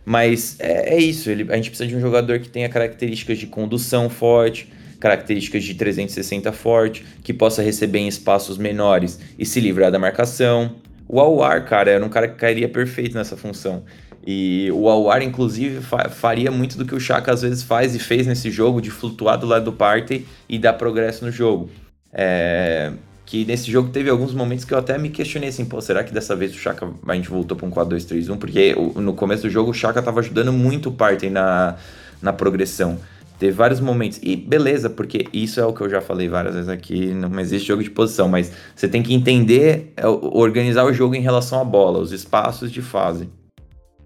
Mas 0.05 0.57
é, 0.59 0.95
é 0.95 0.97
isso, 0.97 1.29
ele, 1.29 1.51
a 1.51 1.55
gente 1.55 1.69
precisa 1.69 1.89
de 1.89 1.95
um 1.95 1.99
jogador 1.99 2.39
que 2.39 2.47
tenha 2.47 2.69
características 2.69 3.37
de 3.37 3.47
condução 3.47 4.09
forte, 4.09 4.71
características 4.99 5.63
de 5.63 5.73
360 5.73 6.51
forte, 6.51 7.05
que 7.23 7.33
possa 7.33 7.61
receber 7.61 7.99
em 7.99 8.07
espaços 8.07 8.57
menores 8.57 9.19
e 9.37 9.45
se 9.45 9.59
livrar 9.59 9.91
da 9.91 9.99
marcação. 9.99 10.75
O 11.07 11.19
Awar, 11.19 11.65
cara, 11.65 11.91
era 11.91 12.03
um 12.03 12.09
cara 12.09 12.27
que 12.27 12.35
cairia 12.35 12.67
perfeito 12.67 13.15
nessa 13.15 13.37
função. 13.37 13.83
E 14.25 14.71
o 14.73 14.89
Awar, 14.89 15.21
inclusive, 15.21 15.81
fa 15.81 16.09
faria 16.09 16.49
muito 16.49 16.77
do 16.77 16.85
que 16.85 16.95
o 16.95 16.99
Chaka 16.99 17.31
às 17.31 17.43
vezes 17.43 17.61
faz 17.61 17.93
e 17.93 17.99
fez 17.99 18.25
nesse 18.25 18.49
jogo, 18.49 18.81
de 18.81 18.89
flutuar 18.89 19.37
do 19.37 19.45
lado 19.45 19.65
do 19.65 19.73
party 19.73 20.25
e 20.49 20.57
dar 20.57 20.73
progresso 20.73 21.23
no 21.23 21.31
jogo. 21.31 21.69
É... 22.11 22.91
Que 23.23 23.43
nesse 23.43 23.71
jogo 23.71 23.89
teve 23.89 24.09
alguns 24.09 24.33
momentos 24.33 24.65
que 24.65 24.73
eu 24.73 24.77
até 24.77 24.97
me 24.99 25.09
questionei 25.09 25.49
assim, 25.49 25.65
pô, 25.65 25.81
será 25.81 26.03
que 26.03 26.13
dessa 26.13 26.35
vez 26.35 26.53
o 26.53 26.57
Chaka 26.57 26.87
a 27.07 27.15
gente 27.15 27.27
voltou 27.27 27.57
para 27.57 27.67
um 27.67 27.71
4-2-3-1? 27.71 28.37
Porque 28.37 28.75
no 28.95 29.13
começo 29.13 29.43
do 29.43 29.49
jogo 29.49 29.71
o 29.71 29.73
Chaka 29.73 30.01
tava 30.01 30.19
ajudando 30.19 30.53
muito 30.53 30.89
o 30.89 30.91
party 30.91 31.29
na, 31.29 31.75
na 32.21 32.31
progressão. 32.31 32.99
Teve 33.37 33.51
vários 33.51 33.79
momentos. 33.79 34.19
E 34.23 34.35
beleza, 34.35 34.89
porque 34.89 35.27
isso 35.33 35.59
é 35.59 35.65
o 35.65 35.73
que 35.73 35.81
eu 35.81 35.89
já 35.89 36.01
falei 36.01 36.29
várias 36.29 36.55
vezes 36.55 36.69
aqui. 36.69 37.13
Não 37.13 37.39
existe 37.39 37.67
jogo 37.67 37.83
de 37.83 37.89
posição, 37.89 38.27
mas 38.27 38.51
você 38.75 38.87
tem 38.87 39.03
que 39.03 39.13
entender, 39.13 39.93
é, 39.97 40.07
organizar 40.07 40.85
o 40.85 40.93
jogo 40.93 41.15
em 41.15 41.21
relação 41.21 41.59
à 41.59 41.63
bola, 41.63 41.99
os 41.99 42.11
espaços 42.11 42.71
de 42.71 42.81
fase. 42.81 43.29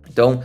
Então, 0.09 0.41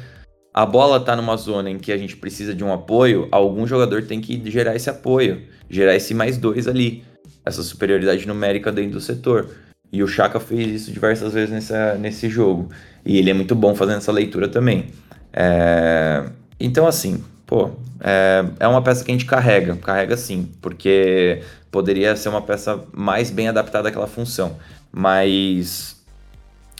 a 0.52 0.66
bola 0.66 0.98
está 0.98 1.16
numa 1.16 1.36
zona 1.36 1.70
em 1.70 1.78
que 1.78 1.90
a 1.90 1.96
gente 1.96 2.16
precisa 2.16 2.54
de 2.54 2.62
um 2.62 2.72
apoio, 2.72 3.26
algum 3.32 3.66
jogador 3.66 4.02
tem 4.02 4.20
que 4.20 4.40
gerar 4.50 4.76
esse 4.76 4.88
apoio, 4.90 5.42
gerar 5.68 5.96
esse 5.96 6.14
mais 6.14 6.36
dois 6.36 6.68
ali, 6.68 7.02
essa 7.44 7.62
superioridade 7.62 8.26
numérica 8.26 8.70
dentro 8.70 8.92
do 8.92 9.00
setor. 9.00 9.48
E 9.90 10.02
o 10.02 10.08
Chaka 10.08 10.40
fez 10.40 10.82
isso 10.82 10.92
diversas 10.92 11.32
vezes 11.32 11.50
nessa, 11.50 11.94
nesse 11.94 12.28
jogo. 12.28 12.68
E 13.04 13.16
ele 13.16 13.30
é 13.30 13.34
muito 13.34 13.54
bom 13.54 13.74
fazendo 13.74 13.98
essa 13.98 14.12
leitura 14.12 14.48
também. 14.48 14.86
É... 15.32 16.24
Então, 16.58 16.86
assim, 16.86 17.22
pô, 17.46 17.70
é, 18.00 18.44
é 18.60 18.68
uma 18.68 18.82
peça 18.82 19.04
que 19.04 19.10
a 19.10 19.14
gente 19.14 19.26
carrega, 19.26 19.76
carrega 19.76 20.16
sim, 20.16 20.48
porque 20.60 21.42
poderia 21.70 22.14
ser 22.16 22.28
uma 22.28 22.42
peça 22.42 22.84
mais 22.92 23.30
bem 23.30 23.48
adaptada 23.48 23.88
àquela 23.88 24.06
função. 24.06 24.56
Mas 24.92 25.96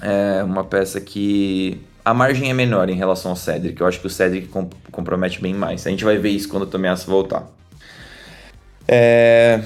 é 0.00 0.42
uma 0.44 0.64
peça 0.64 1.00
que 1.00 1.80
a 2.04 2.12
margem 2.12 2.50
é 2.50 2.54
menor 2.54 2.88
em 2.90 2.94
relação 2.94 3.32
ao 3.32 3.36
Cedric. 3.36 3.80
Eu 3.80 3.86
acho 3.86 4.00
que 4.00 4.06
o 4.06 4.10
Cedric 4.10 4.48
comp 4.48 4.72
compromete 4.92 5.40
bem 5.40 5.54
mais. 5.54 5.86
A 5.86 5.90
gente 5.90 6.04
vai 6.04 6.18
ver 6.18 6.30
isso 6.30 6.48
quando 6.48 6.64
o 6.64 6.66
Tomiasso 6.66 7.06
voltar. 7.10 7.48
É... 8.86 9.62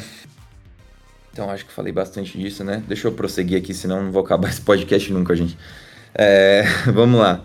Então 1.32 1.50
acho 1.50 1.66
que 1.66 1.72
falei 1.72 1.92
bastante 1.92 2.38
disso, 2.38 2.64
né? 2.64 2.82
Deixa 2.86 3.08
eu 3.08 3.12
prosseguir 3.12 3.58
aqui, 3.58 3.74
senão 3.74 4.04
não 4.04 4.12
vou 4.12 4.22
acabar 4.22 4.48
esse 4.48 4.60
podcast 4.60 5.12
nunca, 5.12 5.34
gente. 5.34 5.58
É... 6.14 6.64
Vamos 6.94 7.20
lá. 7.20 7.40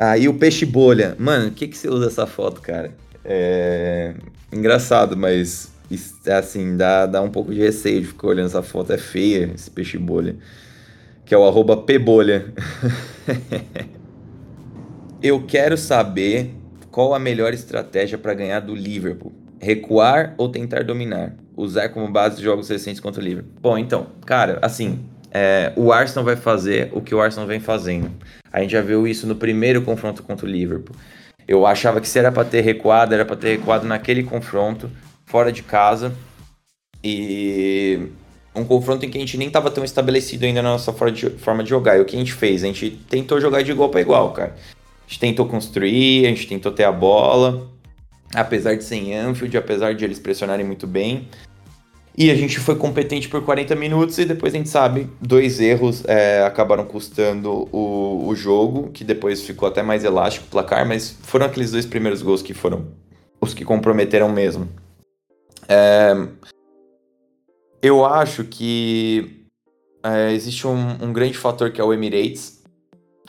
Aí 0.00 0.28
o 0.28 0.34
peixe 0.34 0.64
bolha. 0.64 1.14
Mano, 1.18 1.48
o 1.48 1.50
que, 1.50 1.68
que 1.68 1.76
você 1.76 1.88
usa 1.88 2.06
essa 2.06 2.26
foto, 2.26 2.60
cara? 2.60 2.92
É... 3.24 4.14
Engraçado, 4.50 5.16
mas 5.16 5.70
assim, 6.26 6.76
dá, 6.76 7.06
dá 7.06 7.20
um 7.20 7.30
pouco 7.30 7.52
de 7.52 7.60
receio 7.60 8.00
de 8.00 8.06
ficar 8.06 8.28
olhando 8.28 8.46
essa 8.46 8.62
foto. 8.62 8.92
É 8.92 8.98
feia 8.98 9.50
esse 9.54 9.70
peixe 9.70 9.98
bolha 9.98 10.36
que 11.30 11.34
é 11.34 11.38
o 11.38 11.46
arroba 11.46 11.76
pbolha. 11.76 12.52
Eu 15.22 15.46
quero 15.46 15.78
saber 15.78 16.52
qual 16.90 17.14
a 17.14 17.20
melhor 17.20 17.54
estratégia 17.54 18.18
para 18.18 18.34
ganhar 18.34 18.58
do 18.58 18.74
Liverpool. 18.74 19.32
Recuar 19.60 20.34
ou 20.36 20.48
tentar 20.48 20.82
dominar? 20.82 21.36
Usar 21.56 21.90
como 21.90 22.10
base 22.10 22.42
jogos 22.42 22.68
recentes 22.68 22.98
contra 22.98 23.22
o 23.22 23.24
Liverpool. 23.24 23.52
Bom, 23.62 23.78
então, 23.78 24.08
cara, 24.26 24.58
assim, 24.60 24.98
é, 25.30 25.72
o 25.76 25.92
Arsenal 25.92 26.24
vai 26.24 26.36
fazer 26.36 26.90
o 26.92 27.00
que 27.00 27.14
o 27.14 27.20
Arsenal 27.20 27.46
vem 27.46 27.60
fazendo. 27.60 28.10
A 28.52 28.60
gente 28.60 28.72
já 28.72 28.82
viu 28.82 29.06
isso 29.06 29.26
no 29.26 29.36
primeiro 29.36 29.82
confronto 29.82 30.22
contra 30.22 30.46
o 30.46 30.48
Liverpool. 30.48 30.94
Eu 31.46 31.66
achava 31.66 32.00
que 32.00 32.08
se 32.08 32.18
era 32.18 32.30
para 32.30 32.44
ter 32.44 32.60
recuado, 32.60 33.14
era 33.14 33.24
para 33.24 33.36
ter 33.36 33.56
recuado 33.56 33.86
naquele 33.86 34.22
confronto, 34.22 34.90
fora 35.26 35.52
de 35.52 35.62
casa. 35.62 36.14
E 37.02 38.08
um 38.54 38.64
confronto 38.64 39.04
em 39.06 39.10
que 39.10 39.16
a 39.16 39.20
gente 39.20 39.38
nem 39.38 39.48
estava 39.48 39.70
tão 39.70 39.84
estabelecido 39.84 40.44
ainda 40.44 40.62
na 40.62 40.70
nossa 40.70 40.92
forma 40.92 41.62
de 41.62 41.70
jogar. 41.70 41.96
E 41.96 42.00
o 42.00 42.04
que 42.04 42.16
a 42.16 42.18
gente 42.18 42.32
fez? 42.32 42.62
A 42.62 42.66
gente 42.66 42.90
tentou 43.08 43.40
jogar 43.40 43.62
de 43.62 43.70
igual 43.70 43.88
para 43.88 44.00
igual, 44.00 44.32
cara. 44.32 44.54
A 44.56 45.08
gente 45.08 45.20
tentou 45.20 45.46
construir, 45.46 46.26
a 46.26 46.28
gente 46.28 46.46
tentou 46.46 46.70
ter 46.70 46.84
a 46.84 46.92
bola, 46.92 47.68
apesar 48.34 48.76
de 48.76 48.84
ser 48.84 48.96
em 48.96 49.16
Anfield, 49.16 49.56
apesar 49.56 49.94
de 49.94 50.04
eles 50.04 50.18
pressionarem 50.18 50.64
muito 50.64 50.86
bem. 50.86 51.28
E 52.16 52.30
a 52.30 52.34
gente 52.34 52.58
foi 52.58 52.76
competente 52.76 53.28
por 53.28 53.42
40 53.42 53.74
minutos 53.76 54.18
e 54.18 54.24
depois 54.24 54.52
a 54.52 54.56
gente 54.56 54.68
sabe, 54.68 55.08
dois 55.20 55.60
erros 55.60 56.04
é, 56.06 56.42
acabaram 56.42 56.84
custando 56.84 57.68
o, 57.72 58.26
o 58.26 58.34
jogo, 58.34 58.90
que 58.90 59.04
depois 59.04 59.42
ficou 59.42 59.68
até 59.68 59.82
mais 59.82 60.04
elástico 60.04 60.46
o 60.46 60.50
placar, 60.50 60.86
mas 60.86 61.16
foram 61.22 61.46
aqueles 61.46 61.70
dois 61.70 61.86
primeiros 61.86 62.20
gols 62.20 62.42
que 62.42 62.52
foram 62.52 62.88
os 63.40 63.54
que 63.54 63.64
comprometeram 63.64 64.28
mesmo. 64.28 64.68
É, 65.68 66.12
eu 67.80 68.04
acho 68.04 68.44
que 68.44 69.46
é, 70.02 70.32
existe 70.32 70.66
um, 70.66 71.04
um, 71.04 71.12
grande 71.12 71.38
fator 71.38 71.70
que 71.70 71.80
é 71.80 71.84
o 71.84 71.92
Emirates. 71.92 72.60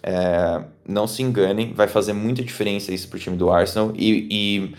É, 0.04 0.64
não 0.88 1.06
se 1.08 1.22
enganem, 1.22 1.74
vai 1.74 1.88
fazer 1.88 2.14
muita 2.14 2.44
diferença 2.44 2.92
isso 2.92 3.08
pro 3.08 3.20
time 3.20 3.38
do 3.38 3.52
Arsenal. 3.52 3.94
E, 3.96 4.28
e 4.30 4.76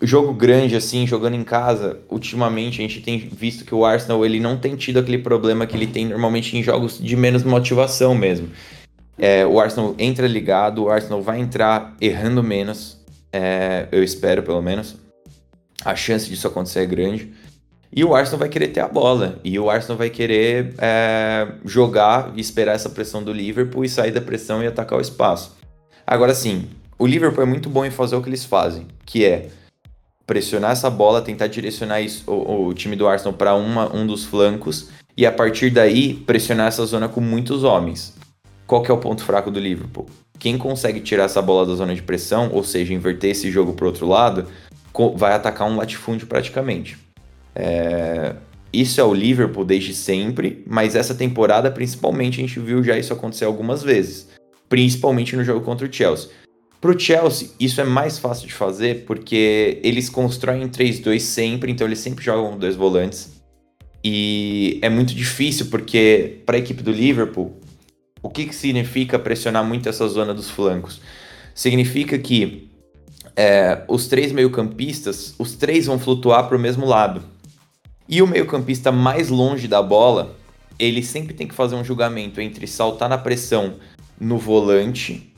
jogo 0.00 0.32
grande, 0.32 0.76
assim, 0.76 1.06
jogando 1.06 1.34
em 1.34 1.44
casa, 1.44 2.00
ultimamente 2.08 2.80
a 2.80 2.82
gente 2.82 3.00
tem 3.00 3.18
visto 3.18 3.64
que 3.64 3.74
o 3.74 3.84
Arsenal 3.84 4.24
ele 4.24 4.38
não 4.38 4.58
tem 4.58 4.76
tido 4.76 4.98
aquele 4.98 5.18
problema 5.18 5.66
que 5.66 5.76
ele 5.76 5.86
tem 5.86 6.06
normalmente 6.06 6.56
em 6.56 6.62
jogos 6.62 6.98
de 6.98 7.16
menos 7.16 7.42
motivação 7.42 8.14
mesmo. 8.14 8.50
É, 9.18 9.46
o 9.46 9.58
Arsenal 9.58 9.94
entra 9.98 10.26
ligado, 10.26 10.84
o 10.84 10.90
Arsenal 10.90 11.22
vai 11.22 11.40
entrar 11.40 11.96
errando 12.00 12.42
menos, 12.42 13.00
é, 13.32 13.88
eu 13.90 14.02
espero 14.02 14.42
pelo 14.42 14.60
menos. 14.60 14.96
A 15.84 15.94
chance 15.94 16.28
disso 16.28 16.46
acontecer 16.46 16.80
é 16.80 16.86
grande. 16.86 17.32
E 17.92 18.04
o 18.04 18.14
Arsenal 18.14 18.40
vai 18.40 18.48
querer 18.48 18.68
ter 18.68 18.80
a 18.80 18.88
bola. 18.88 19.38
E 19.42 19.58
o 19.58 19.70
Arsenal 19.70 19.96
vai 19.96 20.10
querer 20.10 20.74
é, 20.78 21.48
jogar 21.64 22.32
e 22.34 22.40
esperar 22.40 22.74
essa 22.74 22.90
pressão 22.90 23.22
do 23.22 23.32
Liverpool 23.32 23.84
e 23.84 23.88
sair 23.88 24.10
da 24.10 24.20
pressão 24.20 24.62
e 24.62 24.66
atacar 24.66 24.98
o 24.98 25.02
espaço. 25.02 25.56
Agora 26.06 26.34
sim, 26.34 26.68
o 26.98 27.06
Liverpool 27.06 27.42
é 27.42 27.46
muito 27.46 27.70
bom 27.70 27.84
em 27.84 27.90
fazer 27.90 28.16
o 28.16 28.22
que 28.22 28.28
eles 28.28 28.44
fazem, 28.44 28.86
que 29.04 29.24
é 29.24 29.48
pressionar 30.26 30.72
essa 30.72 30.90
bola, 30.90 31.22
tentar 31.22 31.46
direcionar 31.46 32.00
isso, 32.00 32.28
o, 32.30 32.66
o 32.66 32.74
time 32.74 32.96
do 32.96 33.06
Arsenal 33.06 33.32
para 33.32 33.54
um 33.54 34.06
dos 34.06 34.24
flancos 34.24 34.88
e 35.16 35.24
a 35.24 35.32
partir 35.32 35.70
daí 35.70 36.14
pressionar 36.14 36.68
essa 36.68 36.84
zona 36.84 37.08
com 37.08 37.20
muitos 37.20 37.64
homens. 37.64 38.14
Qual 38.66 38.82
que 38.82 38.90
é 38.90 38.94
o 38.94 38.98
ponto 38.98 39.22
fraco 39.22 39.50
do 39.50 39.60
Liverpool? 39.60 40.06
Quem 40.38 40.58
consegue 40.58 41.00
tirar 41.00 41.24
essa 41.24 41.40
bola 41.40 41.64
da 41.64 41.74
zona 41.74 41.94
de 41.94 42.02
pressão, 42.02 42.50
ou 42.52 42.62
seja, 42.64 42.92
inverter 42.92 43.30
esse 43.30 43.50
jogo 43.50 43.72
para 43.72 43.86
outro 43.86 44.06
lado, 44.06 44.46
vai 45.14 45.32
atacar 45.32 45.68
um 45.68 45.76
latifúndio 45.76 46.26
praticamente. 46.26 46.98
É, 47.54 48.34
isso 48.72 49.00
é 49.00 49.04
o 49.04 49.14
Liverpool 49.14 49.64
desde 49.64 49.94
sempre, 49.94 50.62
mas 50.66 50.94
essa 50.94 51.14
temporada 51.14 51.70
principalmente 51.70 52.38
a 52.38 52.46
gente 52.46 52.60
viu 52.60 52.82
já 52.82 52.98
isso 52.98 53.12
acontecer 53.12 53.44
algumas 53.44 53.82
vezes, 53.82 54.28
principalmente 54.68 55.36
no 55.36 55.44
jogo 55.44 55.64
contra 55.64 55.86
o 55.86 55.92
Chelsea. 55.92 56.28
Para 56.80 56.90
o 56.90 56.98
Chelsea, 56.98 57.48
isso 57.58 57.80
é 57.80 57.84
mais 57.84 58.18
fácil 58.18 58.46
de 58.46 58.52
fazer 58.52 59.04
porque 59.06 59.80
eles 59.82 60.08
constroem 60.08 60.68
3-2 60.68 61.20
sempre, 61.20 61.72
então 61.72 61.86
eles 61.86 61.98
sempre 61.98 62.24
jogam 62.24 62.58
dois 62.58 62.76
volantes. 62.76 63.36
E 64.04 64.78
é 64.82 64.88
muito 64.88 65.14
difícil 65.14 65.66
porque 65.66 66.42
para 66.44 66.56
a 66.56 66.58
equipe 66.60 66.82
do 66.82 66.92
Liverpool, 66.92 67.58
o 68.22 68.28
que, 68.28 68.44
que 68.44 68.54
significa 68.54 69.18
pressionar 69.18 69.64
muito 69.64 69.88
essa 69.88 70.06
zona 70.06 70.34
dos 70.34 70.50
flancos? 70.50 71.00
Significa 71.54 72.18
que 72.18 72.70
é, 73.34 73.82
os 73.88 74.06
três 74.06 74.30
meio-campistas, 74.30 75.34
os 75.38 75.54
três 75.54 75.86
vão 75.86 75.98
flutuar 75.98 76.46
para 76.46 76.56
o 76.56 76.60
mesmo 76.60 76.86
lado. 76.86 77.22
E 78.08 78.20
o 78.22 78.26
meio-campista 78.26 78.92
mais 78.92 79.28
longe 79.28 79.66
da 79.66 79.82
bola, 79.82 80.36
ele 80.78 81.02
sempre 81.02 81.34
tem 81.34 81.48
que 81.48 81.54
fazer 81.54 81.74
um 81.74 81.84
julgamento 81.84 82.40
entre 82.40 82.66
saltar 82.66 83.08
na 83.08 83.18
pressão 83.18 83.74
no 84.20 84.38
volante 84.38 85.32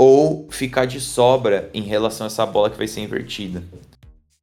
ou 0.00 0.48
ficar 0.48 0.86
de 0.86 0.98
sobra 0.98 1.68
em 1.74 1.82
relação 1.82 2.24
a 2.24 2.28
essa 2.28 2.46
bola 2.46 2.70
que 2.70 2.78
vai 2.78 2.88
ser 2.88 3.02
invertida. 3.02 3.62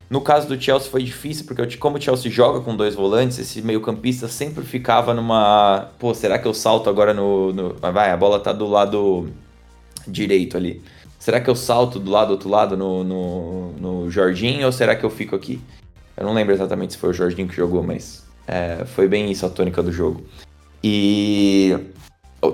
No 0.08 0.22
caso 0.22 0.48
do 0.48 0.62
Chelsea 0.62 0.88
foi 0.88 1.02
difícil, 1.02 1.48
porque 1.48 1.78
como 1.78 1.98
o 1.98 2.02
Chelsea 2.02 2.32
joga 2.32 2.62
com 2.62 2.76
dois 2.76 2.94
volantes, 2.94 3.40
esse 3.40 3.64
meio-campista 3.64 4.28
sempre 4.28 4.64
ficava 4.64 5.16
numa. 5.16 5.90
Pô, 5.98 6.14
será 6.14 6.38
que 6.38 6.48
eu 6.48 6.54
salto 6.54 6.92
agora 6.92 7.12
no, 7.12 7.52
no. 7.52 7.74
Vai, 7.74 8.12
a 8.12 8.16
bola 8.16 8.40
tá 8.40 8.54
do 8.54 8.68
lado 8.68 9.32
direito 10.08 10.56
ali. 10.56 10.80
Será 11.18 11.42
que 11.42 11.50
eu 11.50 11.56
salto 11.56 11.98
do 11.98 12.12
lado 12.12 12.28
do 12.28 12.32
outro 12.34 12.50
lado 12.50 12.78
no, 12.78 13.04
no, 13.04 13.72
no 13.72 14.12
Jorginho 14.12 14.68
ou 14.68 14.72
será 14.72 14.96
que 14.96 15.04
eu 15.04 15.10
fico 15.10 15.36
aqui? 15.36 15.60
Eu 16.16 16.28
não 16.28 16.36
lembro 16.36 16.54
exatamente 16.54 16.94
se 16.94 17.00
foi 17.00 17.10
o 17.10 17.14
Jorginho 17.14 17.48
que 17.48 17.56
jogou, 17.56 17.82
mas 17.82 18.24
é, 18.48 18.86
foi 18.86 19.08
bem 19.08 19.32
isso 19.32 19.44
a 19.44 19.50
tônica 19.50 19.82
do 19.82 19.92
jogo. 19.92 20.24
E, 20.84 21.76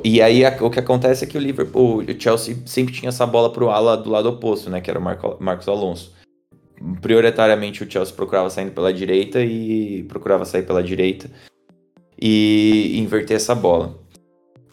e 0.03 0.21
aí 0.21 0.45
a, 0.45 0.57
o 0.61 0.69
que 0.69 0.79
acontece 0.79 1.23
é 1.23 1.27
que 1.27 1.37
o 1.37 1.41
Liverpool, 1.41 2.03
o 2.03 2.21
Chelsea 2.21 2.55
sempre 2.65 2.93
tinha 2.93 3.09
essa 3.09 3.25
bola 3.25 3.51
pro 3.51 3.69
ala 3.69 3.97
do 3.97 4.09
lado 4.09 4.29
oposto, 4.29 4.69
né? 4.69 4.79
Que 4.79 4.89
era 4.89 4.99
o 4.99 5.01
Marco, 5.01 5.37
Marcos 5.39 5.67
Alonso. 5.67 6.13
Prioritariamente 7.01 7.83
o 7.83 7.91
Chelsea 7.91 8.15
procurava 8.15 8.49
saindo 8.49 8.71
pela 8.71 8.93
direita 8.93 9.41
e 9.41 10.03
procurava 10.03 10.45
sair 10.45 10.63
pela 10.63 10.83
direita 10.83 11.29
e 12.19 12.97
inverter 12.97 13.37
essa 13.37 13.53
bola. 13.53 13.99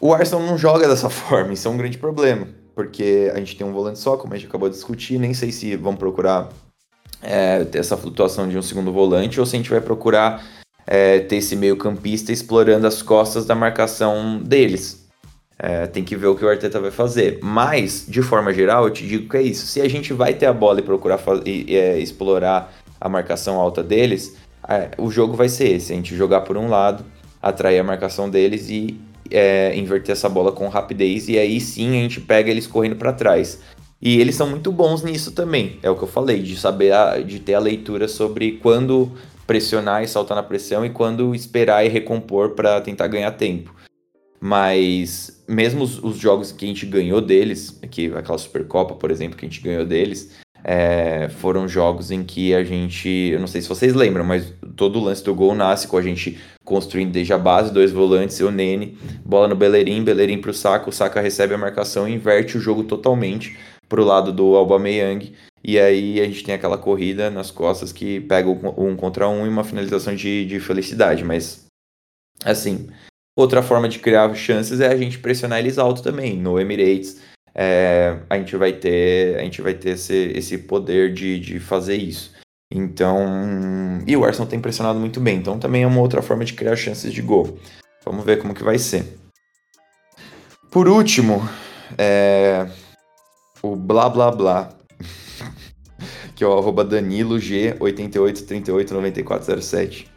O 0.01 0.15
Arsenal 0.15 0.47
não 0.47 0.57
joga 0.57 0.89
dessa 0.89 1.11
forma, 1.11 1.53
isso 1.53 1.67
é 1.69 1.71
um 1.71 1.77
grande 1.77 1.99
problema, 1.99 2.49
porque 2.75 3.31
a 3.35 3.39
gente 3.39 3.57
tem 3.57 3.67
um 3.67 3.73
volante 3.73 3.99
só, 3.99 4.17
como 4.17 4.33
a 4.33 4.37
gente 4.37 4.49
acabou 4.49 4.69
de 4.69 4.77
discutir, 4.77 5.19
nem 5.19 5.35
sei 5.35 5.53
se 5.53 5.77
vão 5.77 5.95
procurar 5.95 6.49
é, 7.23 7.65
ter 7.65 7.79
essa 7.79 7.97
flutuação 7.97 8.49
de 8.49 8.57
um 8.57 8.63
segundo 8.63 8.93
volante 8.93 9.39
ou 9.39 9.45
se 9.45 9.57
a 9.57 9.59
gente 9.59 9.71
vai 9.71 9.81
procurar 9.81 10.45
é, 10.87 11.21
ter 11.21 11.37
esse 11.37 11.55
meio 11.55 11.77
campista 11.77 12.33
explorando 12.33 12.87
as 12.87 13.03
costas 13.03 13.45
da 13.47 13.55
marcação 13.55 14.39
deles. 14.39 15.00
É, 15.63 15.87
tem 15.87 16.03
que 16.03 16.17
ver 16.17 16.27
o 16.27 16.35
que 16.35 16.43
o 16.43 16.49
Arteta 16.49 16.81
vai 16.81 16.91
fazer. 16.91 17.39
Mas, 17.43 18.07
de 18.09 18.23
forma 18.23 18.51
geral, 18.55 18.85
eu 18.85 18.91
te 18.91 19.07
digo 19.07 19.29
que 19.29 19.37
é 19.37 19.43
isso. 19.43 19.67
Se 19.67 19.83
a 19.83 19.89
gente 19.89 20.11
vai 20.15 20.33
ter 20.33 20.47
a 20.47 20.55
bola 20.55 20.81
e 20.81 20.83
procurar 20.83 21.21
e, 21.45 21.77
é, 21.77 21.99
explorar 21.99 22.73
a 22.99 23.09
marcação 23.11 23.61
alta 23.61 23.83
deles, 23.83 24.37
é, 24.67 24.89
o 24.97 25.11
jogo 25.11 25.35
vai 25.35 25.51
ser 25.51 25.69
esse. 25.69 25.93
A 25.93 25.97
gente 25.97 26.17
jogar 26.17 26.41
por 26.41 26.57
um 26.57 26.69
lado, 26.71 27.05
atrair 27.43 27.79
a 27.79 27.85
marcação 27.85 28.31
deles 28.31 28.71
e 28.71 28.99
é, 29.31 29.77
inverter 29.77 30.13
essa 30.13 30.31
bola 30.31 30.51
com 30.51 30.67
rapidez. 30.69 31.29
E 31.29 31.39
aí 31.39 31.61
sim 31.61 31.91
a 31.91 32.03
gente 32.03 32.23
pega 32.23 32.51
eles 32.51 32.67
correndo 32.67 32.97
para 32.97 33.13
trás. 33.13 33.61
E 34.01 34.19
eles 34.19 34.37
são 34.37 34.49
muito 34.49 34.73
bons 34.73 35.03
nisso 35.03 35.33
também. 35.33 35.79
É 35.83 35.91
o 35.91 35.97
que 35.97 36.05
eu 36.05 36.09
falei, 36.09 36.41
de 36.41 36.57
saber, 36.57 36.93
a, 36.93 37.19
de 37.19 37.39
ter 37.39 37.53
a 37.53 37.61
leitura 37.61 38.09
sobre 38.09 38.53
quando 38.53 39.13
pressionar 39.47 40.03
e 40.03 40.09
saltar 40.09 40.37
na 40.37 40.43
pressão 40.43 40.87
e 40.87 40.91
quando 40.91 41.35
esperar 41.35 41.85
e 41.85 41.89
recompor 41.89 42.51
para 42.51 42.81
tentar 42.81 43.09
ganhar 43.09 43.33
tempo. 43.33 43.75
Mas 44.41 45.43
mesmo 45.47 45.85
os, 45.85 46.03
os, 46.03 46.17
jogos 46.17 46.51
que 46.51 46.65
a 46.65 46.69
gente 46.69 46.87
ganhou 46.87 47.21
deles, 47.21 47.79
que 47.91 48.07
aquela 48.15 48.39
Supercopa, 48.39 48.95
por 48.95 49.11
exemplo, 49.11 49.37
que 49.37 49.45
a 49.45 49.49
gente 49.49 49.61
ganhou 49.61 49.85
deles, 49.85 50.35
é, 50.65 51.29
foram 51.29 51.69
jogos 51.69 52.11
em 52.11 52.23
que 52.23 52.55
a 52.55 52.65
gente, 52.65 53.09
eu 53.09 53.39
não 53.39 53.47
sei 53.47 53.61
se 53.61 53.69
vocês 53.69 53.95
lembram, 53.95 54.25
mas 54.25 54.53
todo 54.77 54.99
o 54.99 55.03
lance 55.03 55.23
do 55.23 55.35
gol 55.35 55.55
nasce 55.55 55.87
com 55.87 55.97
a 55.97 56.03
gente 56.03 56.39
construindo 56.65 57.13
desde 57.13 57.33
a 57.33 57.39
base, 57.39 57.73
dois 57.73 57.93
volantes, 57.93 58.41
o 58.41 58.51
Nene, 58.51 58.97
bola 59.25 59.49
no 59.49 59.57
Bellerin, 59.57 60.05
Bellerin 60.05 60.41
pro 60.41 60.55
Saka, 60.55 60.89
o 60.89 60.93
Saka 60.93 61.21
recebe 61.21 61.55
a 61.55 61.59
marcação 61.59 62.09
e 62.09 62.15
inverte 62.15 62.57
o 62.57 62.61
jogo 62.61 62.85
totalmente 62.85 63.59
pro 63.89 64.05
lado 64.05 64.33
do 64.33 64.57
Aubameyang. 64.57 65.35
E 65.63 65.79
aí 65.79 66.21
a 66.21 66.25
gente 66.25 66.45
tem 66.45 66.55
aquela 66.55 66.79
corrida 66.79 67.29
nas 67.29 67.51
costas 67.51 67.93
que 67.93 68.21
pega 68.21 68.49
um 68.49 68.97
contra 68.97 69.29
um 69.29 69.45
e 69.45 69.49
uma 69.49 69.65
finalização 69.65 70.15
de, 70.15 70.47
de 70.47 70.59
felicidade. 70.59 71.23
Mas, 71.23 71.67
assim, 72.43 72.89
Outra 73.41 73.63
forma 73.63 73.89
de 73.89 73.99
criar 73.99 74.35
chances 74.35 74.81
é 74.81 74.89
a 74.89 74.97
gente 74.99 75.19
pressionar 75.19 75.61
eles 75.61 75.79
alto 75.79 76.03
também. 76.03 76.37
No 76.37 76.61
Emirates, 76.61 77.23
é, 77.55 78.19
a 78.29 78.37
gente 78.37 78.55
vai 78.55 78.75
ter, 78.75 79.39
a 79.39 79.43
gente 79.43 79.63
vai 79.63 79.73
ter 79.73 79.93
esse, 79.93 80.31
esse 80.35 80.59
poder 80.59 81.15
de, 81.15 81.41
de 81.41 81.59
fazer 81.59 81.97
isso. 81.97 82.33
Então, 82.71 83.19
e 84.07 84.15
o 84.15 84.27
Arsenal 84.27 84.47
tem 84.47 84.61
pressionado 84.61 85.01
muito 85.01 85.21
bem, 85.21 85.39
então 85.39 85.59
também 85.59 85.85
é 85.85 85.87
uma 85.87 86.03
outra 86.03 86.21
forma 86.21 86.45
de 86.45 86.53
criar 86.53 86.77
chances 86.77 87.15
de 87.15 87.23
gol. 87.23 87.59
Vamos 88.05 88.27
ver 88.27 88.43
como 88.43 88.53
que 88.53 88.63
vai 88.63 88.79
ser. 88.79 89.07
Por 90.71 90.87
último, 90.87 91.41
é, 91.97 92.69
o 93.63 93.75
blá 93.75 94.11
blá 94.11 94.31
blá, 94.31 94.69
que 96.37 96.45
é 96.45 96.47
o 96.47 96.59
arroba 96.59 96.85
Danilo 96.85 97.39
G88389407. 97.39 100.10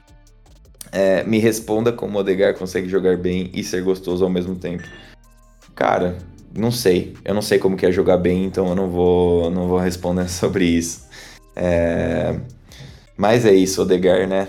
É, 0.93 1.23
me 1.23 1.39
responda 1.39 1.91
como 1.91 2.17
o 2.17 2.21
Odegar 2.21 2.55
consegue 2.55 2.87
jogar 2.87 3.17
bem 3.17 3.49
e 3.51 3.63
ser 3.63 3.81
gostoso 3.81 4.23
ao 4.23 4.29
mesmo 4.29 4.55
tempo. 4.55 4.83
Cara, 5.73 6.15
não 6.55 6.69
sei. 6.69 7.15
Eu 7.25 7.33
não 7.33 7.41
sei 7.41 7.57
como 7.57 7.75
que 7.75 7.85
é 7.85 7.91
jogar 7.91 8.17
bem, 8.17 8.45
então 8.45 8.67
eu 8.67 8.75
não 8.75 8.91
vou, 8.91 9.49
não 9.49 9.67
vou 9.67 9.79
responder 9.79 10.29
sobre 10.29 10.65
isso. 10.65 11.07
É... 11.55 12.39
Mas 13.17 13.43
é 13.43 13.53
isso, 13.53 13.81
Odegar, 13.81 14.27
né? 14.27 14.47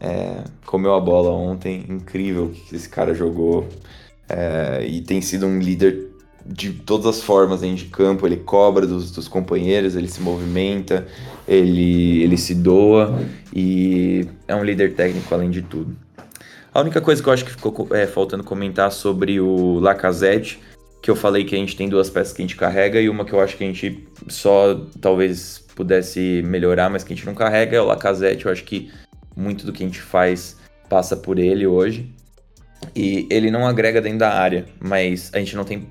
É... 0.00 0.44
Comeu 0.64 0.94
a 0.94 1.00
bola 1.00 1.30
ontem, 1.30 1.84
incrível 1.86 2.50
que 2.50 2.74
esse 2.74 2.88
cara 2.88 3.12
jogou. 3.12 3.68
É... 4.26 4.86
E 4.86 5.02
tem 5.02 5.20
sido 5.20 5.46
um 5.46 5.58
líder 5.58 6.13
de 6.46 6.72
todas 6.72 7.06
as 7.06 7.22
formas 7.22 7.60
dentro 7.60 7.84
de 7.84 7.86
campo. 7.86 8.26
Ele 8.26 8.36
cobra 8.36 8.86
dos, 8.86 9.10
dos 9.10 9.28
companheiros, 9.28 9.96
ele 9.96 10.08
se 10.08 10.20
movimenta, 10.20 11.06
ele, 11.46 12.22
ele 12.22 12.36
se 12.36 12.54
doa 12.54 13.18
e 13.54 14.26
é 14.46 14.54
um 14.54 14.64
líder 14.64 14.94
técnico 14.94 15.32
além 15.34 15.50
de 15.50 15.62
tudo. 15.62 15.96
A 16.72 16.80
única 16.80 17.00
coisa 17.00 17.22
que 17.22 17.28
eu 17.28 17.32
acho 17.32 17.44
que 17.44 17.52
ficou 17.52 17.88
é, 17.92 18.06
faltando 18.06 18.42
comentar 18.42 18.90
sobre 18.90 19.40
o 19.40 19.78
Lacazette 19.78 20.60
que 21.04 21.10
eu 21.10 21.16
falei 21.16 21.44
que 21.44 21.54
a 21.54 21.58
gente 21.58 21.76
tem 21.76 21.86
duas 21.86 22.08
peças 22.08 22.32
que 22.32 22.40
a 22.40 22.44
gente 22.46 22.56
carrega 22.56 22.98
e 22.98 23.10
uma 23.10 23.26
que 23.26 23.34
eu 23.34 23.38
acho 23.38 23.58
que 23.58 23.62
a 23.62 23.66
gente 23.66 24.08
só 24.26 24.86
talvez 25.02 25.62
pudesse 25.76 26.42
melhorar, 26.46 26.88
mas 26.88 27.04
que 27.04 27.12
a 27.12 27.16
gente 27.16 27.26
não 27.26 27.34
carrega 27.34 27.76
é 27.76 27.80
o 27.80 27.84
Lacazette. 27.84 28.46
Eu 28.46 28.50
acho 28.50 28.64
que 28.64 28.90
muito 29.36 29.66
do 29.66 29.72
que 29.72 29.82
a 29.82 29.86
gente 29.86 30.00
faz 30.00 30.56
passa 30.88 31.14
por 31.14 31.38
ele 31.38 31.66
hoje. 31.66 32.10
E 32.94 33.26
ele 33.30 33.50
não 33.50 33.66
agrega 33.66 34.00
dentro 34.00 34.18
da 34.18 34.32
área, 34.32 34.66
mas 34.80 35.30
a 35.34 35.38
gente 35.38 35.56
não 35.56 35.64
tem. 35.64 35.86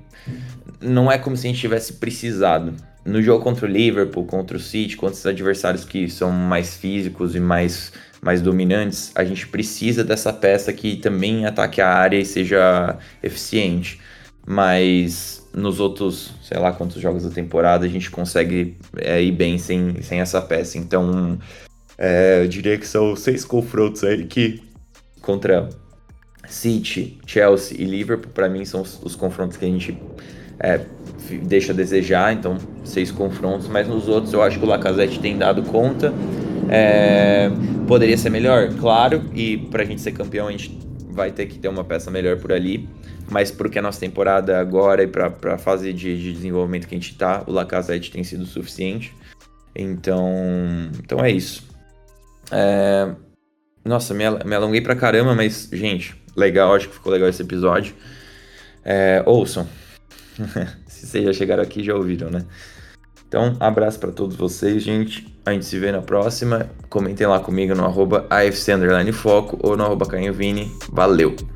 Não 0.80 1.10
é 1.10 1.18
como 1.18 1.36
se 1.36 1.46
a 1.46 1.50
gente 1.50 1.60
tivesse 1.60 1.94
precisado. 1.94 2.74
No 3.04 3.22
jogo 3.22 3.44
contra 3.44 3.66
o 3.66 3.68
Liverpool, 3.68 4.24
contra 4.24 4.56
o 4.56 4.60
City, 4.60 4.96
contra 4.96 5.14
os 5.14 5.26
adversários 5.26 5.84
que 5.84 6.08
são 6.08 6.30
mais 6.30 6.74
físicos 6.74 7.34
e 7.34 7.40
mais, 7.40 7.92
mais 8.22 8.40
dominantes, 8.40 9.12
a 9.14 9.24
gente 9.24 9.46
precisa 9.46 10.02
dessa 10.02 10.32
peça 10.32 10.72
que 10.72 10.96
também 10.96 11.44
ataque 11.44 11.82
a 11.82 11.88
área 11.88 12.18
e 12.18 12.24
seja 12.24 12.98
eficiente 13.22 14.00
mas 14.46 15.46
nos 15.52 15.80
outros, 15.80 16.32
sei 16.42 16.58
lá 16.58 16.72
quantos 16.72 17.00
jogos 17.00 17.24
da 17.24 17.30
temporada, 17.30 17.86
a 17.86 17.88
gente 17.88 18.10
consegue 18.10 18.76
é, 18.96 19.22
ir 19.22 19.32
bem 19.32 19.56
sem, 19.56 20.02
sem 20.02 20.20
essa 20.20 20.40
peça. 20.42 20.76
Então, 20.78 21.38
é, 21.96 22.42
eu 22.42 22.48
diria 22.48 22.76
que 22.76 22.86
são 22.86 23.16
seis 23.16 23.44
confrontos 23.44 24.04
aí 24.04 24.26
que 24.26 24.62
contra 25.22 25.68
City, 26.46 27.18
Chelsea 27.26 27.80
e 27.80 27.84
Liverpool, 27.84 28.30
para 28.32 28.48
mim, 28.48 28.64
são 28.64 28.82
os, 28.82 29.00
os, 29.02 29.16
confrontos 29.16 29.56
que 29.56 29.64
a 29.64 29.68
gente 29.68 29.98
é, 30.58 30.80
deixa 31.42 31.72
a 31.72 31.74
desejar. 31.74 32.32
Então, 32.32 32.58
seis 32.84 33.10
confrontos, 33.10 33.68
mas 33.68 33.88
nos 33.88 34.08
outros 34.08 34.32
eu 34.32 34.42
acho 34.42 34.58
que 34.58 34.64
o 34.64 34.68
Lacazette 34.68 35.18
tem 35.20 35.36
dado 35.36 35.62
conta. 35.62 36.12
É, 36.68 37.50
poderia 37.86 38.16
ser 38.16 38.30
melhor, 38.30 38.72
claro, 38.74 39.22
e 39.34 39.58
para 39.58 39.82
a 39.82 39.86
gente 39.86 40.00
ser 40.00 40.12
campeão, 40.12 40.48
a 40.48 40.50
gente 40.50 40.78
vai 41.10 41.30
ter 41.30 41.46
que 41.46 41.58
ter 41.58 41.68
uma 41.68 41.84
peça 41.84 42.10
melhor 42.10 42.38
por 42.38 42.52
ali 42.52 42.88
mas 43.30 43.50
porque 43.50 43.78
a 43.78 43.82
nossa 43.82 44.00
temporada 44.00 44.58
agora 44.58 45.02
e 45.02 45.06
para 45.06 45.32
a 45.54 45.58
fase 45.58 45.92
de, 45.92 46.20
de, 46.20 46.32
desenvolvimento 46.32 46.86
que 46.86 46.94
a 46.94 46.98
gente 46.98 47.12
está, 47.12 47.42
o 47.46 47.52
Lacazette 47.52 48.10
tem 48.10 48.22
sido 48.22 48.44
suficiente. 48.44 49.14
Então, 49.74 50.30
então 51.02 51.24
é 51.24 51.30
isso. 51.30 51.66
É... 52.50 53.10
Nossa, 53.84 54.14
me, 54.14 54.24
me 54.44 54.54
alonguei 54.54 54.80
pra 54.80 54.94
caramba, 54.94 55.34
mas, 55.34 55.68
gente, 55.72 56.14
legal, 56.36 56.74
acho 56.74 56.88
que 56.88 56.94
ficou 56.94 57.12
legal 57.12 57.28
esse 57.28 57.42
episódio. 57.42 57.94
É, 58.84 59.22
ouçam. 59.26 59.66
se 60.86 61.06
vocês 61.06 61.24
já 61.24 61.32
chegaram 61.32 61.62
aqui, 61.62 61.82
já 61.82 61.94
ouviram, 61.94 62.30
né? 62.30 62.44
Então, 63.26 63.56
abraço 63.58 63.98
para 63.98 64.12
todos 64.12 64.36
vocês, 64.36 64.82
gente. 64.82 65.26
A 65.44 65.52
gente 65.52 65.64
se 65.64 65.78
vê 65.78 65.90
na 65.90 66.00
próxima. 66.00 66.70
Comentem 66.88 67.26
lá 67.26 67.40
comigo 67.40 67.74
no 67.74 67.84
arroba 67.84 68.26
AFC 68.30 68.72
Foco 69.12 69.58
ou 69.60 69.76
no 69.76 69.84
arroba 69.84 70.06
Valeu! 70.92 71.53